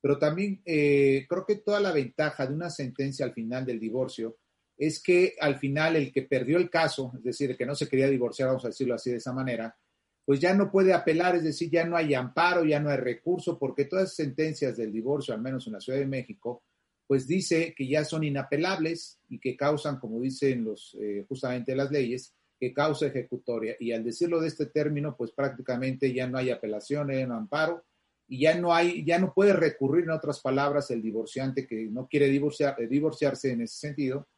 Pero 0.00 0.18
también 0.18 0.62
eh, 0.64 1.26
creo 1.28 1.44
que 1.44 1.56
toda 1.56 1.80
la 1.80 1.92
ventaja 1.92 2.46
de 2.46 2.54
una 2.54 2.70
sentencia 2.70 3.26
al 3.26 3.34
final 3.34 3.66
del 3.66 3.80
divorcio 3.80 4.38
es 4.78 5.02
que 5.02 5.34
al 5.40 5.56
final 5.58 5.96
el 5.96 6.12
que 6.12 6.22
perdió 6.22 6.58
el 6.58 6.70
caso, 6.70 7.12
es 7.16 7.24
decir, 7.24 7.50
el 7.50 7.56
que 7.56 7.66
no 7.66 7.74
se 7.74 7.88
quería 7.88 8.08
divorciar, 8.08 8.48
vamos 8.48 8.64
a 8.64 8.68
decirlo 8.68 8.94
así 8.94 9.10
de 9.10 9.16
esa 9.16 9.32
manera, 9.32 9.76
pues 10.24 10.38
ya 10.38 10.54
no 10.54 10.70
puede 10.70 10.92
apelar, 10.92 11.34
es 11.34 11.44
decir, 11.44 11.70
ya 11.70 11.84
no 11.84 11.96
hay 11.96 12.14
amparo, 12.14 12.64
ya 12.64 12.78
no 12.78 12.88
hay 12.88 12.98
recurso, 12.98 13.58
porque 13.58 13.86
todas 13.86 14.04
las 14.04 14.14
sentencias 14.14 14.76
del 14.76 14.92
divorcio, 14.92 15.34
al 15.34 15.42
menos 15.42 15.66
en 15.66 15.72
la 15.72 15.80
Ciudad 15.80 15.98
de 15.98 16.06
México, 16.06 16.62
pues 17.06 17.26
dice 17.26 17.74
que 17.76 17.88
ya 17.88 18.04
son 18.04 18.22
inapelables 18.22 19.18
y 19.28 19.40
que 19.40 19.56
causan, 19.56 19.98
como 19.98 20.20
dicen 20.20 20.64
los, 20.64 20.96
eh, 21.00 21.24
justamente 21.28 21.74
las 21.74 21.90
leyes, 21.90 22.34
que 22.62 22.72
causa 22.72 23.08
ejecutoria. 23.08 23.74
Y 23.80 23.90
al 23.90 24.04
decirlo 24.04 24.40
de 24.40 24.46
este 24.46 24.66
término, 24.66 25.16
pues 25.16 25.32
prácticamente 25.32 26.14
ya 26.14 26.28
no 26.28 26.38
hay 26.38 26.50
apelación, 26.50 27.08
no 27.08 27.34
amparo, 27.34 27.84
y 28.28 28.42
ya 28.42 28.54
no 28.54 28.72
hay, 28.72 29.04
ya 29.04 29.18
no 29.18 29.34
puede 29.34 29.52
recurrir, 29.52 30.04
en 30.04 30.12
otras 30.12 30.38
palabras, 30.38 30.88
el 30.92 31.02
divorciante 31.02 31.66
que 31.66 31.88
no 31.90 32.06
quiere 32.06 32.28
divorciar, 32.28 32.80
eh, 32.80 32.86
divorciarse 32.86 33.50
en 33.50 33.62
ese 33.62 33.88
sentido 33.88 34.28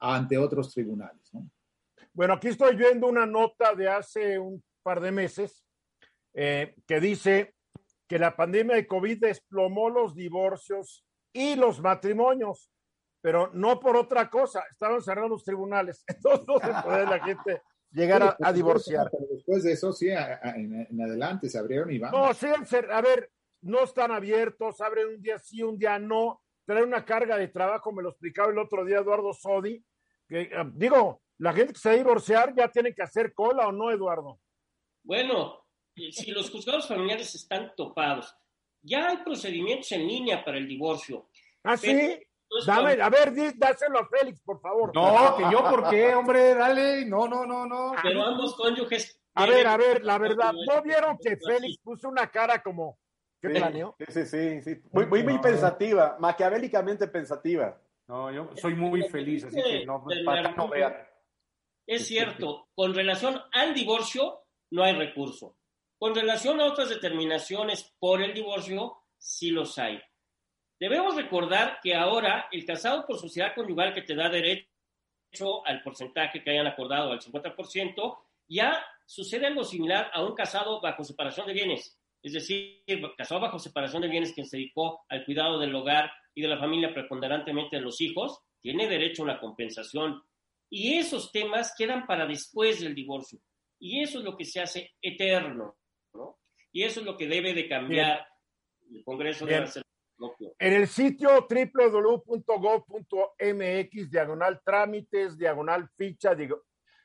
ante 0.00 0.38
otros 0.38 0.72
tribunales. 0.72 1.30
Bueno, 2.14 2.32
aquí 2.32 2.48
estoy 2.48 2.74
viendo 2.74 3.06
una 3.06 3.26
nota 3.26 3.74
de 3.74 3.86
hace 3.86 4.38
un 4.38 4.64
par 4.82 5.02
de 5.02 5.12
meses 5.12 5.62
eh, 6.32 6.74
que 6.86 7.00
dice 7.00 7.54
que 8.08 8.18
la 8.18 8.34
pandemia 8.34 8.76
de 8.76 8.86
COVID 8.86 9.20
desplomó 9.20 9.90
los 9.90 10.14
divorcios 10.14 11.04
y 11.34 11.54
los 11.54 11.82
matrimonios, 11.82 12.70
pero 13.20 13.50
no 13.52 13.78
por 13.78 13.94
otra 13.94 14.30
cosa, 14.30 14.64
estaban 14.70 15.02
cerrados 15.02 15.30
los 15.30 15.44
tribunales, 15.44 16.02
entonces 16.08 16.46
no 16.48 16.58
se 16.58 16.82
puede 16.82 17.04
la 17.04 17.22
gente 17.22 17.60
llegar 17.94 18.36
a, 18.40 18.52
divorciar. 18.52 19.10
después 19.30 19.62
de 19.62 19.72
eso, 19.72 19.92
sí, 19.92 20.08
en, 20.10 21.00
adelante 21.00 21.48
se 21.48 21.58
abrieron 21.58 21.90
y 21.90 21.98
van. 21.98 22.10
No, 22.10 22.34
sí, 22.34 22.46
a 22.46 23.00
ver, 23.00 23.30
no 23.62 23.84
están 23.84 24.10
abiertos, 24.10 24.80
abren 24.80 25.08
un 25.08 25.22
día 25.22 25.38
sí, 25.38 25.62
un 25.62 25.78
día 25.78 25.98
no, 25.98 26.42
trae 26.66 26.82
una 26.82 27.04
carga 27.04 27.36
de 27.36 27.48
trabajo, 27.48 27.92
me 27.92 28.02
lo 28.02 28.10
explicaba 28.10 28.50
el 28.50 28.58
otro 28.58 28.84
día 28.84 28.98
Eduardo 28.98 29.32
Sodi, 29.32 29.82
que 30.28 30.50
ah, 30.54 30.68
digo, 30.74 31.22
la 31.38 31.52
gente 31.52 31.72
que 31.72 31.78
se 31.78 31.88
va 31.88 31.94
a 31.94 31.98
divorciar 31.98 32.54
ya 32.54 32.68
tiene 32.68 32.94
que 32.94 33.02
hacer 33.02 33.32
cola 33.32 33.68
o 33.68 33.72
no, 33.72 33.90
Eduardo. 33.90 34.40
Bueno, 35.02 35.64
si 35.94 36.30
los 36.32 36.50
juzgados 36.50 36.88
familiares 36.88 37.34
están 37.34 37.72
topados, 37.76 38.34
ya 38.82 39.08
hay 39.08 39.18
procedimientos 39.18 39.90
en 39.92 40.06
línea 40.06 40.44
para 40.44 40.58
el 40.58 40.68
divorcio. 40.68 41.28
¿Ah, 41.62 41.76
sí? 41.76 42.18
Dame, 42.66 43.02
a 43.02 43.08
ver, 43.08 43.32
dáselo 43.56 43.98
a 43.98 44.08
Félix, 44.08 44.40
por 44.42 44.60
favor. 44.60 44.94
No, 44.94 45.36
que 45.36 45.42
yo, 45.50 45.64
¿por 45.64 45.88
qué, 45.90 46.14
hombre? 46.14 46.54
Dale, 46.54 47.04
no, 47.04 47.26
no, 47.26 47.44
no, 47.44 47.66
no. 47.66 47.92
Pero 48.02 48.22
ambos 48.22 48.54
cónyuges. 48.54 49.20
A 49.34 49.46
ver, 49.46 49.66
a 49.66 49.76
ver, 49.76 50.04
la 50.04 50.18
verdad, 50.18 50.52
¿no 50.52 50.82
vieron 50.82 51.18
que 51.18 51.36
Félix 51.36 51.78
puso 51.78 52.08
una 52.08 52.28
cara 52.30 52.62
como 52.62 52.98
¿Qué 53.40 53.50
planeó? 53.50 53.96
Sí, 54.08 54.24
sí, 54.24 54.62
sí. 54.62 54.82
Muy, 54.92 55.06
muy, 55.06 55.22
muy 55.22 55.38
pensativa, 55.38 56.16
maquiavélicamente 56.18 57.08
pensativa. 57.08 57.78
No, 58.06 58.30
yo 58.30 58.50
soy 58.56 58.74
muy 58.74 59.02
feliz, 59.08 59.44
así 59.44 59.62
que 59.62 59.84
no, 59.84 60.04
para 60.24 60.52
no 60.52 60.68
vean. 60.68 60.94
Es 61.86 62.06
cierto, 62.06 62.68
con 62.74 62.94
relación 62.94 63.40
al 63.52 63.74
divorcio 63.74 64.46
no 64.70 64.82
hay 64.82 64.94
recurso. 64.94 65.56
Con 65.98 66.14
relación 66.14 66.60
a 66.60 66.66
otras 66.66 66.88
determinaciones 66.88 67.94
por 67.98 68.22
el 68.22 68.32
divorcio, 68.32 68.96
sí 69.18 69.50
los 69.50 69.78
hay. 69.78 70.00
Debemos 70.78 71.16
recordar 71.16 71.78
que 71.82 71.94
ahora 71.94 72.48
el 72.50 72.64
casado 72.64 73.06
por 73.06 73.18
sociedad 73.18 73.54
conyugal 73.54 73.94
que 73.94 74.02
te 74.02 74.14
da 74.14 74.28
derecho 74.28 75.66
al 75.66 75.82
porcentaje 75.82 76.42
que 76.42 76.50
hayan 76.50 76.66
acordado, 76.66 77.12
al 77.12 77.20
50%, 77.20 78.18
ya 78.48 78.84
sucede 79.06 79.46
algo 79.46 79.64
similar 79.64 80.10
a 80.12 80.22
un 80.22 80.34
casado 80.34 80.80
bajo 80.80 81.04
separación 81.04 81.46
de 81.46 81.52
bienes 81.54 81.98
es 82.24 82.32
decir, 82.32 82.82
casado 83.18 83.42
bajo 83.42 83.58
separación 83.58 84.00
de 84.00 84.08
bienes 84.08 84.32
quien 84.32 84.46
se 84.46 84.56
dedicó 84.56 85.04
al 85.10 85.26
cuidado 85.26 85.58
del 85.58 85.74
hogar 85.74 86.10
y 86.34 86.40
de 86.40 86.48
la 86.48 86.58
familia 86.58 86.92
preponderantemente 86.92 87.76
de 87.76 87.82
los 87.82 88.00
hijos, 88.00 88.40
tiene 88.62 88.88
derecho 88.88 89.22
a 89.22 89.26
una 89.26 89.38
compensación. 89.38 90.22
Y 90.70 90.94
esos 90.94 91.30
temas 91.30 91.74
quedan 91.76 92.06
para 92.06 92.26
después 92.26 92.80
del 92.80 92.94
divorcio. 92.94 93.38
Y 93.78 94.00
eso 94.00 94.20
es 94.20 94.24
lo 94.24 94.38
que 94.38 94.46
se 94.46 94.62
hace 94.62 94.94
eterno, 95.02 95.76
¿no? 96.14 96.38
Y 96.72 96.84
eso 96.84 97.00
es 97.00 97.06
lo 97.06 97.14
que 97.14 97.28
debe 97.28 97.52
de 97.52 97.68
cambiar 97.68 98.26
el 98.90 99.04
Congreso 99.04 99.44
de 99.44 99.56
hacer 99.56 99.83
En 100.58 100.72
el 100.72 100.86
sitio 100.88 101.46
www.gov.mx, 101.48 102.30
diagonal 104.10 104.60
trámites, 104.64 105.36
diagonal 105.36 105.88
ficha, 105.96 106.34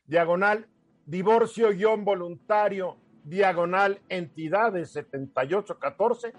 diagonal 0.06 0.68
divorcio-voluntario 1.06 2.98
diagonal 3.24 4.00
entidades 4.10 4.92
7814, 4.92 6.34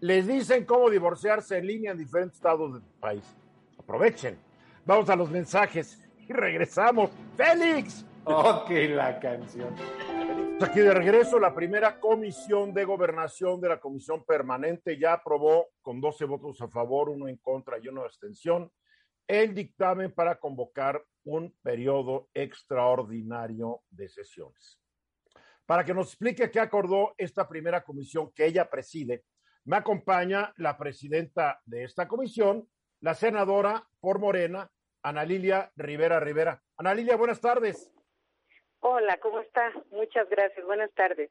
les 0.00 0.26
dicen 0.26 0.64
cómo 0.64 0.90
divorciarse 0.90 1.58
en 1.58 1.66
línea 1.66 1.92
en 1.92 1.98
diferentes 1.98 2.36
estados 2.36 2.74
del 2.74 2.82
país. 3.00 3.24
Aprovechen. 3.78 4.38
Vamos 4.84 5.08
a 5.08 5.16
los 5.16 5.30
mensajes 5.30 6.00
y 6.28 6.32
regresamos. 6.32 7.10
¡Félix! 7.36 8.04
Ok, 8.24 8.70
la 8.90 9.18
canción. 9.20 9.74
Aquí 10.60 10.80
de 10.80 10.94
regreso, 10.94 11.38
la 11.38 11.54
primera 11.54 12.00
comisión 12.00 12.72
de 12.72 12.84
gobernación 12.84 13.60
de 13.60 13.68
la 13.68 13.80
comisión 13.80 14.24
permanente 14.24 14.98
ya 14.98 15.12
aprobó 15.12 15.68
con 15.82 16.00
12 16.00 16.24
votos 16.24 16.60
a 16.60 16.68
favor, 16.68 17.10
uno 17.10 17.28
en 17.28 17.36
contra 17.36 17.78
y 17.78 17.88
uno 17.88 18.00
de 18.00 18.06
abstención 18.06 18.70
el 19.26 19.54
dictamen 19.54 20.12
para 20.12 20.38
convocar 20.38 21.02
un 21.24 21.54
periodo 21.62 22.28
extraordinario 22.34 23.82
de 23.90 24.08
sesiones. 24.08 24.80
Para 25.66 25.84
que 25.84 25.94
nos 25.94 26.08
explique 26.08 26.50
qué 26.50 26.60
acordó 26.60 27.14
esta 27.16 27.48
primera 27.48 27.82
comisión 27.82 28.30
que 28.32 28.44
ella 28.44 28.68
preside, 28.68 29.24
me 29.64 29.76
acompaña 29.76 30.52
la 30.58 30.76
presidenta 30.76 31.60
de 31.64 31.84
esta 31.84 32.06
comisión, 32.06 32.68
la 33.00 33.14
senadora 33.14 33.88
por 34.00 34.18
Morena, 34.18 34.70
Ana 35.02 35.24
Lilia 35.24 35.72
Rivera 35.76 36.20
Rivera. 36.20 36.62
Ana 36.76 36.94
Lilia, 36.94 37.16
buenas 37.16 37.40
tardes. 37.40 37.93
Hola, 38.86 39.16
¿cómo 39.16 39.40
está? 39.40 39.72
Muchas 39.92 40.28
gracias. 40.28 40.62
Buenas 40.66 40.92
tardes. 40.92 41.30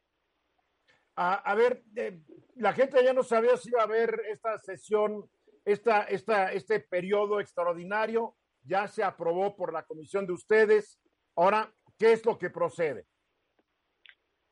A, 1.16 1.54
ver, 1.54 1.84
eh, 1.96 2.18
la 2.56 2.74
gente 2.74 3.04
ya 3.04 3.14
no 3.14 3.22
sabía 3.22 3.56
si 3.58 3.70
iba 3.70 3.82
a 3.82 3.84
haber 3.84 4.22
esta 4.32 4.58
sesión, 4.58 5.30
esta, 5.64 6.02
esta, 6.06 6.52
este 6.52 6.80
periodo 6.80 7.40
extraordinario. 7.40 8.34
Ya 8.64 8.88
se 8.88 9.04
aprobó 9.04 9.56
por 9.56 9.72
la 9.72 9.84
comisión 9.84 10.26
de 10.26 10.34
ustedes. 10.34 11.00
Ahora, 11.36 11.72
¿qué 12.00 12.14
es 12.14 12.26
lo 12.26 12.40
que 12.40 12.50
procede? 12.50 13.06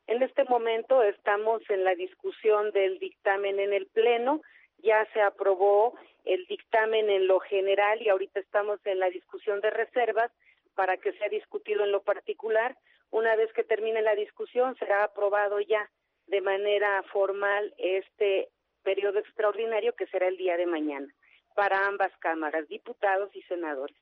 En 0.06 0.22
este 0.22 0.44
momento 0.44 1.02
estamos 1.02 1.60
en 1.70 1.82
la 1.82 1.96
discusión 1.96 2.70
del 2.70 3.00
dictamen 3.00 3.58
en 3.58 3.72
el 3.72 3.88
Pleno. 3.88 4.42
Ya 4.78 5.08
se 5.12 5.20
aprobó 5.20 5.94
el 6.24 6.46
dictamen 6.46 7.10
en 7.10 7.26
lo 7.26 7.40
general 7.40 8.00
y 8.00 8.10
ahorita 8.10 8.38
estamos 8.38 8.78
en 8.86 9.00
la 9.00 9.10
discusión 9.10 9.60
de 9.60 9.70
reservas 9.70 10.30
para 10.76 10.96
que 10.98 11.12
sea 11.14 11.28
discutido 11.28 11.82
en 11.82 11.90
lo 11.90 12.02
particular. 12.02 12.78
Una 13.12 13.36
vez 13.36 13.52
que 13.52 13.62
termine 13.62 14.02
la 14.02 14.16
discusión, 14.16 14.74
será 14.76 15.04
aprobado 15.04 15.60
ya 15.60 15.88
de 16.26 16.40
manera 16.40 17.02
formal 17.12 17.72
este 17.78 18.48
periodo 18.82 19.20
extraordinario 19.20 19.94
que 19.94 20.06
será 20.06 20.26
el 20.26 20.36
día 20.36 20.56
de 20.56 20.66
mañana 20.66 21.14
para 21.54 21.86
ambas 21.86 22.10
cámaras, 22.18 22.66
diputados 22.68 23.30
y 23.36 23.42
senadores. 23.42 23.96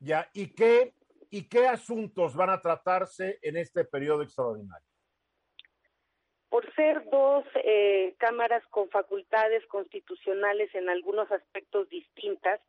Ya, 0.00 0.28
¿y 0.34 0.52
qué, 0.52 0.92
y 1.30 1.48
qué 1.48 1.68
asuntos 1.68 2.34
van 2.34 2.50
a 2.50 2.60
tratarse 2.60 3.38
en 3.40 3.56
este 3.56 3.84
periodo 3.84 4.22
extraordinario? 4.22 4.86
por 6.54 6.72
ser 6.76 7.04
dos 7.10 7.44
eh, 7.64 8.14
cámaras 8.18 8.64
con 8.68 8.88
facultades 8.88 9.66
constitucionales 9.66 10.72
en 10.76 10.88
algunos 10.88 11.28
aspectos 11.32 11.88
distintas, 11.88 12.60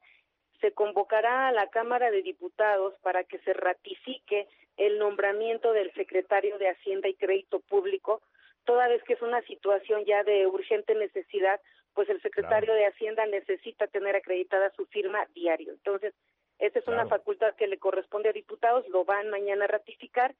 se 0.59 0.71
convocará 0.71 1.49
a 1.49 1.51
la 1.51 1.69
Cámara 1.69 2.09
de 2.09 2.23
Diputados 2.23 2.95
para 3.03 3.25
que 3.25 3.37
se 3.41 3.53
ratifique 3.53 4.47
el 4.77 4.99
nombramiento 4.99 5.73
del 5.73 5.93
secretario 5.93 6.57
de 6.57 6.69
Hacienda 6.69 7.07
y 7.07 7.15
Crédito 7.15 7.59
Público, 7.59 8.21
toda 8.65 8.87
vez 8.87 9.03
que 9.03 9.13
es 9.13 9.21
una 9.21 9.41
situación 9.43 10.05
ya 10.05 10.23
de 10.23 10.47
urgente 10.47 10.95
necesidad, 10.95 11.61
pues 11.93 12.09
el 12.09 12.21
secretario 12.21 12.73
de 12.73 12.87
Hacienda 12.87 13.25
necesita 13.25 13.87
tener 13.87 14.15
acreditada 14.15 14.71
su 14.75 14.85
firma 14.87 15.25
diario. 15.33 15.71
Entonces, 15.71 16.13
esta 16.59 16.79
es 16.79 16.87
una 16.87 17.07
facultad 17.07 17.55
que 17.55 17.67
le 17.67 17.77
corresponde 17.77 18.29
a 18.29 18.33
diputados, 18.33 18.87
lo 18.89 19.05
van 19.05 19.29
mañana 19.29 19.65
a 19.65 19.69
ratificar 19.69 20.35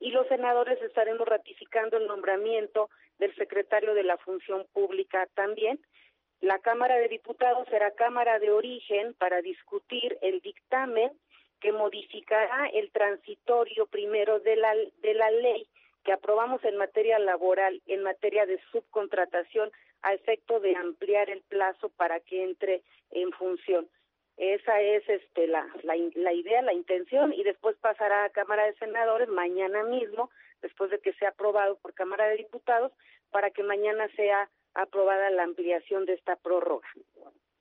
y 0.00 0.10
los 0.10 0.26
senadores 0.28 0.80
estaremos 0.82 1.26
ratificando 1.26 1.96
el 1.96 2.06
nombramiento 2.06 2.90
del 3.18 3.34
secretario 3.36 3.94
de 3.94 4.02
la 4.02 4.18
Función 4.18 4.66
Pública 4.72 5.26
también. 5.34 5.80
La 6.40 6.58
Cámara 6.58 6.96
de 6.96 7.08
Diputados 7.08 7.66
será 7.70 7.92
Cámara 7.92 8.38
de 8.38 8.50
Origen 8.50 9.14
para 9.14 9.40
discutir 9.40 10.18
el 10.20 10.40
dictamen 10.40 11.10
que 11.64 11.72
modificará 11.72 12.66
el 12.74 12.90
transitorio 12.90 13.86
primero 13.86 14.38
de 14.38 14.54
la, 14.54 14.74
de 15.00 15.14
la 15.14 15.30
ley 15.30 15.66
que 16.04 16.12
aprobamos 16.12 16.62
en 16.62 16.76
materia 16.76 17.18
laboral, 17.18 17.80
en 17.86 18.02
materia 18.02 18.44
de 18.44 18.60
subcontratación, 18.70 19.72
a 20.02 20.12
efecto 20.12 20.60
de 20.60 20.76
ampliar 20.76 21.30
el 21.30 21.40
plazo 21.40 21.88
para 21.88 22.20
que 22.20 22.44
entre 22.44 22.82
en 23.12 23.32
función. 23.32 23.88
Esa 24.36 24.82
es 24.82 25.08
este, 25.08 25.46
la, 25.46 25.66
la, 25.84 25.94
la 26.16 26.34
idea, 26.34 26.60
la 26.60 26.74
intención, 26.74 27.32
y 27.32 27.42
después 27.44 27.76
pasará 27.78 28.24
a 28.24 28.30
Cámara 28.30 28.66
de 28.66 28.74
Senadores 28.74 29.30
mañana 29.30 29.84
mismo, 29.84 30.28
después 30.60 30.90
de 30.90 30.98
que 30.98 31.14
sea 31.14 31.30
aprobado 31.30 31.78
por 31.78 31.94
Cámara 31.94 32.28
de 32.28 32.36
Diputados, 32.36 32.92
para 33.30 33.48
que 33.48 33.62
mañana 33.62 34.06
sea 34.16 34.50
aprobada 34.74 35.30
la 35.30 35.44
ampliación 35.44 36.04
de 36.04 36.12
esta 36.12 36.36
prórroga. 36.36 36.88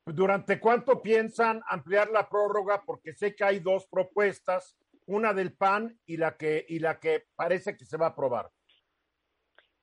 ¿Durante 0.06 0.60
cuánto 0.60 1.02
piensan 1.02 1.62
ampliar 1.68 2.10
la 2.10 2.28
prórroga? 2.28 2.84
Porque 2.86 3.14
sé 3.14 3.36
que 3.36 3.46
hay 3.46 3.60
dos 3.60 3.88
propuestas, 3.88 4.78
una 5.06 5.34
del 5.34 5.54
PAN 5.54 5.98
y 6.06 6.18
la 6.18 6.36
que, 6.36 6.66
y 6.68 6.80
la 6.80 7.00
que 7.00 7.24
parece 7.36 7.78
que 7.78 7.86
se 7.86 7.96
va 7.98 8.08
a 8.08 8.10
aprobar. 8.10 8.50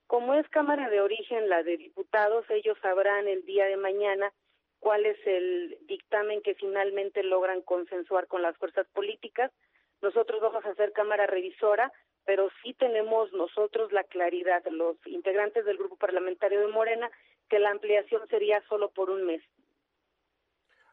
Como 0.07 0.35
es 0.35 0.47
Cámara 0.51 0.91
de 0.91 1.01
Origen, 1.01 1.49
la 1.49 1.63
de 1.63 1.79
Diputados, 1.79 2.45
ellos 2.51 2.77
sabrán 2.83 3.29
el 3.29 3.45
día 3.47 3.65
de 3.65 3.79
mañana 3.79 4.31
cuál 4.79 5.07
es 5.07 5.17
el 5.25 5.79
dictamen 5.87 6.43
que 6.43 6.55
finalmente 6.55 7.23
logran 7.23 7.63
consensuar 7.63 8.27
con 8.27 8.43
las 8.43 8.57
fuerzas 8.59 8.87
políticas. 8.89 9.51
Nosotros 10.03 10.41
vamos 10.43 10.65
a 10.67 10.71
hacer 10.71 10.93
Cámara 10.93 11.27
Revisora, 11.27 11.93
pero 12.27 12.51
sí 12.63 12.75
tenemos 12.75 13.33
nosotros 13.33 13.91
la 13.93 14.05
claridad, 14.05 14.63
los 14.71 14.97
integrantes 15.07 15.65
del 15.65 15.79
grupo 15.79 15.97
parlamentario 15.97 16.61
de 16.61 16.69
Morena, 16.69 17.11
que 17.49 17.59
la 17.59 17.71
ampliación 17.71 18.27
sería 18.29 18.63
solo 18.69 18.91
por 18.91 19.09
un 19.09 19.25
mes. 19.25 19.43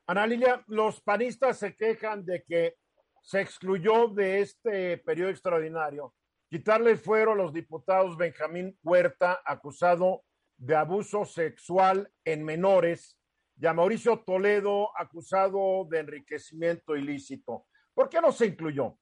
Ana 0.10 0.26
Lilia, 0.26 0.64
los 0.68 1.02
panistas 1.02 1.60
se 1.60 1.76
quejan 1.76 2.24
de 2.26 2.42
que 2.44 2.76
se 3.22 3.42
excluyó 3.42 4.08
de 4.08 4.40
este 4.40 4.98
periodo 5.00 5.32
extraordinario 5.32 6.14
quitarle 6.50 6.92
el 6.92 6.98
fuero 6.98 7.34
a 7.34 7.36
los 7.36 7.52
diputados 7.52 8.16
Benjamín 8.16 8.80
Huerta, 8.82 9.42
acusado 9.44 10.24
de 10.56 10.78
abuso 10.78 11.26
sexual 11.26 12.10
en 12.24 12.46
menores, 12.46 13.20
y 13.60 13.66
a 13.66 13.74
Mauricio 13.74 14.24
Toledo, 14.26 14.98
acusado 14.98 15.86
de 15.90 16.00
enriquecimiento 16.00 16.96
ilícito. 16.96 17.66
¿Por 17.94 18.08
qué 18.08 18.22
no 18.22 18.32
se 18.32 18.46
incluyó? 18.46 18.98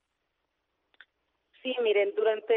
Sí, 1.61 1.75
miren, 1.83 2.15
durante 2.15 2.55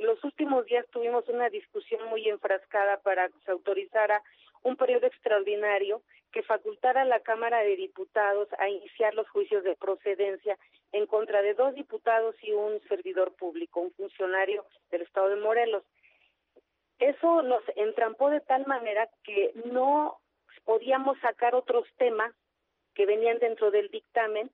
los 0.00 0.22
últimos 0.24 0.64
días 0.64 0.86
tuvimos 0.90 1.28
una 1.28 1.50
discusión 1.50 2.08
muy 2.08 2.26
enfrascada 2.26 3.02
para 3.02 3.28
que 3.28 3.38
se 3.44 3.50
autorizara 3.50 4.22
un 4.62 4.76
periodo 4.76 5.06
extraordinario 5.06 6.02
que 6.32 6.42
facultara 6.42 7.02
a 7.02 7.06
la 7.06 7.20
Cámara 7.20 7.60
de 7.60 7.76
Diputados 7.76 8.48
a 8.58 8.68
iniciar 8.68 9.14
los 9.14 9.28
juicios 9.28 9.64
de 9.64 9.76
procedencia 9.76 10.58
en 10.92 11.06
contra 11.06 11.42
de 11.42 11.54
dos 11.54 11.74
diputados 11.74 12.34
y 12.42 12.52
un 12.52 12.80
servidor 12.88 13.34
público, 13.34 13.80
un 13.80 13.92
funcionario 13.92 14.64
del 14.90 15.02
Estado 15.02 15.28
de 15.28 15.36
Morelos. 15.36 15.84
Eso 16.98 17.42
nos 17.42 17.62
entrampó 17.76 18.30
de 18.30 18.40
tal 18.40 18.66
manera 18.66 19.08
que 19.24 19.52
no 19.72 20.18
podíamos 20.64 21.18
sacar 21.20 21.54
otros 21.54 21.86
temas 21.96 22.32
que 22.94 23.06
venían 23.06 23.38
dentro 23.38 23.70
del 23.70 23.88
dictamen 23.88 24.50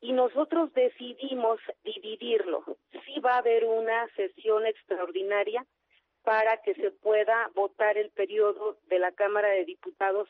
y 0.00 0.12
nosotros 0.12 0.72
decidimos 0.74 1.58
dividirlo. 1.82 2.62
Sí 3.06 3.20
va 3.20 3.34
a 3.34 3.38
haber 3.38 3.64
una 3.64 4.06
sesión 4.14 4.66
extraordinaria 4.66 5.66
para 6.24 6.56
que 6.62 6.74
se 6.74 6.90
pueda 6.90 7.50
votar 7.54 7.98
el 7.98 8.10
periodo 8.10 8.78
de 8.88 8.98
la 8.98 9.12
Cámara 9.12 9.48
de 9.48 9.64
Diputados 9.64 10.28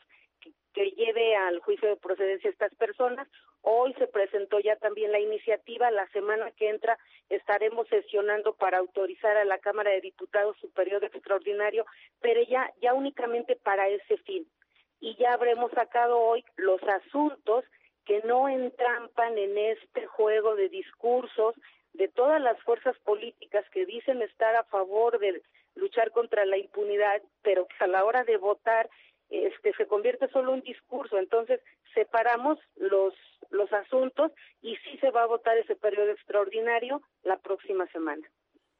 que, 0.73 0.91
lleve 0.91 1.35
al 1.37 1.59
juicio 1.59 1.87
de 1.87 1.95
procedencia 1.95 2.49
a 2.49 2.53
estas 2.53 2.75
personas. 2.75 3.27
Hoy 3.61 3.93
se 3.93 4.07
presentó 4.07 4.59
ya 4.59 4.75
también 4.75 5.13
la 5.13 5.19
iniciativa, 5.19 5.89
la 5.89 6.07
semana 6.09 6.51
que 6.51 6.69
entra 6.69 6.99
estaremos 7.29 7.87
sesionando 7.87 8.53
para 8.53 8.77
autorizar 8.77 9.37
a 9.37 9.45
la 9.45 9.57
Cámara 9.57 9.91
de 9.91 10.01
Diputados 10.01 10.57
su 10.59 10.69
periodo 10.71 11.05
extraordinario, 11.05 11.85
pero 12.19 12.41
ya, 12.43 12.71
ya 12.81 12.93
únicamente 12.93 13.55
para 13.55 13.87
ese 13.87 14.17
fin. 14.17 14.45
Y 14.99 15.15
ya 15.15 15.33
habremos 15.33 15.71
sacado 15.71 16.19
hoy 16.19 16.43
los 16.57 16.83
asuntos 16.83 17.63
que 18.05 18.21
no 18.23 18.49
entrampan 18.49 19.37
en 19.37 19.57
este 19.57 20.05
juego 20.07 20.55
de 20.55 20.69
discursos 20.69 21.55
de 21.93 22.09
todas 22.09 22.41
las 22.41 22.61
fuerzas 22.63 22.97
políticas 22.99 23.65
que 23.71 23.85
dicen 23.85 24.21
estar 24.21 24.55
a 24.55 24.65
favor 24.65 25.17
de 25.19 25.41
luchar 25.75 26.11
contra 26.11 26.45
la 26.45 26.57
impunidad, 26.57 27.21
pero 27.41 27.67
que 27.67 27.83
a 27.83 27.87
la 27.87 28.03
hora 28.03 28.23
de 28.23 28.37
votar 28.37 28.89
este 29.29 29.73
se 29.73 29.87
convierte 29.87 30.27
solo 30.29 30.49
en 30.49 30.59
un 30.59 30.61
discurso. 30.61 31.17
Entonces, 31.17 31.59
separamos 31.93 32.59
los 32.75 33.13
los 33.51 33.71
asuntos 33.73 34.31
y 34.61 34.75
sí 34.77 34.97
se 34.99 35.11
va 35.11 35.23
a 35.23 35.27
votar 35.27 35.57
ese 35.57 35.75
periodo 35.75 36.11
extraordinario 36.11 37.01
la 37.23 37.37
próxima 37.37 37.87
semana. 37.91 38.27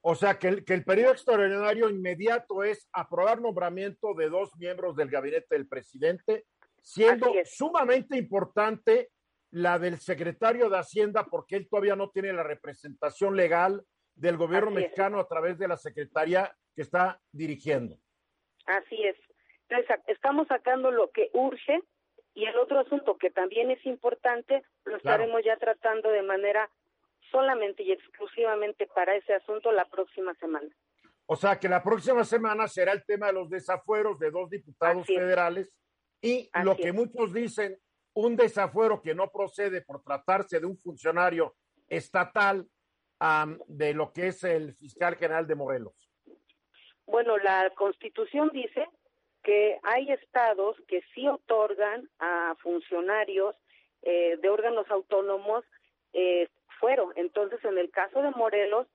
O 0.02 0.16
sea, 0.16 0.38
que 0.38 0.48
el, 0.48 0.66
que 0.66 0.74
el 0.74 0.84
periodo 0.84 1.14
extraordinario 1.14 1.90
inmediato 1.90 2.64
es 2.64 2.88
aprobar 2.94 3.42
nombramiento 3.42 4.14
de 4.14 4.30
dos 4.30 4.56
miembros 4.58 4.96
del 4.96 5.10
gabinete 5.10 5.48
del 5.56 5.68
presidente, 5.68 6.46
siendo 6.82 7.32
sumamente 7.46 8.18
importante 8.18 9.10
la 9.50 9.80
del 9.80 10.00
secretario 10.00 10.70
de 10.70 10.78
Hacienda, 10.78 11.26
porque 11.26 11.56
él 11.56 11.68
todavía 11.68 11.96
no 11.96 12.10
tiene 12.10 12.34
la 12.34 12.44
representación 12.44 13.36
legal 13.36 13.84
del 14.14 14.38
gobierno 14.38 14.72
mexicano 14.72 15.20
a 15.20 15.28
través 15.28 15.58
de 15.58 15.68
la 15.68 15.78
secretaría 15.78 16.56
que 16.76 16.82
está 16.82 17.20
dirigiendo. 17.32 17.98
Así 18.66 19.04
es. 19.04 19.16
Entonces, 19.70 20.00
estamos 20.08 20.48
sacando 20.48 20.92
lo 20.92 21.10
que 21.12 21.30
urge 21.34 21.82
y 22.34 22.46
el 22.46 22.58
otro 22.58 22.80
asunto 22.80 23.18
que 23.18 23.32
también 23.32 23.72
es 23.72 23.84
importante 23.86 24.64
lo 24.84 24.98
estaremos 24.98 25.42
ya 25.44 25.58
tratando 25.58 26.10
de 26.10 26.22
manera 26.22 26.70
solamente 27.32 27.84
y 27.84 27.92
exclusivamente 27.92 28.88
para 28.88 29.16
ese 29.16 29.34
asunto 29.34 29.72
la 29.72 29.86
próxima 29.86 30.34
semana. 30.36 30.70
O 31.26 31.36
sea 31.36 31.60
que 31.60 31.68
la 31.68 31.82
próxima 31.82 32.24
semana 32.24 32.68
será 32.68 32.92
el 32.92 33.04
tema 33.04 33.28
de 33.28 33.34
los 33.34 33.50
desafueros 33.50 34.20
de 34.20 34.30
dos 34.30 34.50
diputados 34.50 35.08
federales 35.08 35.74
y 36.22 36.50
lo 36.64 36.76
que 36.76 36.92
muchos 36.92 37.34
dicen, 37.34 37.80
un 38.14 38.36
desafuero 38.36 39.02
que 39.02 39.16
no 39.16 39.32
procede 39.32 39.82
por 39.82 40.04
tratarse 40.04 40.60
de 40.60 40.66
un 40.66 40.78
funcionario 40.78 41.56
estatal 41.88 42.68
de 43.68 43.94
lo 43.94 44.12
que 44.12 44.28
es 44.28 44.44
el 44.44 44.76
fiscal 44.76 45.16
general 45.16 45.48
de 45.48 45.56
Morelos. 45.56 46.05
Bueno, 47.08 47.38
la 47.38 47.70
Constitución 47.72 48.50
dice 48.54 48.88
que 49.44 49.78
hay 49.84 50.12
estados 50.12 50.76
que 50.88 51.04
sí 51.14 51.28
otorgan 51.28 52.10
a 52.20 52.56
funcionarios 52.62 53.56
eh, 54.02 54.38
de 54.42 54.50
órganos 54.50 54.90
autónomos 54.90 55.64
eh, 56.14 56.50
fuero. 56.80 57.12
Entonces, 57.16 57.64
en 57.64 57.78
el 57.78 57.92
caso 57.92 58.22
de 58.22 58.32
Morelos, 58.32 58.88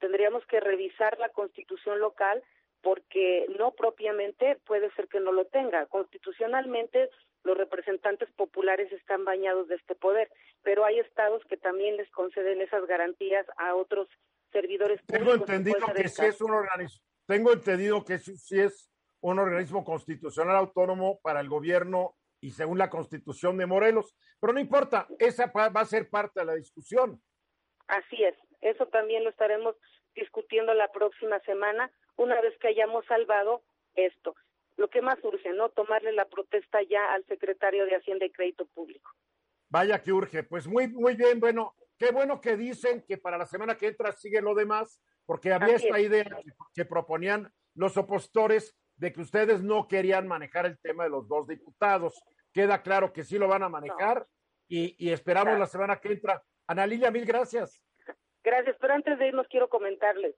tendríamos 0.00 0.44
que 0.46 0.58
revisar 0.58 1.16
la 1.18 1.28
constitución 1.28 2.00
local 2.00 2.42
porque 2.82 3.46
no 3.56 3.70
propiamente 3.70 4.56
puede 4.66 4.90
ser 4.94 5.06
que 5.06 5.20
no 5.20 5.30
lo 5.30 5.44
tenga. 5.46 5.86
Constitucionalmente, 5.86 7.08
los 7.44 7.56
representantes 7.56 8.28
populares 8.32 8.90
están 8.92 9.24
bañados 9.24 9.68
de 9.68 9.76
este 9.76 9.94
poder, 9.94 10.28
pero 10.62 10.84
hay 10.84 10.98
estados 10.98 11.44
que 11.44 11.56
también 11.56 11.96
les 11.96 12.10
conceden 12.10 12.60
esas 12.60 12.84
garantías 12.86 13.46
a 13.56 13.76
otros 13.76 14.08
servidores 14.50 15.00
públicos. 15.02 15.28
Tengo 15.28 15.34
entendido 15.34 15.86
que 15.94 16.08
sí 16.08 16.24
es 16.24 16.40
un 16.40 16.50
organismo 16.50 17.11
tengo 17.26 17.52
entendido 17.52 18.04
que 18.04 18.18
sí 18.18 18.60
es 18.60 18.90
un 19.20 19.38
organismo 19.38 19.84
constitucional 19.84 20.56
autónomo 20.56 21.20
para 21.22 21.40
el 21.40 21.48
gobierno 21.48 22.16
y 22.40 22.50
según 22.50 22.78
la 22.78 22.90
constitución 22.90 23.56
de 23.56 23.66
Morelos, 23.66 24.16
pero 24.40 24.52
no 24.52 24.58
importa, 24.58 25.06
esa 25.18 25.46
va 25.54 25.80
a 25.80 25.84
ser 25.84 26.10
parte 26.10 26.40
de 26.40 26.46
la 26.46 26.54
discusión. 26.54 27.22
Así 27.86 28.22
es, 28.24 28.34
eso 28.60 28.86
también 28.86 29.22
lo 29.22 29.30
estaremos 29.30 29.76
discutiendo 30.14 30.74
la 30.74 30.90
próxima 30.90 31.38
semana, 31.40 31.90
una 32.16 32.40
vez 32.40 32.56
que 32.58 32.68
hayamos 32.68 33.04
salvado 33.06 33.62
esto. 33.94 34.34
Lo 34.76 34.88
que 34.88 35.02
más 35.02 35.18
urge, 35.22 35.52
¿no? 35.52 35.68
Tomarle 35.70 36.12
la 36.12 36.24
protesta 36.24 36.82
ya 36.82 37.12
al 37.12 37.24
secretario 37.26 37.84
de 37.86 37.94
Hacienda 37.94 38.26
y 38.26 38.32
Crédito 38.32 38.66
Público. 38.66 39.10
Vaya 39.68 40.00
que 40.02 40.12
urge. 40.12 40.42
Pues 40.42 40.66
muy, 40.66 40.88
muy 40.88 41.14
bien, 41.14 41.40
bueno, 41.40 41.76
qué 41.98 42.10
bueno 42.10 42.40
que 42.40 42.56
dicen 42.56 43.04
que 43.06 43.18
para 43.18 43.38
la 43.38 43.46
semana 43.46 43.76
que 43.76 43.88
entra 43.88 44.12
sigue 44.12 44.40
lo 44.40 44.54
demás, 44.54 45.00
porque 45.26 45.52
había 45.52 45.76
esta 45.76 46.00
idea 46.00 46.24
que, 46.74 46.84
proponían 46.84 47.52
los 47.74 47.96
opositores 47.96 48.76
de 48.96 49.12
que 49.12 49.20
ustedes 49.20 49.62
no 49.62 49.88
querían 49.88 50.28
manejar 50.28 50.66
el 50.66 50.78
tema 50.78 51.04
de 51.04 51.10
los 51.10 51.28
dos 51.28 51.46
diputados. 51.46 52.22
Queda 52.52 52.82
claro 52.82 53.12
que 53.12 53.24
sí 53.24 53.38
lo 53.38 53.48
van 53.48 53.62
a 53.62 53.68
manejar 53.68 54.26
y, 54.68 55.10
esperamos 55.10 55.58
la 55.58 55.66
semana 55.66 55.96
que 55.96 56.12
entra. 56.12 56.42
Ana 56.66 56.86
Lilia, 56.86 57.10
mil 57.10 57.24
gracias. 57.24 57.82
Gracias, 58.42 58.76
pero 58.80 58.94
antes 58.94 59.18
de 59.18 59.28
irnos 59.28 59.46
quiero 59.48 59.68
comentarles, 59.68 60.34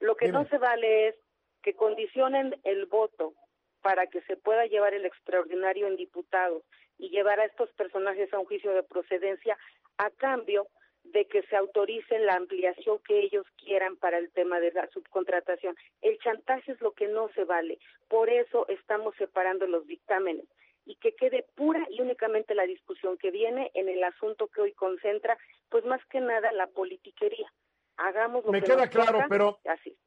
lo 0.00 0.16
que 0.16 0.28
no 0.28 0.46
se 0.48 0.58
vale 0.58 1.08
es 1.08 1.14
que 1.62 1.74
condicionen 1.74 2.58
el 2.64 2.86
voto 2.86 3.34
para 3.82 4.06
que 4.06 4.22
se 4.22 4.36
pueda 4.36 4.66
llevar 4.66 4.94
el 4.94 5.04
extraordinario 5.04 5.86
en 5.86 5.96
diputados 5.96 6.62
y 6.98 7.10
llevar 7.10 7.40
a 7.40 7.44
estos 7.44 7.70
personajes 7.72 8.32
a 8.32 8.38
un 8.38 8.46
juicio 8.46 8.72
de 8.72 8.82
procedencia 8.82 9.56
a 9.96 10.10
cambio 10.10 10.68
de 11.12 11.26
que 11.26 11.42
se 11.42 11.56
autorice 11.56 12.18
la 12.18 12.34
ampliación 12.34 12.98
que 13.06 13.20
ellos 13.20 13.46
quieran 13.56 13.96
para 13.96 14.18
el 14.18 14.30
tema 14.30 14.60
de 14.60 14.72
la 14.72 14.88
subcontratación. 14.88 15.76
El 16.02 16.18
chantaje 16.18 16.72
es 16.72 16.80
lo 16.80 16.92
que 16.92 17.08
no 17.08 17.28
se 17.34 17.44
vale. 17.44 17.78
Por 18.08 18.28
eso 18.30 18.66
estamos 18.68 19.14
separando 19.16 19.66
los 19.66 19.86
dictámenes 19.86 20.46
y 20.84 20.96
que 20.96 21.14
quede 21.14 21.44
pura 21.54 21.86
y 21.90 22.00
únicamente 22.00 22.54
la 22.54 22.64
discusión 22.64 23.18
que 23.18 23.30
viene 23.30 23.70
en 23.74 23.88
el 23.88 24.02
asunto 24.04 24.48
que 24.48 24.62
hoy 24.62 24.72
concentra, 24.72 25.36
pues 25.68 25.84
más 25.84 26.04
que 26.06 26.20
nada 26.20 26.50
la 26.52 26.66
politiquería. 26.66 27.52
Hagamos 27.98 28.44
lo 28.44 28.52
me 28.52 28.62
queda 28.62 28.88
claro, 28.88 29.20
pero 29.28 29.58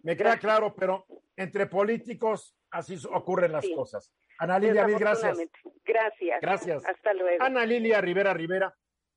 me 0.01 0.15
queda 0.15 0.37
claro, 0.37 0.73
pero 0.73 1.05
entre 1.35 1.67
políticos 1.67 2.55
así 2.71 2.95
ocurren 3.11 3.51
las 3.51 3.67
cosas. 3.75 4.11
Ana 4.39 4.57
Lilia, 4.57 4.87
mil 4.87 4.97
gracias. 4.97 5.37
Gracias. 5.85 6.41
Gracias. 6.41 6.85
Hasta 6.85 7.13
luego. 7.13 7.43
Ana 7.43 7.65
Lilia 7.65 8.01
Rivera 8.01 8.33
Rivera 8.33 8.73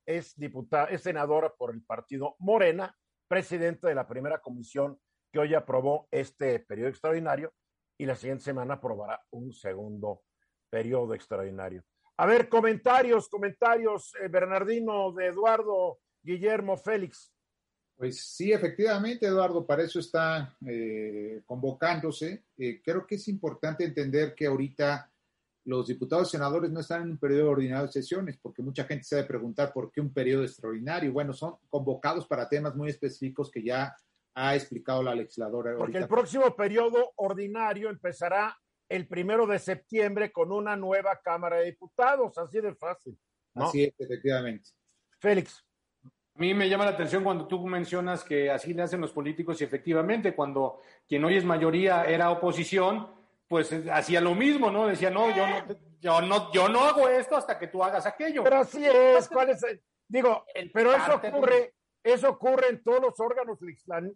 es 0.07 0.35
diputada, 0.37 0.87
es 0.87 1.03
senadora 1.03 1.53
por 1.55 1.75
el 1.75 1.83
partido 1.83 2.37
Morena, 2.39 2.97
presidente 3.29 3.89
de 3.89 3.95
la 3.95 4.07
primera 4.07 4.41
comisión 4.41 4.99
que 5.33 5.39
hoy 5.39 5.55
aprobó 5.55 6.07
este 6.11 6.61
periodo 6.61 6.91
extraordinario 6.91 7.53
y 7.99 8.07
la 8.07 8.17
siguiente 8.17 8.45
semana 8.45 8.75
aprobará 8.75 9.21
un 9.31 9.53
segundo 9.53 10.23
periodo 10.71 11.15
extraordinario. 11.15 11.85
A 12.17 12.27
ver, 12.27 12.49
comentarios, 12.49 13.29
comentarios, 13.29 14.15
eh, 14.23 14.29
Bernardino, 14.29 15.13
de 15.13 15.27
Eduardo, 15.27 15.99
Guillermo, 16.23 16.77
Félix. 16.77 17.33
Pues 17.97 18.25
sí, 18.25 18.53
efectivamente, 18.53 19.27
Eduardo, 19.27 19.67
para 19.67 19.85
eso 19.85 20.01
está 20.01 20.57
eh, 20.67 21.43
convocándose. 21.47 22.45
Eh, 22.57 22.81
creo 22.83 23.07
que 23.07 23.17
es 23.17 23.29
importante 23.29 23.85
entender 23.85 24.35
que 24.35 24.47
ahorita 24.47 25.13
los 25.65 25.87
diputados 25.87 26.29
y 26.29 26.33
senadores 26.33 26.71
no 26.71 26.81
están 26.81 27.03
en 27.03 27.11
un 27.13 27.19
periodo 27.19 27.51
ordinario 27.51 27.87
de 27.87 27.93
sesiones, 27.93 28.39
porque 28.41 28.63
mucha 28.63 28.85
gente 28.85 29.05
se 29.05 29.17
debe 29.17 29.29
preguntar 29.29 29.73
por 29.73 29.91
qué 29.91 30.01
un 30.01 30.13
periodo 30.13 30.45
extraordinario. 30.45 31.13
Bueno, 31.13 31.33
son 31.33 31.57
convocados 31.69 32.27
para 32.27 32.49
temas 32.49 32.75
muy 32.75 32.91
específicos 32.91 33.51
que 33.51 33.63
ya 33.63 33.95
ha 34.35 34.55
explicado 34.55 35.03
la 35.03 35.15
legisladora. 35.15 35.77
Porque 35.77 35.99
el 35.99 36.09
próximo 36.09 36.55
periodo 36.55 37.13
ordinario 37.17 37.89
empezará 37.89 38.57
el 38.89 39.07
primero 39.07 39.47
de 39.47 39.59
septiembre 39.59 40.31
con 40.31 40.53
una 40.53 40.77
nueva 40.77 41.19
Cámara 41.23 41.57
de 41.57 41.67
Diputados, 41.67 42.37
así 42.37 42.61
de 42.61 42.75
fácil. 42.75 43.19
Así 43.55 43.85
es, 43.85 43.95
efectivamente. 43.99 44.71
Félix. 45.19 45.65
A 46.37 46.41
mí 46.41 46.53
me 46.53 46.69
llama 46.69 46.85
la 46.85 46.91
atención 46.91 47.23
cuando 47.23 47.47
tú 47.47 47.65
mencionas 47.67 48.25
que 48.25 48.51
así 48.51 48.75
le 48.75 48.83
hacen 48.83 49.01
los 49.01 49.13
políticos 49.13 49.61
y 49.61 49.65
efectivamente 49.65 50.35
cuando 50.35 50.81
quien 51.09 51.25
hoy 51.25 51.37
es 51.37 51.45
mayoría 51.45 52.05
era 52.05 52.31
oposición, 52.33 53.09
pues 53.55 53.73
hacía 53.89 54.21
lo 54.21 54.35
mismo, 54.35 54.69
¿no? 54.69 54.89
Decía, 54.89 55.11
no, 55.11 55.31
yo 55.31 55.47
no, 55.47 55.65
yo 56.01 56.21
no, 56.23 56.53
yo 56.53 56.69
no 56.69 56.81
hago 56.81 57.09
esto 57.09 57.37
hasta 57.37 57.57
que 57.57 57.69
tú 57.69 57.85
hagas 57.85 58.05
aquello. 58.05 58.43
Pero 58.43 58.57
así 58.57 58.85
es, 58.85 59.29
¿cuál 59.29 59.51
es? 59.51 59.65
Digo, 60.09 60.45
pero 60.73 60.93
eso 60.93 61.15
ocurre, 61.15 61.73
eso 62.03 62.31
ocurre 62.31 62.71
en 62.71 62.83
todos 62.83 63.01
los 63.01 63.21
órganos 63.21 63.61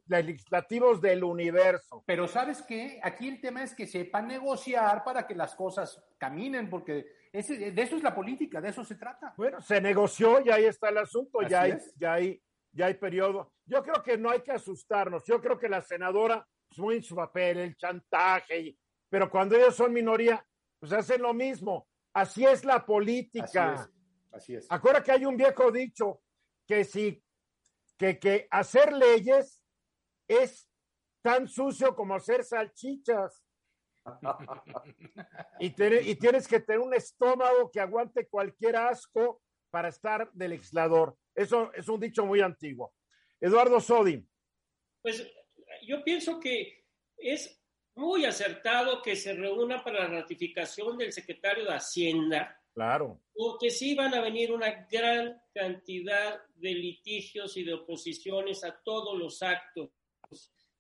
legislativos 0.08 1.00
del 1.00 1.22
universo. 1.22 2.02
Pero 2.04 2.26
¿sabes 2.26 2.62
qué? 2.62 2.98
Aquí 3.00 3.28
el 3.28 3.40
tema 3.40 3.62
es 3.62 3.76
que 3.76 3.86
sepan 3.86 4.26
negociar 4.26 5.04
para 5.04 5.24
que 5.24 5.36
las 5.36 5.54
cosas 5.54 6.02
caminen, 6.18 6.68
porque 6.68 7.06
ese, 7.32 7.70
de 7.70 7.80
eso 7.80 7.94
es 7.94 8.02
la 8.02 8.16
política, 8.16 8.60
de 8.60 8.70
eso 8.70 8.84
se 8.84 8.96
trata. 8.96 9.34
Bueno, 9.36 9.60
se 9.60 9.80
negoció 9.80 10.44
y 10.44 10.50
ahí 10.50 10.64
está 10.64 10.88
el 10.88 10.98
asunto, 10.98 11.42
ya 11.42 11.60
hay, 11.62 11.78
ya 11.94 12.14
hay, 12.14 12.42
ya 12.72 12.86
hay 12.86 12.94
periodo. 12.94 13.52
Yo 13.66 13.84
creo 13.84 14.02
que 14.02 14.18
no 14.18 14.30
hay 14.30 14.40
que 14.40 14.50
asustarnos. 14.50 15.22
Yo 15.24 15.40
creo 15.40 15.60
que 15.60 15.68
la 15.68 15.80
senadora, 15.80 16.44
pues, 16.68 16.80
muy 16.80 16.96
en 16.96 17.04
su 17.04 17.14
papel, 17.14 17.58
el 17.58 17.76
chantaje, 17.76 18.76
pero 19.08 19.30
cuando 19.30 19.56
ellos 19.56 19.74
son 19.74 19.92
minoría, 19.92 20.44
pues 20.78 20.92
hacen 20.92 21.22
lo 21.22 21.34
mismo. 21.34 21.88
Así 22.12 22.44
es 22.44 22.64
la 22.64 22.84
política. 22.84 23.72
Así 23.72 23.82
es. 23.82 23.90
Así 24.30 24.54
es. 24.54 24.66
Acuérdate 24.70 25.06
que 25.06 25.12
hay 25.12 25.24
un 25.24 25.36
viejo 25.36 25.70
dicho 25.72 26.22
que 26.66 26.84
si 26.84 27.22
que, 27.98 28.18
que 28.18 28.46
hacer 28.50 28.92
leyes 28.92 29.62
es 30.28 30.70
tan 31.22 31.48
sucio 31.48 31.94
como 31.94 32.14
hacer 32.14 32.44
salchichas. 32.44 33.44
y, 35.60 35.66
y 35.66 36.14
tienes 36.14 36.46
que 36.48 36.60
tener 36.60 36.80
un 36.80 36.94
estómago 36.94 37.70
que 37.70 37.80
aguante 37.80 38.28
cualquier 38.28 38.76
asco 38.76 39.42
para 39.70 39.88
estar 39.88 40.30
de 40.32 40.48
legislador. 40.48 41.16
Eso 41.34 41.72
es 41.74 41.88
un 41.88 42.00
dicho 42.00 42.24
muy 42.24 42.40
antiguo. 42.40 42.94
Eduardo 43.40 43.80
Sodi. 43.80 44.26
Pues 45.02 45.26
yo 45.86 46.02
pienso 46.04 46.40
que 46.40 46.84
es 47.16 47.57
muy 47.98 48.24
acertado 48.24 49.02
que 49.02 49.16
se 49.16 49.34
reúna 49.34 49.82
para 49.82 50.00
la 50.00 50.20
ratificación 50.20 50.96
del 50.96 51.12
secretario 51.12 51.64
de 51.64 51.74
Hacienda 51.74 52.58
Claro. 52.78 53.20
Porque 53.34 53.70
sí 53.70 53.96
van 53.96 54.14
a 54.14 54.20
venir 54.20 54.52
una 54.52 54.86
gran 54.88 55.36
cantidad 55.52 56.40
de 56.54 56.74
litigios 56.74 57.56
y 57.56 57.64
de 57.64 57.74
oposiciones 57.74 58.62
a 58.62 58.80
todos 58.84 59.18
los 59.18 59.42
actos 59.42 59.90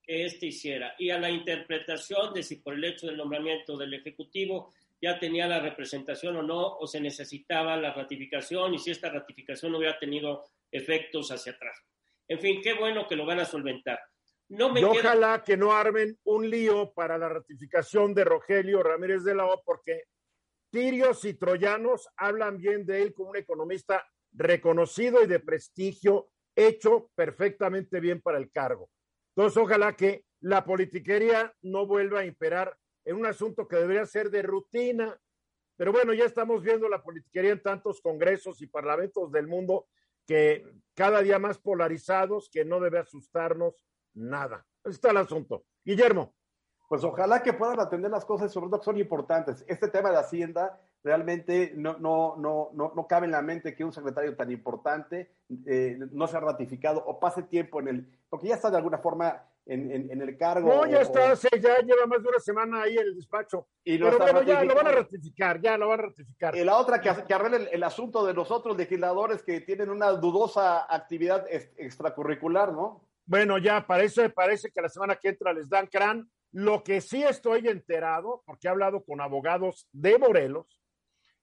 que 0.00 0.24
éste 0.24 0.46
hiciera 0.46 0.94
y 0.96 1.10
a 1.10 1.18
la 1.18 1.28
interpretación 1.28 2.32
de 2.32 2.44
si 2.44 2.56
por 2.60 2.74
el 2.74 2.84
hecho 2.84 3.08
del 3.08 3.16
nombramiento 3.16 3.76
del 3.76 3.94
Ejecutivo 3.94 4.72
ya 5.02 5.18
tenía 5.18 5.48
la 5.48 5.58
representación 5.58 6.36
o 6.36 6.42
no, 6.44 6.76
o 6.76 6.86
se 6.86 7.00
necesitaba 7.00 7.76
la 7.76 7.92
ratificación 7.92 8.74
y 8.74 8.78
si 8.78 8.92
esta 8.92 9.10
ratificación 9.10 9.74
hubiera 9.74 9.98
tenido 9.98 10.44
efectos 10.70 11.32
hacia 11.32 11.50
atrás. 11.50 11.84
En 12.28 12.38
fin, 12.38 12.60
qué 12.62 12.74
bueno 12.74 13.08
que 13.08 13.16
lo 13.16 13.26
van 13.26 13.40
a 13.40 13.44
solventar. 13.44 13.98
No 14.48 14.72
me 14.72 14.80
y 14.80 14.84
ojalá 14.84 15.44
que 15.44 15.56
no 15.56 15.72
armen 15.72 16.18
un 16.24 16.48
lío 16.48 16.92
para 16.94 17.18
la 17.18 17.28
ratificación 17.28 18.14
de 18.14 18.24
Rogelio 18.24 18.82
Ramírez 18.82 19.24
de 19.24 19.34
la 19.34 19.46
O, 19.46 19.62
porque 19.62 20.04
Tirios 20.70 21.24
y 21.24 21.34
troyanos 21.34 22.08
hablan 22.16 22.58
bien 22.58 22.84
de 22.84 23.02
él 23.02 23.14
como 23.14 23.30
un 23.30 23.36
economista 23.36 24.06
reconocido 24.32 25.22
y 25.22 25.26
de 25.26 25.40
prestigio, 25.40 26.30
hecho 26.54 27.10
perfectamente 27.14 28.00
bien 28.00 28.20
para 28.20 28.38
el 28.38 28.50
cargo. 28.50 28.90
Entonces, 29.34 29.56
ojalá 29.56 29.94
que 29.94 30.24
la 30.40 30.64
politiquería 30.64 31.54
no 31.62 31.86
vuelva 31.86 32.20
a 32.20 32.24
imperar 32.26 32.76
en 33.04 33.16
un 33.16 33.26
asunto 33.26 33.66
que 33.66 33.76
debería 33.76 34.04
ser 34.06 34.30
de 34.30 34.42
rutina. 34.42 35.18
Pero 35.76 35.92
bueno, 35.92 36.12
ya 36.12 36.24
estamos 36.24 36.62
viendo 36.62 36.88
la 36.88 37.02
politiquería 37.02 37.52
en 37.52 37.62
tantos 37.62 38.00
congresos 38.00 38.60
y 38.60 38.66
parlamentos 38.66 39.30
del 39.32 39.46
mundo 39.46 39.86
que 40.26 40.66
cada 40.94 41.22
día 41.22 41.38
más 41.38 41.58
polarizados, 41.58 42.50
que 42.50 42.64
no 42.64 42.80
debe 42.80 42.98
asustarnos 42.98 43.86
nada. 44.14 44.64
Ahí 44.84 44.92
está 44.92 45.10
el 45.10 45.18
asunto. 45.18 45.64
Guillermo 45.84 46.32
pues 46.88 47.04
ojalá 47.04 47.42
que 47.42 47.52
puedan 47.52 47.78
atender 47.78 48.10
las 48.10 48.24
cosas, 48.24 48.50
sobre 48.50 48.68
todo 48.68 48.80
que 48.80 48.84
son 48.86 48.98
importantes. 48.98 49.64
Este 49.68 49.88
tema 49.88 50.10
de 50.10 50.16
Hacienda 50.16 50.80
realmente 51.04 51.72
no, 51.76 51.98
no, 51.98 52.36
no, 52.38 52.70
no, 52.72 52.92
no 52.96 53.06
cabe 53.06 53.26
en 53.26 53.32
la 53.32 53.42
mente 53.42 53.74
que 53.74 53.84
un 53.84 53.92
secretario 53.92 54.34
tan 54.34 54.50
importante 54.50 55.30
eh, 55.66 55.98
no 56.12 56.26
sea 56.26 56.40
ratificado 56.40 57.04
o 57.06 57.20
pase 57.20 57.42
tiempo 57.42 57.80
en 57.80 57.88
el, 57.88 58.18
porque 58.28 58.48
ya 58.48 58.54
está 58.54 58.70
de 58.70 58.78
alguna 58.78 58.98
forma 58.98 59.44
en, 59.66 60.10
en, 60.10 60.22
el 60.22 60.38
cargo. 60.38 60.66
No, 60.66 60.86
ya 60.86 61.02
está, 61.02 61.34
ya 61.34 61.78
lleva 61.80 62.06
más 62.06 62.22
de 62.22 62.28
una 62.30 62.38
semana 62.38 62.82
ahí 62.82 62.96
el 62.96 63.14
despacho. 63.14 63.66
Y 63.84 63.98
Pero 63.98 64.18
bueno, 64.18 64.42
ya 64.42 64.64
lo 64.64 64.74
van 64.74 64.86
a 64.86 64.92
ratificar, 64.92 65.60
ya 65.60 65.76
lo 65.76 65.88
van 65.88 66.00
a 66.00 66.02
ratificar. 66.04 66.56
Y 66.56 66.64
la 66.64 66.78
otra 66.78 67.02
que, 67.02 67.10
que 67.26 67.34
arregle 67.34 67.68
el, 67.70 67.82
asunto 67.82 68.24
de 68.24 68.32
los 68.32 68.50
otros 68.50 68.78
legisladores 68.78 69.42
que 69.42 69.60
tienen 69.60 69.90
una 69.90 70.12
dudosa 70.12 70.86
actividad 70.92 71.44
extracurricular, 71.76 72.72
¿no? 72.72 73.07
Bueno, 73.28 73.58
ya 73.58 73.86
parece, 73.86 74.30
parece 74.30 74.70
que 74.70 74.80
la 74.80 74.88
semana 74.88 75.16
que 75.16 75.28
entra 75.28 75.52
les 75.52 75.68
dan 75.68 75.86
crán 75.86 76.30
lo 76.50 76.82
que 76.82 77.02
sí 77.02 77.22
estoy 77.22 77.68
enterado, 77.68 78.42
porque 78.46 78.68
he 78.68 78.70
hablado 78.70 79.04
con 79.04 79.20
abogados 79.20 79.86
de 79.92 80.16
Morelos, 80.16 80.80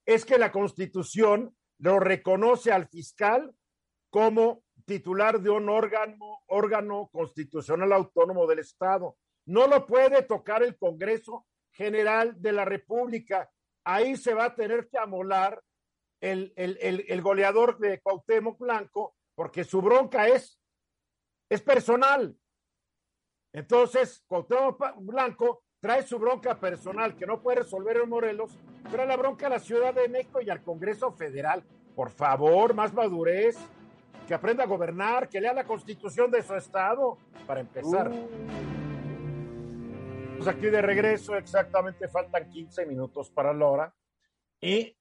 es 0.04 0.24
que 0.24 0.36
la 0.36 0.50
Constitución 0.50 1.56
lo 1.78 2.00
reconoce 2.00 2.72
al 2.72 2.88
fiscal 2.88 3.54
como 4.10 4.64
titular 4.84 5.40
de 5.40 5.50
un 5.50 5.68
órgano, 5.68 6.40
órgano 6.46 7.08
constitucional 7.12 7.92
autónomo 7.92 8.48
del 8.48 8.58
Estado. 8.58 9.16
No 9.44 9.68
lo 9.68 9.86
puede 9.86 10.24
tocar 10.24 10.64
el 10.64 10.76
Congreso 10.76 11.46
General 11.70 12.34
de 12.42 12.50
la 12.50 12.64
República. 12.64 13.48
Ahí 13.84 14.16
se 14.16 14.34
va 14.34 14.46
a 14.46 14.54
tener 14.56 14.88
que 14.88 14.98
amolar 14.98 15.62
el, 16.20 16.52
el, 16.56 17.22
goleador 17.22 17.78
de 17.78 18.00
Cuauhtémoc 18.00 18.58
Blanco, 18.58 19.14
porque 19.36 19.62
su 19.62 19.80
bronca 19.80 20.26
es, 20.26 20.58
es 21.48 21.62
personal. 21.62 22.36
Entonces, 23.52 24.22
Cuauhtémoc 24.26 24.78
Blanco 25.00 25.62
trae 25.80 26.02
su 26.02 26.18
bronca 26.18 26.58
personal 26.58 27.16
que 27.16 27.26
no 27.26 27.40
puede 27.40 27.60
resolver 27.60 27.96
en 27.96 28.08
Morelos, 28.08 28.58
trae 28.90 29.06
la 29.06 29.16
bronca 29.16 29.46
a 29.46 29.50
la 29.50 29.58
Ciudad 29.58 29.94
de 29.94 30.08
México 30.08 30.40
y 30.40 30.50
al 30.50 30.62
Congreso 30.62 31.12
Federal. 31.12 31.64
Por 31.94 32.10
favor, 32.10 32.74
más 32.74 32.92
madurez, 32.92 33.56
que 34.26 34.34
aprenda 34.34 34.64
a 34.64 34.66
gobernar, 34.66 35.28
que 35.28 35.40
lea 35.40 35.52
la 35.52 35.64
constitución 35.64 36.30
de 36.30 36.42
su 36.42 36.54
estado, 36.54 37.18
para 37.46 37.60
empezar. 37.60 38.10
Uh. 38.10 38.28
Pues 40.36 40.48
aquí 40.48 40.66
de 40.66 40.82
regreso, 40.82 41.36
exactamente 41.36 42.08
faltan 42.08 42.50
15 42.50 42.84
minutos 42.86 43.30
para 43.30 43.54
la 43.54 43.66
hora. 43.66 43.94
Y 44.60 44.96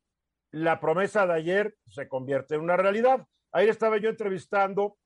la 0.52 0.80
promesa 0.80 1.26
de 1.28 1.34
ayer 1.34 1.76
se 1.88 2.08
convierte 2.08 2.56
en 2.56 2.62
una 2.62 2.78
realidad. 2.78 3.28
Ayer 3.52 3.70
estaba 3.70 3.98
yo 3.98 4.10
entrevistando 4.10 4.98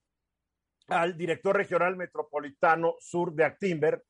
al 0.90 1.18
director 1.18 1.56
regional 1.56 1.96
metropolitano 1.96 2.96
sur 3.00 3.34
de 3.34 3.44
Actimber, 3.44 4.04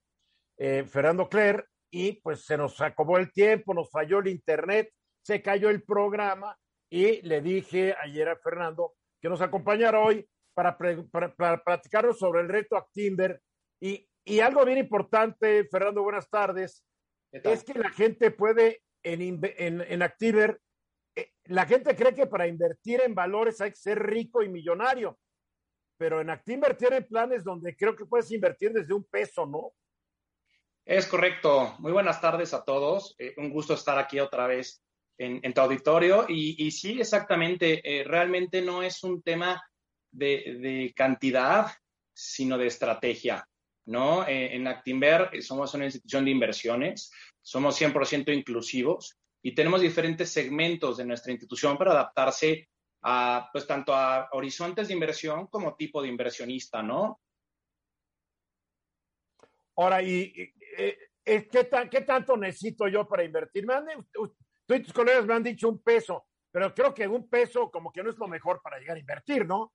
eh, 0.58 0.86
Fernando 0.86 1.28
Cler, 1.28 1.66
y 1.92 2.14
pues 2.14 2.46
se 2.46 2.58
nos 2.58 2.80
acabó 2.82 3.18
el 3.18 3.32
tiempo, 3.32 3.74
nos 3.74 3.90
falló 3.90 4.20
el 4.20 4.28
internet, 4.28 4.92
se 5.22 5.42
cayó 5.42 5.70
el 5.70 5.84
programa 5.84 6.58
y 6.90 7.22
le 7.22 7.42
dije 7.42 7.96
ayer 8.00 8.30
a 8.30 8.38
Fernando 8.38 8.94
que 9.22 9.30
nos 9.30 9.42
acompañara 9.42 10.00
hoy 10.00 10.28
para, 10.54 10.78
para, 10.78 11.64
platicarnos 11.64 12.18
sobre 12.18 12.42
el 12.42 12.50
reto 12.50 12.78
Actimber. 12.78 13.42
Y, 13.82 14.08
y 14.26 14.40
algo 14.40 14.66
bien 14.66 14.78
importante, 14.78 15.66
Fernando, 15.66 16.04
buenas 16.04 16.30
tardes, 16.30 16.84
es 17.32 17.64
que 17.64 17.74
la 17.74 17.90
gente 17.90 18.32
puede 18.32 18.82
en, 19.04 19.22
en, 19.22 19.82
en 19.82 20.02
Actimber, 20.02 20.60
eh, 21.16 21.32
la 21.46 21.66
gente 21.66 21.96
cree 21.96 22.14
que 22.14 22.28
para 22.28 22.48
invertir 22.48 23.02
en 23.06 23.16
valores 23.16 23.62
hay 23.62 23.72
que 23.72 23.78
ser 23.78 24.00
rico 24.00 24.44
y 24.44 24.50
millonario 24.50 25.18
pero 26.00 26.22
en 26.22 26.30
Actimber 26.30 26.78
tienen 26.78 27.06
planes 27.06 27.44
donde 27.44 27.76
creo 27.76 27.94
que 27.94 28.06
puedes 28.06 28.32
invertir 28.32 28.72
desde 28.72 28.94
un 28.94 29.04
peso, 29.04 29.46
¿no? 29.46 29.74
Es 30.86 31.06
correcto. 31.06 31.76
Muy 31.80 31.92
buenas 31.92 32.22
tardes 32.22 32.54
a 32.54 32.64
todos. 32.64 33.16
Eh, 33.20 33.34
un 33.36 33.50
gusto 33.50 33.74
estar 33.74 34.00
aquí 34.00 34.18
otra 34.18 34.48
vez 34.48 34.82
en, 35.18 35.54
tu 35.54 35.60
auditorio. 35.60 36.26
Y, 36.30 36.72
sí, 36.72 37.02
exactamente, 37.02 37.82
eh, 37.84 38.06
realmente 38.06 38.62
no 38.62 38.82
es 38.82 39.04
un 39.04 39.22
tema 39.22 39.62
de, 40.10 40.94
cantidad, 40.96 41.68
sino 42.14 42.58
de 42.58 42.68
estrategia. 42.68 43.46
¿no? 43.86 44.26
Eh, 44.26 44.56
en 44.56 44.68
Actinver 44.68 45.30
somos 45.44 45.74
una 45.74 45.84
institución 45.84 46.24
de 46.24 46.32
inversiones, 46.32 47.12
somos 47.42 47.80
100% 47.80 48.34
inclusivos 48.34 49.18
y 49.44 49.54
tenemos 49.54 49.82
diferentes 49.82 50.30
segmentos 50.32 50.96
de 50.96 51.06
nuestra 51.06 51.34
institución 51.34 51.78
para 51.78 51.92
adaptarse 51.92 52.70
a, 53.02 53.50
pues, 53.52 53.66
tanto 53.66 53.94
a 53.94 54.30
horizontes 54.34 54.88
de 54.88 54.94
inversión 54.94 55.48
como 55.48 55.76
tipo 55.76 56.02
de 56.02 56.10
inversionista, 56.10 56.82
¿no? 56.82 57.22
Ahora, 59.78 60.02
¿y, 60.02 60.34
eh, 60.78 60.98
eh, 61.26 61.48
¿qué, 61.48 61.70
¿qué, 61.90 62.02
tanto 62.02 62.36
necesito 62.36 62.88
yo 62.88 63.08
para 63.08 63.24
invertir? 63.24 63.66
Me 63.66 63.76
tú 64.12 64.76
y 64.76 64.84
tus 64.84 64.94
colegas 64.94 65.26
me 65.26 65.34
han 65.34 65.44
dicho 65.44 65.70
un 65.70 65.82
peso, 65.82 66.28
pero 66.52 66.74
creo 66.74 66.94
que 66.94 67.08
un 67.08 67.30
peso 67.30 67.72
como 67.72 67.92
que 67.92 68.04
no 68.04 68.10
es 68.10 68.18
lo 68.18 68.28
mejor 68.28 68.62
para 68.62 68.78
llegar 68.78 68.98
a 68.98 69.00
invertir, 69.00 69.46
¿no? 69.46 69.74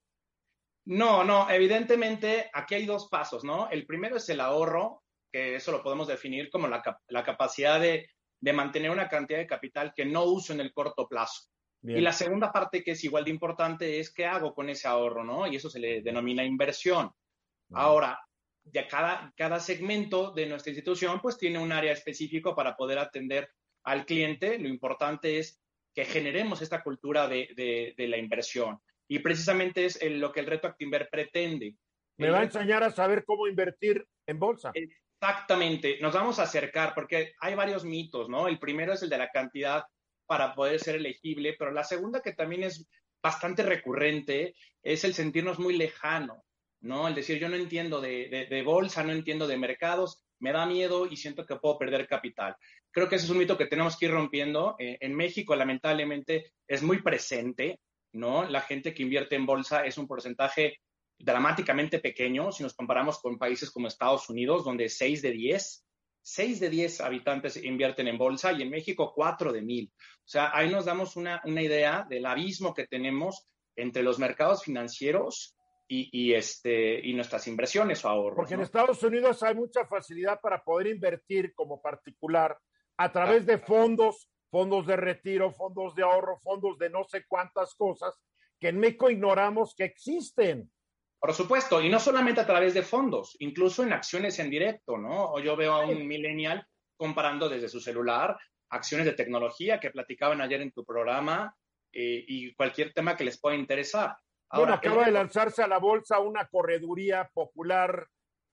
No, 0.87 1.25
no, 1.25 1.49
evidentemente 1.49 2.51
aquí 2.53 2.75
hay 2.75 2.87
dos 2.87 3.09
pasos, 3.09 3.43
¿no? 3.43 3.71
El 3.71 3.87
primero 3.87 4.17
es 4.17 4.29
el 4.29 4.41
ahorro, 4.41 5.03
que 5.33 5.57
eso 5.57 5.73
lo 5.73 5.83
podemos 5.83 6.07
definir 6.07 6.51
como 6.51 6.69
la, 6.69 6.83
la 7.09 7.25
capacidad 7.25 7.81
de, 7.81 8.11
de, 8.39 8.53
mantener 8.53 8.91
una 8.91 9.09
cantidad 9.09 9.39
de 9.39 9.47
capital 9.47 9.95
que 9.97 10.05
no 10.05 10.25
uso 10.25 10.53
en 10.53 10.61
el 10.61 10.73
corto 10.73 11.09
plazo. 11.09 11.49
Y 11.87 12.01
la 12.01 12.13
segunda 12.13 12.51
parte 12.51 12.83
que 12.83 12.93
es 12.93 13.05
igual 13.05 13.25
de 13.25 13.31
importante 13.31 14.01
es 14.01 14.11
qué 14.11 14.25
hago 14.25 14.55
con 14.55 14.71
ese 14.71 14.89
ahorro, 14.89 15.23
¿no? 15.23 15.47
Y 15.47 15.57
eso 15.57 15.69
se 15.69 15.79
le 15.79 16.01
denomina 16.01 16.43
inversión. 16.43 17.11
Ahora, 17.73 18.19
ya 18.65 18.89
cada, 18.89 19.33
cada 19.37 19.61
segmento 19.61 20.33
de 20.33 20.47
nuestra 20.47 20.71
institución 20.71 21.21
pues 21.21 21.37
tiene 21.37 21.59
un 21.59 21.73
área 21.73 21.93
específico 21.93 22.55
para 22.55 22.75
poder 22.75 22.99
atender 22.99 23.51
al 23.83 24.07
cliente. 24.07 24.59
Lo 24.59 24.69
importante 24.69 25.39
es 25.39 25.61
que 25.95 26.07
generemos 26.07 26.63
esta 26.63 26.83
cultura 26.83 27.29
de, 27.29 27.93
de, 27.97 28.09
la 28.09 28.17
inversión. 28.17 28.81
Y 29.07 29.19
precisamente 29.19 29.85
es 29.85 29.99
lo 30.03 30.33
que 30.33 30.41
el 30.41 30.47
reto 30.47 30.67
Actinver 30.67 31.09
pretende. 31.11 31.77
Me 32.17 32.31
va 32.31 32.41
a 32.41 32.45
enseñar 32.45 32.83
a 32.83 32.91
saber 32.91 33.25
cómo 33.25 33.47
invertir 33.47 34.07
en 34.27 34.39
bolsa. 34.39 34.73
Exactamente, 34.75 35.99
nos 36.01 36.15
vamos 36.15 36.39
a 36.39 36.45
acercar 36.45 36.95
porque 36.95 37.35
hay 37.41 37.55
varios 37.55 37.85
mitos, 37.85 38.29
¿no? 38.29 38.49
El 38.49 38.59
primero 38.59 38.93
es 38.93 39.03
el 39.03 39.11
de 39.11 39.19
la 39.19 39.31
cantidad 39.31 39.85
para 40.27 40.55
poder 40.55 40.81
ser 40.81 40.97
elegible, 40.97 41.55
pero 41.59 41.71
la 41.73 41.85
segunda 41.85 42.21
que 42.21 42.33
también 42.33 42.65
es 42.65 42.89
bastante 43.23 43.63
recurrente 43.63 44.55
es 44.83 45.05
el 45.05 45.15
sentirnos 45.15 45.59
muy 45.59 45.77
lejano, 45.77 46.45
¿no? 46.81 47.09
El 47.09 47.15
decir, 47.15 47.39
yo 47.39 47.49
no 47.49 47.57
entiendo 47.57 48.01
de, 48.01 48.63
bolsa, 48.65 49.03
no 49.03 49.13
entiendo 49.13 49.47
de 49.47 49.57
mercados, 49.57 50.23
me 50.41 50.53
da 50.53 50.67
miedo 50.67 51.07
y 51.07 51.17
siento 51.17 51.47
que 51.47 51.57
puedo 51.57 51.79
perder 51.79 52.07
capital. 52.07 52.57
Creo 52.91 53.09
que 53.09 53.17
ese 53.17 53.25
es 53.25 53.31
un 53.31 53.39
mito 53.39 53.57
que 53.57 53.67
tenemos 53.67 53.97
que 53.97 54.07
ir 54.07 54.13
rompiendo. 54.13 54.77
Eh, 54.79 54.99
en 55.01 55.15
México, 55.15 55.57
lamentablemente, 55.57 56.53
es 56.69 56.83
muy 56.83 57.01
presente, 57.03 57.81
¿no? 58.13 58.45
La 58.45 58.61
gente 58.61 58.93
que 58.93 59.03
invierte 59.03 59.37
en 59.37 59.47
bolsa 59.47 59.87
es 59.87 59.97
un 59.97 60.07
porcentaje 60.07 60.81
dramáticamente 61.19 62.01
pequeño 62.01 62.53
si 62.53 62.63
nos 62.63 62.75
comparamos 62.75 63.21
con 63.21 63.39
países 63.39 63.71
como 63.71 63.89
Estados 63.89 64.29
Unidos, 64.29 64.65
donde 64.65 64.89
6 64.89 65.23
de 65.23 65.31
10 65.33 65.84
6 66.27 66.59
de 66.59 66.71
10 66.71 67.03
habitantes 67.03 67.63
invierten 67.63 68.09
en 68.09 68.17
bolsa 68.17 68.51
y 68.53 68.63
en 68.63 68.71
México 68.71 69.13
4 69.15 69.53
de 69.53 69.61
1000. 69.61 69.93
O 69.95 70.01
sea, 70.25 70.51
ahí 70.57 70.71
nos 70.71 70.87
damos 70.87 71.17
una, 71.17 71.43
idea 71.45 72.07
del 72.09 72.25
abismo 72.25 72.73
que 72.73 72.87
tenemos 72.87 73.47
entre 73.77 74.03
los 74.03 74.19
mercados 74.19 74.65
financieros 74.65 75.55
y, 75.87 76.33
este, 76.33 77.07
y 77.07 77.13
nuestras 77.13 77.47
inversiones 77.47 78.05
o 78.05 78.09
ahorros. 78.09 78.37
Porque 78.37 78.55
en 78.55 78.63
Estados 78.63 79.03
Unidos 79.03 79.43
hay 79.43 79.55
mucha 79.55 79.85
facilidad 79.85 80.41
para 80.41 80.65
poder 80.65 80.87
invertir 80.87 81.53
como 81.55 81.81
particular 81.83 82.59
a 82.97 83.13
través 83.13 83.45
de 83.45 83.59
fondos, 83.59 84.31
fondos 84.51 84.87
de 84.87 84.97
retiro, 84.97 85.53
fondos 85.53 85.95
de 85.95 86.05
ahorro, 86.05 86.41
fondos 86.43 86.79
de 86.79 86.89
no 86.89 87.05
sé 87.05 87.27
cuántas 87.29 87.75
cosas 87.75 88.19
que 88.59 88.69
en 88.69 88.79
México 88.79 89.11
ignoramos 89.11 89.75
que 89.77 89.85
existen. 89.85 90.71
Por 91.25 91.33
supuesto, 91.33 91.81
y 91.81 91.89
no 91.89 91.99
solamente 91.99 92.43
a 92.43 92.47
través 92.47 92.75
de 92.75 92.83
fondos, 92.83 93.35
incluso 93.39 93.83
en 93.83 93.95
acciones 93.95 94.39
en 94.41 94.51
directo, 94.51 94.99
¿no? 94.99 95.33
O 95.33 95.41
yo 95.41 95.57
veo 95.57 95.73
a 95.73 95.87
un 95.87 96.07
millennial 96.07 96.67
comparando 96.99 97.49
desde 97.49 97.71
su 97.71 97.81
celular 97.81 98.37
acciones 98.69 99.07
de 99.07 99.15
tecnología 99.15 99.81
que 99.81 99.91
platicaban 99.91 100.43
ayer 100.43 100.61
en 100.61 100.73
tu 100.73 100.85
programa 100.85 101.57
eh, 101.91 102.23
y 102.29 102.55
cualquier 102.55 102.93
tema 102.93 103.17
que 103.17 103.25
les 103.25 103.41
pueda 103.41 103.57
interesar. 103.57 104.19
Ahora, 104.51 104.73
bueno, 104.73 104.75
acaba 104.75 105.07
de 105.07 105.13
lanzarse 105.13 105.63
a 105.63 105.67
la 105.67 105.79
bolsa 105.79 106.19
una 106.19 106.47
correduría 106.47 107.31
popular 107.33 108.07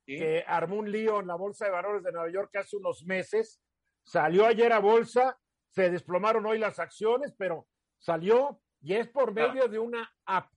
que 0.06 0.42
armó 0.48 0.78
un 0.78 0.90
lío 0.90 1.20
en 1.20 1.28
la 1.28 1.36
Bolsa 1.36 1.66
de 1.66 1.72
Valores 1.72 2.04
de 2.04 2.14
Nueva 2.14 2.32
York 2.32 2.56
hace 2.56 2.78
unos 2.78 3.04
meses. 3.04 3.60
Salió 4.02 4.46
ayer 4.46 4.72
a 4.72 4.80
bolsa, 4.80 5.38
se 5.72 5.90
desplomaron 5.90 6.46
hoy 6.46 6.58
las 6.58 6.80
acciones, 6.80 7.36
pero 7.38 7.68
salió 8.00 8.62
y 8.80 8.94
es 8.94 9.10
por 9.10 9.34
medio 9.34 9.68
de 9.68 9.78
una 9.78 10.10
app. 10.26 10.50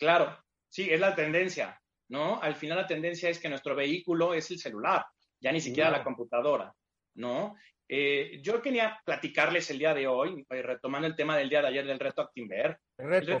Claro, 0.00 0.36
Sí, 0.72 0.88
es 0.90 0.98
la 0.98 1.14
tendencia, 1.14 1.78
¿no? 2.08 2.40
Al 2.40 2.54
final 2.54 2.78
la 2.78 2.86
tendencia 2.86 3.28
es 3.28 3.38
que 3.38 3.50
nuestro 3.50 3.74
vehículo 3.76 4.32
es 4.32 4.50
el 4.50 4.58
celular, 4.58 5.04
ya 5.38 5.52
ni 5.52 5.60
siquiera 5.60 5.90
la 5.90 6.02
computadora, 6.02 6.74
¿no? 7.16 7.56
Eh, 7.86 8.40
yo 8.42 8.62
quería 8.62 8.98
platicarles 9.04 9.70
el 9.70 9.78
día 9.78 9.92
de 9.92 10.06
hoy, 10.06 10.46
eh, 10.48 10.62
retomando 10.62 11.06
el 11.06 11.14
tema 11.14 11.36
del 11.36 11.50
día 11.50 11.60
de 11.60 11.68
ayer 11.68 11.86
del 11.86 11.98
reto 11.98 12.22
Actinver. 12.22 12.78
El 12.96 13.06
reto, 13.06 13.38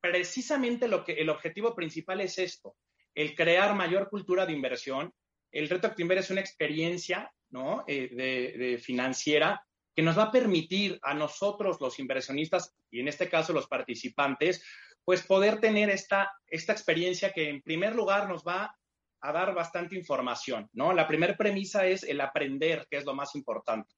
precisamente 0.00 0.86
lo 0.86 1.02
que 1.02 1.14
el 1.14 1.30
objetivo 1.30 1.74
principal 1.74 2.20
es 2.20 2.38
esto, 2.38 2.76
el 3.12 3.34
crear 3.34 3.74
mayor 3.74 4.08
cultura 4.08 4.46
de 4.46 4.52
inversión. 4.52 5.12
El 5.50 5.68
reto 5.68 5.88
Actinver 5.88 6.18
es 6.18 6.30
una 6.30 6.42
experiencia, 6.42 7.28
¿no? 7.50 7.82
Eh, 7.88 8.54
de 8.54 8.78
financiera 8.78 9.60
que 9.96 10.02
nos 10.02 10.16
va 10.16 10.24
a 10.24 10.32
permitir 10.32 10.98
a 11.02 11.12
nosotros, 11.12 11.78
los 11.80 11.98
inversionistas, 11.98 12.72
y 12.88 13.00
en 13.00 13.08
este 13.08 13.28
caso 13.28 13.52
los 13.52 13.66
participantes, 13.66 14.64
pues 15.04 15.22
poder 15.22 15.60
tener 15.60 15.90
esta, 15.90 16.32
esta 16.46 16.72
experiencia 16.72 17.32
que 17.32 17.48
en 17.48 17.62
primer 17.62 17.94
lugar 17.94 18.28
nos 18.28 18.42
va 18.44 18.74
a 19.20 19.32
dar 19.32 19.54
bastante 19.54 19.96
información, 19.96 20.68
¿no? 20.72 20.92
La 20.92 21.06
primera 21.06 21.36
premisa 21.36 21.86
es 21.86 22.02
el 22.02 22.20
aprender, 22.20 22.86
que 22.90 22.96
es 22.96 23.04
lo 23.04 23.14
más 23.14 23.34
importante. 23.34 23.94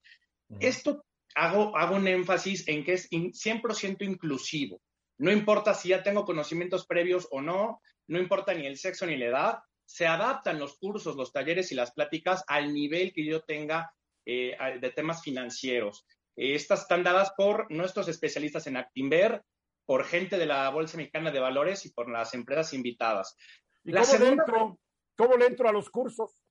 Esto 0.61 1.05
hago, 1.35 1.77
hago 1.77 1.97
un 1.97 2.07
énfasis 2.07 2.69
en 2.69 2.85
que 2.85 2.93
es 2.95 3.11
100% 3.11 4.03
inclusivo. 4.03 4.81
No 5.19 5.33
importa 5.33 5.75
si 5.75 5.89
ya 5.89 6.03
tengo 6.03 6.25
conocimientos 6.25 6.87
previos 6.87 7.27
o 7.31 7.41
no, 7.41 7.81
no 8.07 8.19
importa 8.19 8.53
ni 8.53 8.67
el 8.67 8.77
sexo 8.77 9.07
ni 9.07 9.17
la 9.17 9.27
edad, 9.27 9.59
se 9.87 10.07
adaptan 10.07 10.59
los 10.59 10.77
cursos, 10.79 11.17
los 11.17 11.33
talleres 11.33 11.73
y 11.73 11.75
las 11.75 11.93
pláticas 11.93 12.45
al 12.47 12.73
nivel 12.73 13.13
que 13.13 13.25
yo 13.25 13.43
tenga 13.43 13.93
eh, 14.27 14.57
de 14.81 14.91
temas 14.91 15.23
financieros. 15.23 16.07
estas 16.37 16.83
están 16.83 17.05
dadas 17.05 17.33
por 17.37 17.71
nuestros 17.71 18.09
especialistas 18.09 18.67
en 18.67 18.77
Actinver, 18.77 19.43
por 19.87 20.05
gente 20.05 20.39
de 20.39 20.47
la 20.47 20.69
Bolsa 20.71 20.97
Mexicana 20.97 21.31
de 21.31 21.41
Valores 21.41 21.85
y 21.87 21.91
por 21.91 22.11
las 22.11 22.35
empresas 22.35 22.73
invitadas. 22.73 23.37
¿Y 23.85 23.93
cómo, 23.93 24.19
le 24.19 24.29
entro, 24.29 24.79
cómo 25.17 25.37
le 25.37 25.47
entro 25.47 25.69
a 25.69 25.73
los 25.73 25.91
cursos? 25.91 26.43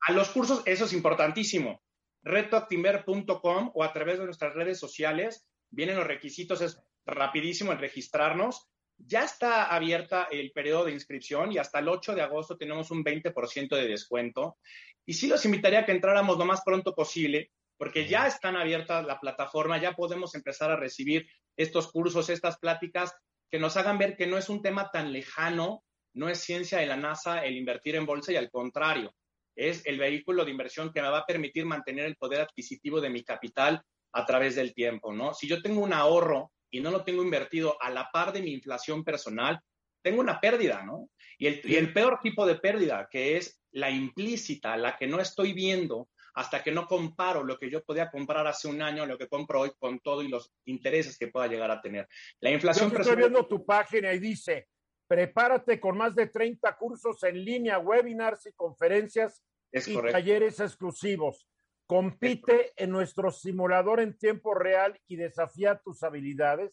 A 0.00 0.12
los 0.12 0.28
cursos, 0.30 0.62
eso 0.66 0.84
es 0.84 0.92
importantísimo. 0.92 1.82
retoactimber.com 2.22 3.72
o 3.74 3.84
a 3.84 3.92
través 3.92 4.18
de 4.18 4.24
nuestras 4.26 4.54
redes 4.54 4.78
sociales. 4.78 5.46
Vienen 5.70 5.96
los 5.96 6.06
requisitos, 6.06 6.60
es 6.60 6.80
rapidísimo 7.06 7.72
en 7.72 7.78
registrarnos. 7.78 8.68
Ya 8.96 9.24
está 9.24 9.74
abierta 9.74 10.28
el 10.30 10.52
periodo 10.52 10.84
de 10.84 10.92
inscripción 10.92 11.52
y 11.52 11.58
hasta 11.58 11.80
el 11.80 11.88
8 11.88 12.14
de 12.14 12.22
agosto 12.22 12.56
tenemos 12.56 12.90
un 12.90 13.02
20% 13.02 13.76
de 13.76 13.88
descuento. 13.88 14.58
Y 15.06 15.14
sí 15.14 15.26
los 15.26 15.44
invitaría 15.44 15.80
a 15.80 15.86
que 15.86 15.92
entráramos 15.92 16.38
lo 16.38 16.44
más 16.44 16.62
pronto 16.64 16.94
posible 16.94 17.50
porque 17.76 18.06
ya 18.06 18.26
están 18.26 18.56
abiertas 18.56 19.04
la 19.04 19.20
plataforma, 19.20 19.78
ya 19.78 19.92
podemos 19.92 20.34
empezar 20.34 20.70
a 20.70 20.76
recibir 20.76 21.28
estos 21.56 21.90
cursos, 21.90 22.28
estas 22.28 22.58
pláticas 22.58 23.14
que 23.50 23.58
nos 23.58 23.76
hagan 23.76 23.98
ver 23.98 24.16
que 24.16 24.26
no 24.26 24.36
es 24.36 24.48
un 24.48 24.62
tema 24.62 24.90
tan 24.90 25.12
lejano, 25.12 25.84
no 26.14 26.28
es 26.28 26.38
ciencia 26.38 26.78
de 26.78 26.86
la 26.86 26.96
NASA 26.96 27.44
el 27.44 27.56
invertir 27.56 27.96
en 27.96 28.06
bolsa 28.06 28.32
y 28.32 28.36
al 28.36 28.50
contrario, 28.50 29.14
es 29.56 29.84
el 29.86 29.98
vehículo 29.98 30.44
de 30.44 30.50
inversión 30.50 30.92
que 30.92 31.02
me 31.02 31.08
va 31.08 31.18
a 31.18 31.26
permitir 31.26 31.64
mantener 31.64 32.06
el 32.06 32.16
poder 32.16 32.40
adquisitivo 32.40 33.00
de 33.00 33.10
mi 33.10 33.22
capital 33.22 33.82
a 34.12 34.26
través 34.26 34.56
del 34.56 34.74
tiempo, 34.74 35.12
¿no? 35.12 35.34
Si 35.34 35.46
yo 35.46 35.62
tengo 35.62 35.80
un 35.80 35.92
ahorro 35.92 36.52
y 36.70 36.80
no 36.80 36.90
lo 36.90 37.04
tengo 37.04 37.22
invertido 37.22 37.80
a 37.80 37.90
la 37.90 38.10
par 38.12 38.32
de 38.32 38.42
mi 38.42 38.52
inflación 38.52 39.04
personal, 39.04 39.60
tengo 40.02 40.20
una 40.20 40.40
pérdida, 40.40 40.82
¿no? 40.82 41.08
Y 41.38 41.46
el, 41.46 41.60
y 41.64 41.76
el 41.76 41.92
peor 41.92 42.20
tipo 42.22 42.46
de 42.46 42.56
pérdida, 42.56 43.08
que 43.10 43.36
es 43.36 43.60
la 43.72 43.90
implícita, 43.90 44.76
la 44.76 44.96
que 44.96 45.06
no 45.06 45.20
estoy 45.20 45.52
viendo, 45.52 46.08
hasta 46.34 46.62
que 46.62 46.72
no 46.72 46.86
comparo 46.86 47.44
lo 47.44 47.58
que 47.58 47.70
yo 47.70 47.84
podía 47.84 48.10
comprar 48.10 48.46
hace 48.46 48.68
un 48.68 48.82
año, 48.82 49.06
lo 49.06 49.16
que 49.16 49.28
compro 49.28 49.60
hoy 49.60 49.72
con 49.78 50.00
todo 50.00 50.22
y 50.22 50.28
los 50.28 50.52
intereses 50.64 51.16
que 51.16 51.28
pueda 51.28 51.46
llegar 51.46 51.70
a 51.70 51.80
tener. 51.80 52.08
La 52.40 52.50
inflación... 52.50 52.90
Yo 52.90 52.98
estoy 52.98 53.16
viendo 53.16 53.46
tu 53.46 53.64
página 53.64 54.12
y 54.12 54.18
dice, 54.18 54.68
prepárate 55.06 55.78
con 55.78 55.96
más 55.96 56.14
de 56.14 56.26
30 56.26 56.76
cursos 56.76 57.22
en 57.22 57.44
línea, 57.44 57.78
webinars 57.78 58.46
y 58.46 58.52
conferencias 58.52 59.44
y 59.72 59.96
talleres 60.10 60.58
exclusivos. 60.58 61.48
Compite 61.86 62.72
en 62.76 62.90
nuestro 62.90 63.30
simulador 63.30 64.00
en 64.00 64.16
tiempo 64.16 64.54
real 64.54 64.98
y 65.06 65.16
desafía 65.16 65.80
tus 65.84 66.02
habilidades 66.02 66.72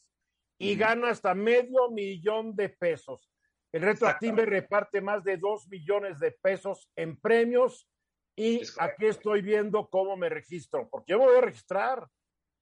y 0.57 0.76
gana 0.76 1.09
hasta 1.09 1.36
medio 1.36 1.89
millón 1.91 2.55
de 2.55 2.70
pesos. 2.70 3.30
El 3.72 3.84
reto 3.84 4.07
Active 4.07 4.45
reparte 4.45 5.01
más 5.01 5.24
de 5.24 5.38
dos 5.38 5.68
millones 5.68 6.20
de 6.20 6.32
pesos 6.32 6.89
en 6.95 7.20
premios 7.20 7.90
y 8.41 8.61
aquí 8.79 9.05
estoy 9.05 9.43
viendo 9.43 9.87
cómo 9.87 10.17
me 10.17 10.27
registro, 10.27 10.89
porque 10.89 11.11
yo 11.11 11.19
me 11.19 11.25
voy 11.25 11.37
a 11.37 11.41
registrar. 11.41 12.07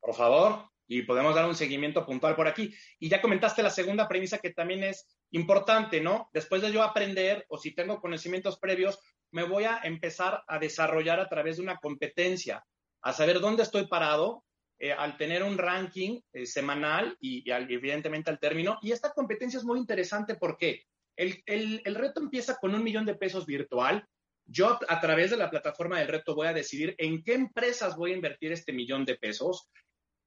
Por 0.01 0.13
favor, 0.13 0.65
y 0.87 1.03
podemos 1.03 1.33
dar 1.33 1.45
un 1.45 1.55
seguimiento 1.55 2.05
puntual 2.05 2.35
por 2.35 2.47
aquí. 2.49 2.75
Y 2.99 3.07
ya 3.07 3.21
comentaste 3.21 3.63
la 3.63 3.69
segunda 3.69 4.07
premisa 4.07 4.39
que 4.39 4.49
también 4.49 4.83
es 4.83 5.07
importante, 5.31 6.01
¿no? 6.01 6.29
Después 6.33 6.61
de 6.61 6.73
yo 6.73 6.83
aprender 6.83 7.45
o 7.47 7.57
si 7.57 7.73
tengo 7.73 8.01
conocimientos 8.01 8.59
previos, 8.59 8.99
me 9.31 9.43
voy 9.43 9.63
a 9.63 9.79
empezar 9.83 10.43
a 10.47 10.59
desarrollar 10.59 11.21
a 11.21 11.29
través 11.29 11.55
de 11.55 11.63
una 11.63 11.77
competencia, 11.77 12.65
a 13.01 13.13
saber 13.13 13.39
dónde 13.39 13.63
estoy 13.63 13.87
parado, 13.87 14.43
eh, 14.79 14.91
al 14.91 15.15
tener 15.15 15.43
un 15.43 15.57
ranking 15.57 16.19
eh, 16.33 16.45
semanal 16.45 17.15
y, 17.21 17.49
evidentemente 17.49 18.31
al 18.31 18.39
término. 18.39 18.79
Y 18.81 18.91
esta 18.91 19.13
competencia 19.13 19.59
es 19.59 19.63
muy 19.63 19.79
interesante 19.79 20.35
porque 20.35 20.83
el, 21.15 21.41
el, 21.45 21.95
reto 21.95 22.19
empieza 22.19 22.57
con 22.57 22.75
un 22.75 22.83
millón 22.83 23.05
de 23.05 23.15
pesos 23.15 23.45
virtual. 23.45 24.05
Yo 24.51 24.79
a 24.87 24.99
través 24.99 25.29
de 25.29 25.37
la 25.37 25.49
plataforma 25.49 25.99
del 25.99 26.07
reto 26.07 26.33
voy 26.33 26.47
a 26.47 26.53
decidir 26.53 26.95
en 26.97 27.23
qué 27.23 27.33
empresas 27.33 27.95
voy 27.95 28.11
a 28.11 28.15
invertir 28.15 28.51
este 28.51 28.73
millón 28.73 29.05
de 29.05 29.15
pesos. 29.15 29.69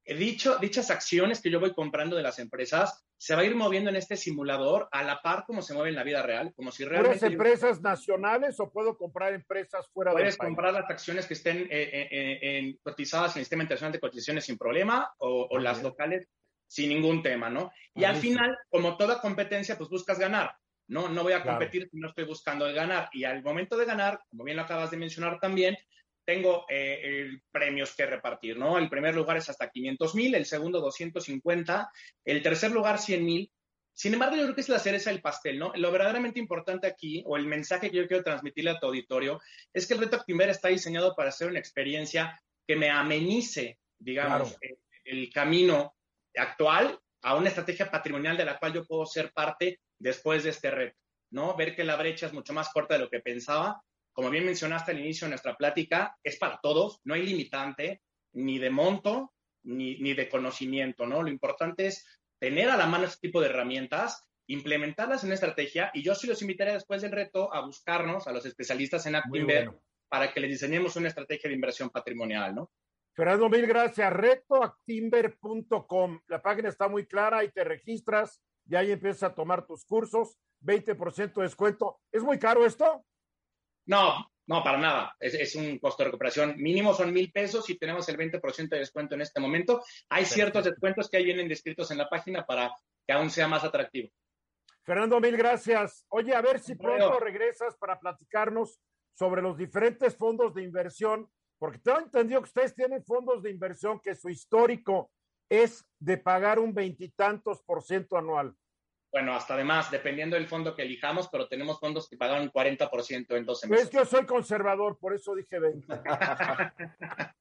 Dicho, 0.04 0.58
dichas 0.58 0.90
acciones 0.90 1.40
que 1.40 1.50
yo 1.50 1.60
voy 1.60 1.72
comprando 1.72 2.16
de 2.16 2.22
las 2.22 2.38
empresas 2.38 3.04
se 3.16 3.36
va 3.36 3.42
a 3.42 3.44
ir 3.44 3.54
moviendo 3.54 3.88
en 3.90 3.96
este 3.96 4.16
simulador 4.16 4.88
a 4.90 5.04
la 5.04 5.22
par 5.22 5.44
como 5.46 5.62
se 5.62 5.74
mueve 5.74 5.90
en 5.90 5.94
la 5.94 6.02
vida 6.02 6.22
real, 6.22 6.52
como 6.56 6.72
si 6.72 6.84
realmente... 6.84 7.18
¿Puedes 7.20 7.32
empresas 7.32 7.80
nacionales 7.80 8.58
o 8.58 8.70
puedo 8.70 8.96
comprar 8.96 9.32
empresas 9.32 9.88
fuera 9.92 10.10
de 10.10 10.16
Puedes 10.16 10.36
comprar 10.36 10.72
las 10.72 10.90
acciones 10.90 11.26
que 11.26 11.34
estén 11.34 11.58
eh, 11.58 11.68
eh, 11.70 12.08
eh, 12.10 12.76
cotizadas 12.82 13.36
en 13.36 13.40
el 13.40 13.44
Sistema 13.44 13.62
Internacional 13.62 13.92
de 13.92 14.00
Cotizaciones 14.00 14.44
sin 14.44 14.58
problema 14.58 15.12
o, 15.18 15.56
las 15.58 15.82
locales 15.82 16.28
sin 16.66 16.88
ningún 16.88 17.22
tema, 17.22 17.50
¿no? 17.50 17.70
Y 17.94 18.04
al 18.04 18.16
final, 18.16 18.56
como 18.70 18.96
toda 18.96 19.20
competencia, 19.20 19.76
pues 19.76 19.90
buscas 19.90 20.18
ganar. 20.18 20.56
No, 20.88 21.08
no 21.08 21.22
voy 21.22 21.32
a 21.32 21.42
competir 21.42 21.88
si 21.90 21.98
no 21.98 22.08
estoy 22.08 22.24
buscando 22.24 22.66
el 22.66 22.74
ganar. 22.74 23.08
Y 23.12 23.24
al 23.24 23.42
momento 23.42 23.76
de 23.76 23.86
ganar, 23.86 24.20
como 24.28 24.44
bien 24.44 24.56
lo 24.56 24.62
acabas 24.62 24.90
de 24.90 24.96
mencionar 24.96 25.38
también, 25.40 25.76
tengo 26.24 26.66
eh, 26.68 27.40
premios 27.50 27.94
que 27.94 28.06
repartir, 28.06 28.56
¿no? 28.56 28.78
El 28.78 28.88
primer 28.88 29.14
lugar 29.14 29.36
es 29.36 29.48
hasta 29.48 29.70
500 29.70 30.14
mil, 30.14 30.34
el 30.34 30.46
segundo 30.46 30.80
250, 30.80 31.90
el 32.24 32.42
tercer 32.42 32.70
lugar 32.70 32.98
100 32.98 33.24
mil. 33.24 33.52
Sin 33.94 34.14
embargo, 34.14 34.36
yo 34.36 34.42
creo 34.42 34.54
que 34.54 34.60
es 34.62 34.68
la 34.68 34.78
cereza 34.78 35.10
del 35.10 35.20
pastel, 35.20 35.58
¿no? 35.58 35.72
Lo 35.74 35.90
verdaderamente 35.90 36.38
importante 36.38 36.86
aquí, 36.86 37.22
o 37.26 37.36
el 37.36 37.46
mensaje 37.46 37.90
que 37.90 37.96
yo 37.96 38.06
quiero 38.06 38.22
transmitirle 38.22 38.70
a 38.70 38.78
tu 38.78 38.86
auditorio, 38.86 39.40
es 39.72 39.86
que 39.86 39.94
el 39.94 40.00
reto 40.00 40.16
Actimber 40.16 40.48
está 40.48 40.68
diseñado 40.68 41.14
para 41.14 41.32
ser 41.32 41.48
una 41.48 41.58
experiencia 41.58 42.40
que 42.66 42.76
me 42.76 42.88
amenice, 42.88 43.78
digamos, 43.98 44.56
el, 44.60 44.78
el 45.04 45.32
camino 45.32 45.94
actual 46.34 46.98
a 47.22 47.36
una 47.36 47.48
estrategia 47.48 47.90
patrimonial 47.90 48.36
de 48.36 48.44
la 48.44 48.58
cual 48.58 48.72
yo 48.72 48.84
puedo 48.84 49.04
ser 49.06 49.32
parte 49.32 49.80
después 50.02 50.44
de 50.44 50.50
este 50.50 50.70
reto, 50.70 50.98
¿no? 51.30 51.56
Ver 51.56 51.74
que 51.74 51.84
la 51.84 51.96
brecha 51.96 52.26
es 52.26 52.32
mucho 52.32 52.52
más 52.52 52.70
corta 52.70 52.94
de 52.94 53.00
lo 53.00 53.10
que 53.10 53.20
pensaba 53.20 53.82
como 54.12 54.30
bien 54.30 54.44
mencionaste 54.44 54.92
al 54.92 55.00
inicio 55.00 55.24
de 55.26 55.30
nuestra 55.30 55.56
plática, 55.56 56.16
es 56.22 56.38
para 56.38 56.60
todos, 56.62 57.00
no 57.04 57.14
hay 57.14 57.24
limitante 57.24 58.02
ni 58.34 58.58
de 58.58 58.70
monto 58.70 59.32
ni, 59.64 59.98
ni 60.00 60.14
de 60.14 60.28
conocimiento, 60.28 61.06
¿no? 61.06 61.22
Lo 61.22 61.30
importante 61.30 61.86
es 61.86 62.04
tener 62.38 62.68
a 62.68 62.76
la 62.76 62.86
mano 62.86 63.04
este 63.04 63.28
tipo 63.28 63.40
de 63.40 63.48
herramientas, 63.48 64.28
implementarlas 64.48 65.22
en 65.22 65.28
una 65.28 65.34
estrategia 65.34 65.90
y 65.94 66.02
yo 66.02 66.14
sí 66.14 66.26
los 66.26 66.42
invitaré 66.42 66.74
después 66.74 67.00
del 67.02 67.12
reto 67.12 67.54
a 67.54 67.64
buscarnos 67.64 68.26
a 68.26 68.32
los 68.32 68.44
especialistas 68.44 69.06
en 69.06 69.14
Actinver 69.14 69.70
para 70.08 70.32
que 70.32 70.40
les 70.40 70.50
diseñemos 70.50 70.96
una 70.96 71.06
estrategia 71.08 71.48
de 71.48 71.54
inversión 71.54 71.90
patrimonial, 71.90 72.54
¿no? 72.54 72.70
Fernando, 73.14 73.48
mil 73.48 73.66
gracias. 73.66 74.12
Retoactimber.com. 74.12 76.20
La 76.26 76.42
página 76.42 76.70
está 76.70 76.88
muy 76.88 77.06
clara 77.06 77.44
y 77.44 77.50
te 77.50 77.62
registras 77.62 78.42
y 78.68 78.76
ahí 78.76 78.90
empiezas 78.90 79.24
a 79.24 79.34
tomar 79.34 79.66
tus 79.66 79.84
cursos. 79.84 80.38
20% 80.62 81.34
de 81.34 81.42
descuento. 81.42 82.00
¿Es 82.10 82.22
muy 82.22 82.38
caro 82.38 82.64
esto? 82.64 83.04
No, 83.86 84.30
no, 84.46 84.62
para 84.62 84.78
nada. 84.78 85.16
Es, 85.18 85.54
un 85.54 85.78
costo 85.78 86.02
de 86.02 86.08
recuperación 86.08 86.54
mínimo, 86.56 86.94
son 86.94 87.12
mil 87.12 87.30
pesos 87.32 87.68
y 87.70 87.78
tenemos 87.78 88.08
el 88.08 88.16
20% 88.16 88.68
de 88.68 88.78
descuento 88.78 89.14
en 89.14 89.22
este 89.22 89.40
momento. 89.40 89.82
Hay 90.08 90.24
ciertos 90.24 90.64
descuentos 90.64 91.08
que 91.08 91.16
ahí 91.16 91.24
vienen 91.24 91.48
descritos 91.48 91.90
en 91.90 91.98
la 91.98 92.08
página 92.08 92.44
para 92.44 92.72
que 93.06 93.12
aún 93.12 93.30
sea 93.30 93.48
más 93.48 93.64
atractivo. 93.64 94.10
Fernando, 94.84 95.20
mil 95.20 95.36
gracias. 95.36 96.04
Oye, 96.08 96.34
a 96.34 96.40
ver 96.40 96.58
si 96.58 96.74
pronto 96.74 97.20
regresas 97.20 97.76
para 97.76 97.98
platicarnos 97.98 98.80
sobre 99.14 99.42
los 99.42 99.56
diferentes 99.56 100.16
fondos 100.16 100.54
de 100.54 100.62
inversión, 100.62 101.28
porque 101.58 101.78
tengo 101.78 102.00
entendido 102.00 102.40
que 102.40 102.48
ustedes 102.48 102.74
tienen 102.74 103.04
fondos 103.04 103.42
de 103.42 103.50
inversión 103.50 104.00
que 104.00 104.16
su 104.16 104.28
histórico 104.28 105.10
es 105.52 105.84
de 105.98 106.16
pagar 106.16 106.58
un 106.58 106.72
veintitantos 106.72 107.62
por 107.62 107.82
ciento 107.82 108.16
anual 108.16 108.56
bueno, 109.12 109.34
hasta 109.34 109.52
además, 109.54 109.90
dependiendo 109.90 110.36
del 110.36 110.48
fondo 110.48 110.74
que 110.74 110.82
elijamos, 110.82 111.28
pero 111.28 111.46
tenemos 111.46 111.78
fondos 111.78 112.08
que 112.08 112.16
pagan 112.16 112.40
un 112.40 112.50
40% 112.50 113.36
en 113.36 113.44
12 113.44 113.68
meses. 113.68 113.84
Es 113.84 113.90
que 113.90 113.98
yo 113.98 114.06
soy 114.06 114.24
conservador, 114.24 114.98
por 114.98 115.12
eso 115.12 115.34
dije 115.34 115.58
20. 115.58 115.86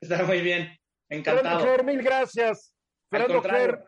Está 0.00 0.24
muy 0.24 0.42
bien, 0.42 0.78
encantado. 1.08 1.60
Fernando 1.60 1.84
mil 1.84 2.02
gracias. 2.02 2.74
Fernando 3.10 3.40
Ger 3.40 3.82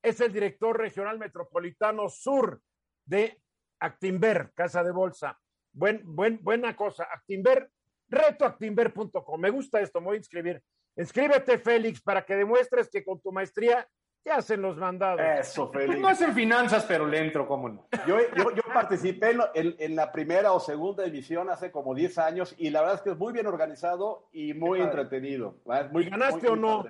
es 0.00 0.20
el 0.20 0.32
director 0.32 0.78
regional 0.78 1.18
metropolitano 1.18 2.08
sur 2.08 2.62
de 3.04 3.42
Actimber, 3.80 4.52
Casa 4.54 4.84
de 4.84 4.92
Bolsa. 4.92 5.36
Buen, 5.72 6.02
buen, 6.04 6.38
buena 6.40 6.76
cosa. 6.76 7.08
Actimber, 7.12 7.68
retoactimber.com. 8.08 9.40
Me 9.40 9.50
gusta 9.50 9.80
esto, 9.80 10.00
me 10.00 10.06
voy 10.06 10.14
a 10.14 10.18
inscribir. 10.18 10.62
Inscríbete, 11.00 11.58
Félix, 11.58 12.00
para 12.00 12.24
que 12.24 12.36
demuestres 12.36 12.88
que 12.88 13.04
con 13.04 13.20
tu 13.20 13.32
maestría 13.32 13.88
¿Qué 14.22 14.30
hacen 14.30 14.60
los 14.60 14.76
mandados? 14.76 15.20
Eso, 15.20 15.68
Félix. 15.68 15.98
No 15.98 16.08
hacen 16.08 16.34
finanzas, 16.34 16.84
pero 16.86 17.06
le 17.06 17.18
entro, 17.18 17.48
¿cómo 17.48 17.70
no? 17.70 17.88
Yo, 18.06 18.18
yo, 18.36 18.50
yo 18.50 18.62
participé 18.72 19.30
en, 19.54 19.76
en, 19.78 19.96
la 19.96 20.12
primera 20.12 20.52
o 20.52 20.60
segunda 20.60 21.04
división 21.04 21.48
hace 21.48 21.70
como 21.72 21.94
10 21.94 22.18
años 22.18 22.54
y 22.58 22.68
la 22.68 22.80
verdad 22.80 22.96
es 22.96 23.02
que 23.02 23.10
es 23.10 23.16
muy 23.16 23.32
bien 23.32 23.46
organizado 23.46 24.28
y 24.32 24.52
muy 24.52 24.80
entretenido. 24.82 25.56
Muy, 25.90 26.10
¿Ganaste 26.10 26.48
o 26.48 26.56
no? 26.56 26.84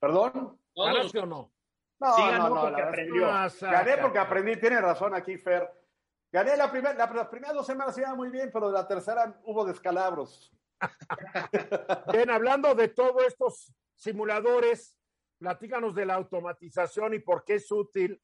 ¿Perdón? 0.00 0.58
¿Ganaste 0.74 1.20
o 1.20 1.26
no? 1.26 1.52
No, 2.00 2.14
sí, 2.14 2.22
no, 2.32 2.48
no, 2.48 2.60
porque 2.60 2.82
aprendió. 2.82 3.28
Gané 3.60 3.96
porque 3.98 4.18
aprendí, 4.18 4.56
tiene 4.56 4.80
razón 4.80 5.14
aquí, 5.14 5.36
Fer. 5.36 5.68
Gané 6.32 6.56
la 6.56 6.70
primera, 6.70 6.94
las 6.94 7.28
primeras 7.28 7.54
dos 7.54 7.66
semanas 7.66 7.96
iba 7.98 8.14
muy 8.16 8.30
bien, 8.30 8.50
pero 8.52 8.66
de 8.66 8.72
la 8.72 8.86
tercera 8.86 9.40
hubo 9.44 9.64
descalabros. 9.64 10.52
bien, 12.12 12.30
hablando 12.30 12.74
de 12.74 12.88
todos 12.88 13.24
estos 13.26 13.72
simuladores, 13.94 14.98
Platícanos 15.38 15.94
de 15.94 16.04
la 16.04 16.14
automatización 16.14 17.14
y 17.14 17.20
por 17.20 17.44
qué 17.44 17.54
es 17.54 17.70
útil 17.70 18.20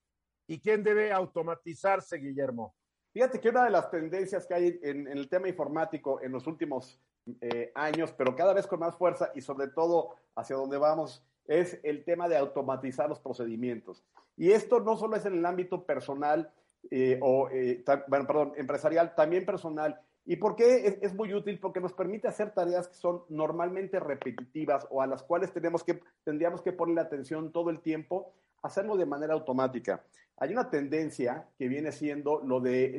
y 0.48 0.61
quién 0.61 0.82
debe 0.82 1.12
automatizarse, 1.12 2.18
Guillermo. 2.18 2.74
Fíjate 3.12 3.40
que 3.40 3.50
una 3.50 3.64
de 3.64 3.70
las 3.70 3.88
tendencias 3.88 4.46
que 4.46 4.55
hay 4.55 4.80
en, 4.82 5.07
el 5.07 5.28
tema 5.28 5.48
informático 5.48 6.20
en 6.20 6.32
los 6.32 6.48
últimos 6.48 7.00
eh, 7.40 7.70
años, 7.76 8.12
pero 8.12 8.34
cada 8.34 8.52
vez 8.52 8.66
con 8.66 8.80
más 8.80 8.96
fuerza 8.96 9.30
y 9.34 9.40
sobre 9.40 9.68
todo 9.68 10.16
hacia 10.34 10.57
donde 10.57 10.76
vamos, 10.76 11.24
es 11.46 11.78
el 11.84 12.05
tema 12.05 12.28
de 12.28 12.36
automatizar 12.36 13.09
los 13.09 13.20
procedimientos. 13.20 14.05
Y 14.36 14.50
esto 14.50 14.80
no 14.80 14.96
solo 14.96 15.14
es 15.14 15.24
en 15.24 15.34
el 15.34 15.46
ámbito 15.46 15.86
personal 15.86 16.52
eh, 16.90 17.20
o, 17.22 17.48
eh, 17.50 17.84
bueno, 18.09 18.26
perdón, 18.26 18.52
empresarial, 18.57 19.14
también 19.14 19.46
personal 19.46 20.00
¿Y 20.26 20.36
por 20.36 20.56
qué 20.56 20.98
es, 21.02 21.14
muy 21.14 21.34
útil? 21.34 21.58
Porque 21.58 21.80
nos 21.80 21.92
permite 21.92 22.28
hacer 22.28 22.52
tareas 22.52 22.88
que 22.88 22.94
son 22.94 23.24
normalmente 23.28 24.00
repetitivas 24.00 24.86
o 24.90 25.02
a 25.02 25.06
las 25.06 25.22
cuales 25.22 25.52
tenemos 25.52 25.84
que, 25.84 26.00
tendríamos 26.24 26.62
que 26.62 26.72
ponerle 26.72 27.02
atención 27.02 27.52
todo 27.52 27.68
el 27.68 27.80
tiempo, 27.80 28.32
hacerlo 28.62 28.96
de 28.96 29.04
manera 29.04 29.34
automática. 29.34 30.02
Hay 30.38 30.52
una 30.52 30.70
tendencia 30.70 31.46
que 31.58 31.68
viene 31.68 31.92
siendo 31.92 32.40
lo 32.40 32.60
de 32.60 32.96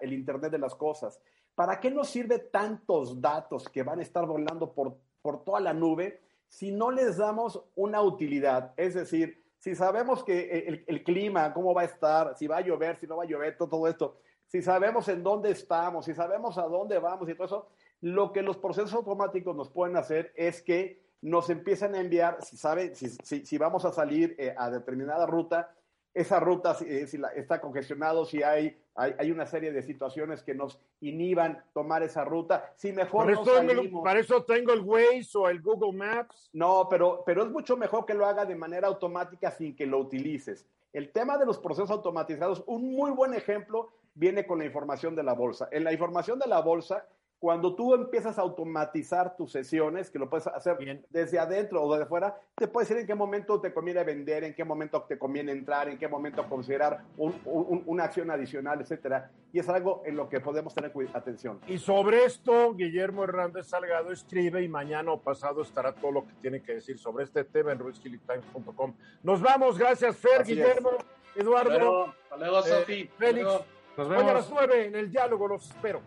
el 0.00 0.12
Internet 0.12 0.50
de 0.50 0.58
las 0.58 0.74
Cosas. 0.74 1.20
¿Para 1.54 1.78
qué 1.78 1.90
nos 1.90 2.08
sirve 2.08 2.40
tantos 2.40 3.20
datos 3.20 3.68
que 3.68 3.84
van 3.84 4.00
a 4.00 4.02
estar 4.02 4.26
volando 4.26 4.72
por, 4.72 4.96
por 5.22 5.44
toda 5.44 5.60
la 5.60 5.72
nube 5.72 6.20
si 6.48 6.72
no 6.72 6.90
les 6.90 7.18
damos 7.18 7.62
una 7.76 8.02
utilidad? 8.02 8.74
Es 8.76 8.94
decir, 8.94 9.44
si 9.58 9.76
sabemos 9.76 10.24
que 10.24 10.64
el, 10.66 10.84
el 10.88 11.04
clima, 11.04 11.52
cómo 11.54 11.74
va 11.74 11.82
a 11.82 11.84
estar, 11.84 12.36
si 12.36 12.48
va 12.48 12.56
a 12.56 12.60
llover, 12.62 12.98
si 12.98 13.06
no 13.06 13.18
va 13.18 13.22
a 13.22 13.26
llover, 13.26 13.56
todo, 13.56 13.68
todo 13.68 13.86
esto 13.86 14.16
si 14.50 14.62
sabemos 14.62 15.06
en 15.08 15.22
dónde 15.22 15.52
estamos, 15.52 16.04
si 16.04 16.12
sabemos 16.12 16.58
a 16.58 16.62
dónde 16.62 16.98
vamos 16.98 17.28
y 17.28 17.34
todo 17.34 17.46
eso, 17.46 17.68
lo 18.00 18.32
que 18.32 18.42
los 18.42 18.56
procesos 18.56 18.92
automáticos 18.94 19.54
nos 19.54 19.70
pueden 19.70 19.96
hacer 19.96 20.32
es 20.34 20.60
que 20.60 21.00
nos 21.22 21.50
empiezan 21.50 21.94
a 21.94 22.00
enviar, 22.00 22.42
si, 22.42 22.56
sabe, 22.56 22.96
si, 22.96 23.08
si, 23.08 23.58
vamos 23.58 23.84
a 23.84 23.92
salir 23.92 24.34
eh, 24.38 24.52
a 24.58 24.68
determinada 24.68 25.24
ruta, 25.24 25.72
esa 26.12 26.40
ruta 26.40 26.74
si, 26.74 26.84
eh, 26.84 27.06
está 27.36 27.60
congestionado, 27.60 28.24
si 28.24 28.42
hay, 28.42 28.76
hay, 28.96 29.30
una 29.30 29.46
serie 29.46 29.70
de 29.70 29.82
situaciones 29.82 30.42
que 30.42 30.56
nos 30.56 30.80
inhiban 31.00 31.62
tomar 31.72 32.02
esa 32.02 32.24
ruta, 32.24 32.72
si 32.74 32.90
mejor 32.90 33.30
no 33.30 33.44
salimos, 33.44 34.02
Para 34.02 34.18
eso 34.18 34.42
tengo 34.42 34.72
el 34.72 34.80
Waze 34.80 35.38
o 35.38 35.48
el 35.48 35.62
Google 35.62 35.92
Maps. 35.92 36.50
No, 36.52 36.88
pero, 36.90 37.22
pero 37.24 37.44
es 37.44 37.50
mucho 37.50 37.76
mejor 37.76 38.04
que 38.04 38.14
lo 38.14 38.26
haga 38.26 38.44
de 38.44 38.56
manera 38.56 38.88
automática 38.88 39.52
sin 39.52 39.76
que 39.76 39.86
lo 39.86 39.98
utilices. 39.98 40.66
El 40.92 41.12
tema 41.12 41.38
de 41.38 41.46
los 41.46 41.58
procesos 41.58 41.92
automatizados, 41.92 42.64
un 42.66 42.96
muy 42.96 43.12
buen 43.12 43.32
ejemplo 43.34 43.92
viene 44.20 44.46
con 44.46 44.58
la 44.58 44.66
información 44.66 45.16
de 45.16 45.22
la 45.22 45.32
bolsa. 45.32 45.68
En 45.72 45.82
la 45.82 45.92
información 45.92 46.38
de 46.38 46.46
la 46.46 46.60
bolsa, 46.60 47.06
cuando 47.38 47.74
tú 47.74 47.94
empiezas 47.94 48.38
a 48.38 48.42
automatizar 48.42 49.34
tus 49.34 49.50
sesiones, 49.50 50.10
que 50.10 50.18
lo 50.18 50.28
puedes 50.28 50.46
hacer 50.46 50.76
desde 51.08 51.38
adentro 51.38 51.82
o 51.82 51.90
desde 51.90 52.04
afuera, 52.04 52.38
te 52.54 52.68
puedes 52.68 52.90
decir 52.90 53.00
en 53.00 53.06
qué 53.06 53.14
momento 53.14 53.62
te 53.62 53.72
conviene 53.72 54.04
vender, 54.04 54.44
en 54.44 54.54
qué 54.54 54.62
momento 54.62 55.06
te 55.08 55.18
conviene 55.18 55.52
entrar, 55.52 55.88
en 55.88 55.96
qué 55.96 56.06
momento 56.06 56.46
considerar 56.50 57.02
una 57.16 58.04
acción 58.04 58.30
adicional, 58.30 58.82
etcétera. 58.82 59.30
Y 59.54 59.58
es 59.58 59.70
algo 59.70 60.02
en 60.04 60.16
lo 60.16 60.28
que 60.28 60.38
podemos 60.40 60.74
tener 60.74 60.92
atención. 61.14 61.58
Y 61.66 61.78
sobre 61.78 62.26
esto, 62.26 62.74
Guillermo 62.74 63.24
Hernández 63.24 63.68
Salgado 63.68 64.12
escribe 64.12 64.62
y 64.62 64.68
mañana 64.68 65.12
o 65.12 65.22
pasado 65.22 65.62
estará 65.62 65.94
todo 65.94 66.12
lo 66.12 66.26
que 66.26 66.34
tiene 66.42 66.62
que 66.62 66.74
decir 66.74 66.98
sobre 66.98 67.24
este 67.24 67.44
tema 67.44 67.72
en 67.72 67.78
ruizkilitimes.com. 67.78 68.94
Nos 69.22 69.40
vamos, 69.40 69.78
gracias 69.78 70.18
Fer, 70.18 70.44
Guillermo, 70.44 70.90
Eduardo. 71.34 72.14
Hasta 72.24 72.36
luego, 72.36 72.58
eh, 72.58 72.68
Sofi. 72.68 73.10
Félix. 73.16 73.79
Nos 74.00 74.08
vemos. 74.08 74.24
Hoy 74.24 74.30
a 74.30 74.32
las 74.32 74.50
nueve 74.50 74.86
en 74.86 74.96
el 74.96 75.10
diálogo, 75.10 75.46
los 75.46 75.66
espero. 75.66 76.00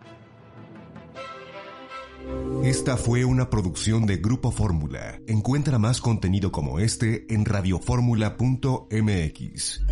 Esta 2.64 2.98
fue 2.98 3.24
una 3.24 3.52
producción 3.52 4.08
de 4.08 4.18
Grupo 4.18 4.50
Fórmula. 4.50 5.20
Encuentra 5.28 5.78
más 5.78 6.02
contenido 6.02 6.52
como 6.52 6.80
este 6.80 7.32
en 7.32 7.46
radioformula.mx. 7.46 9.84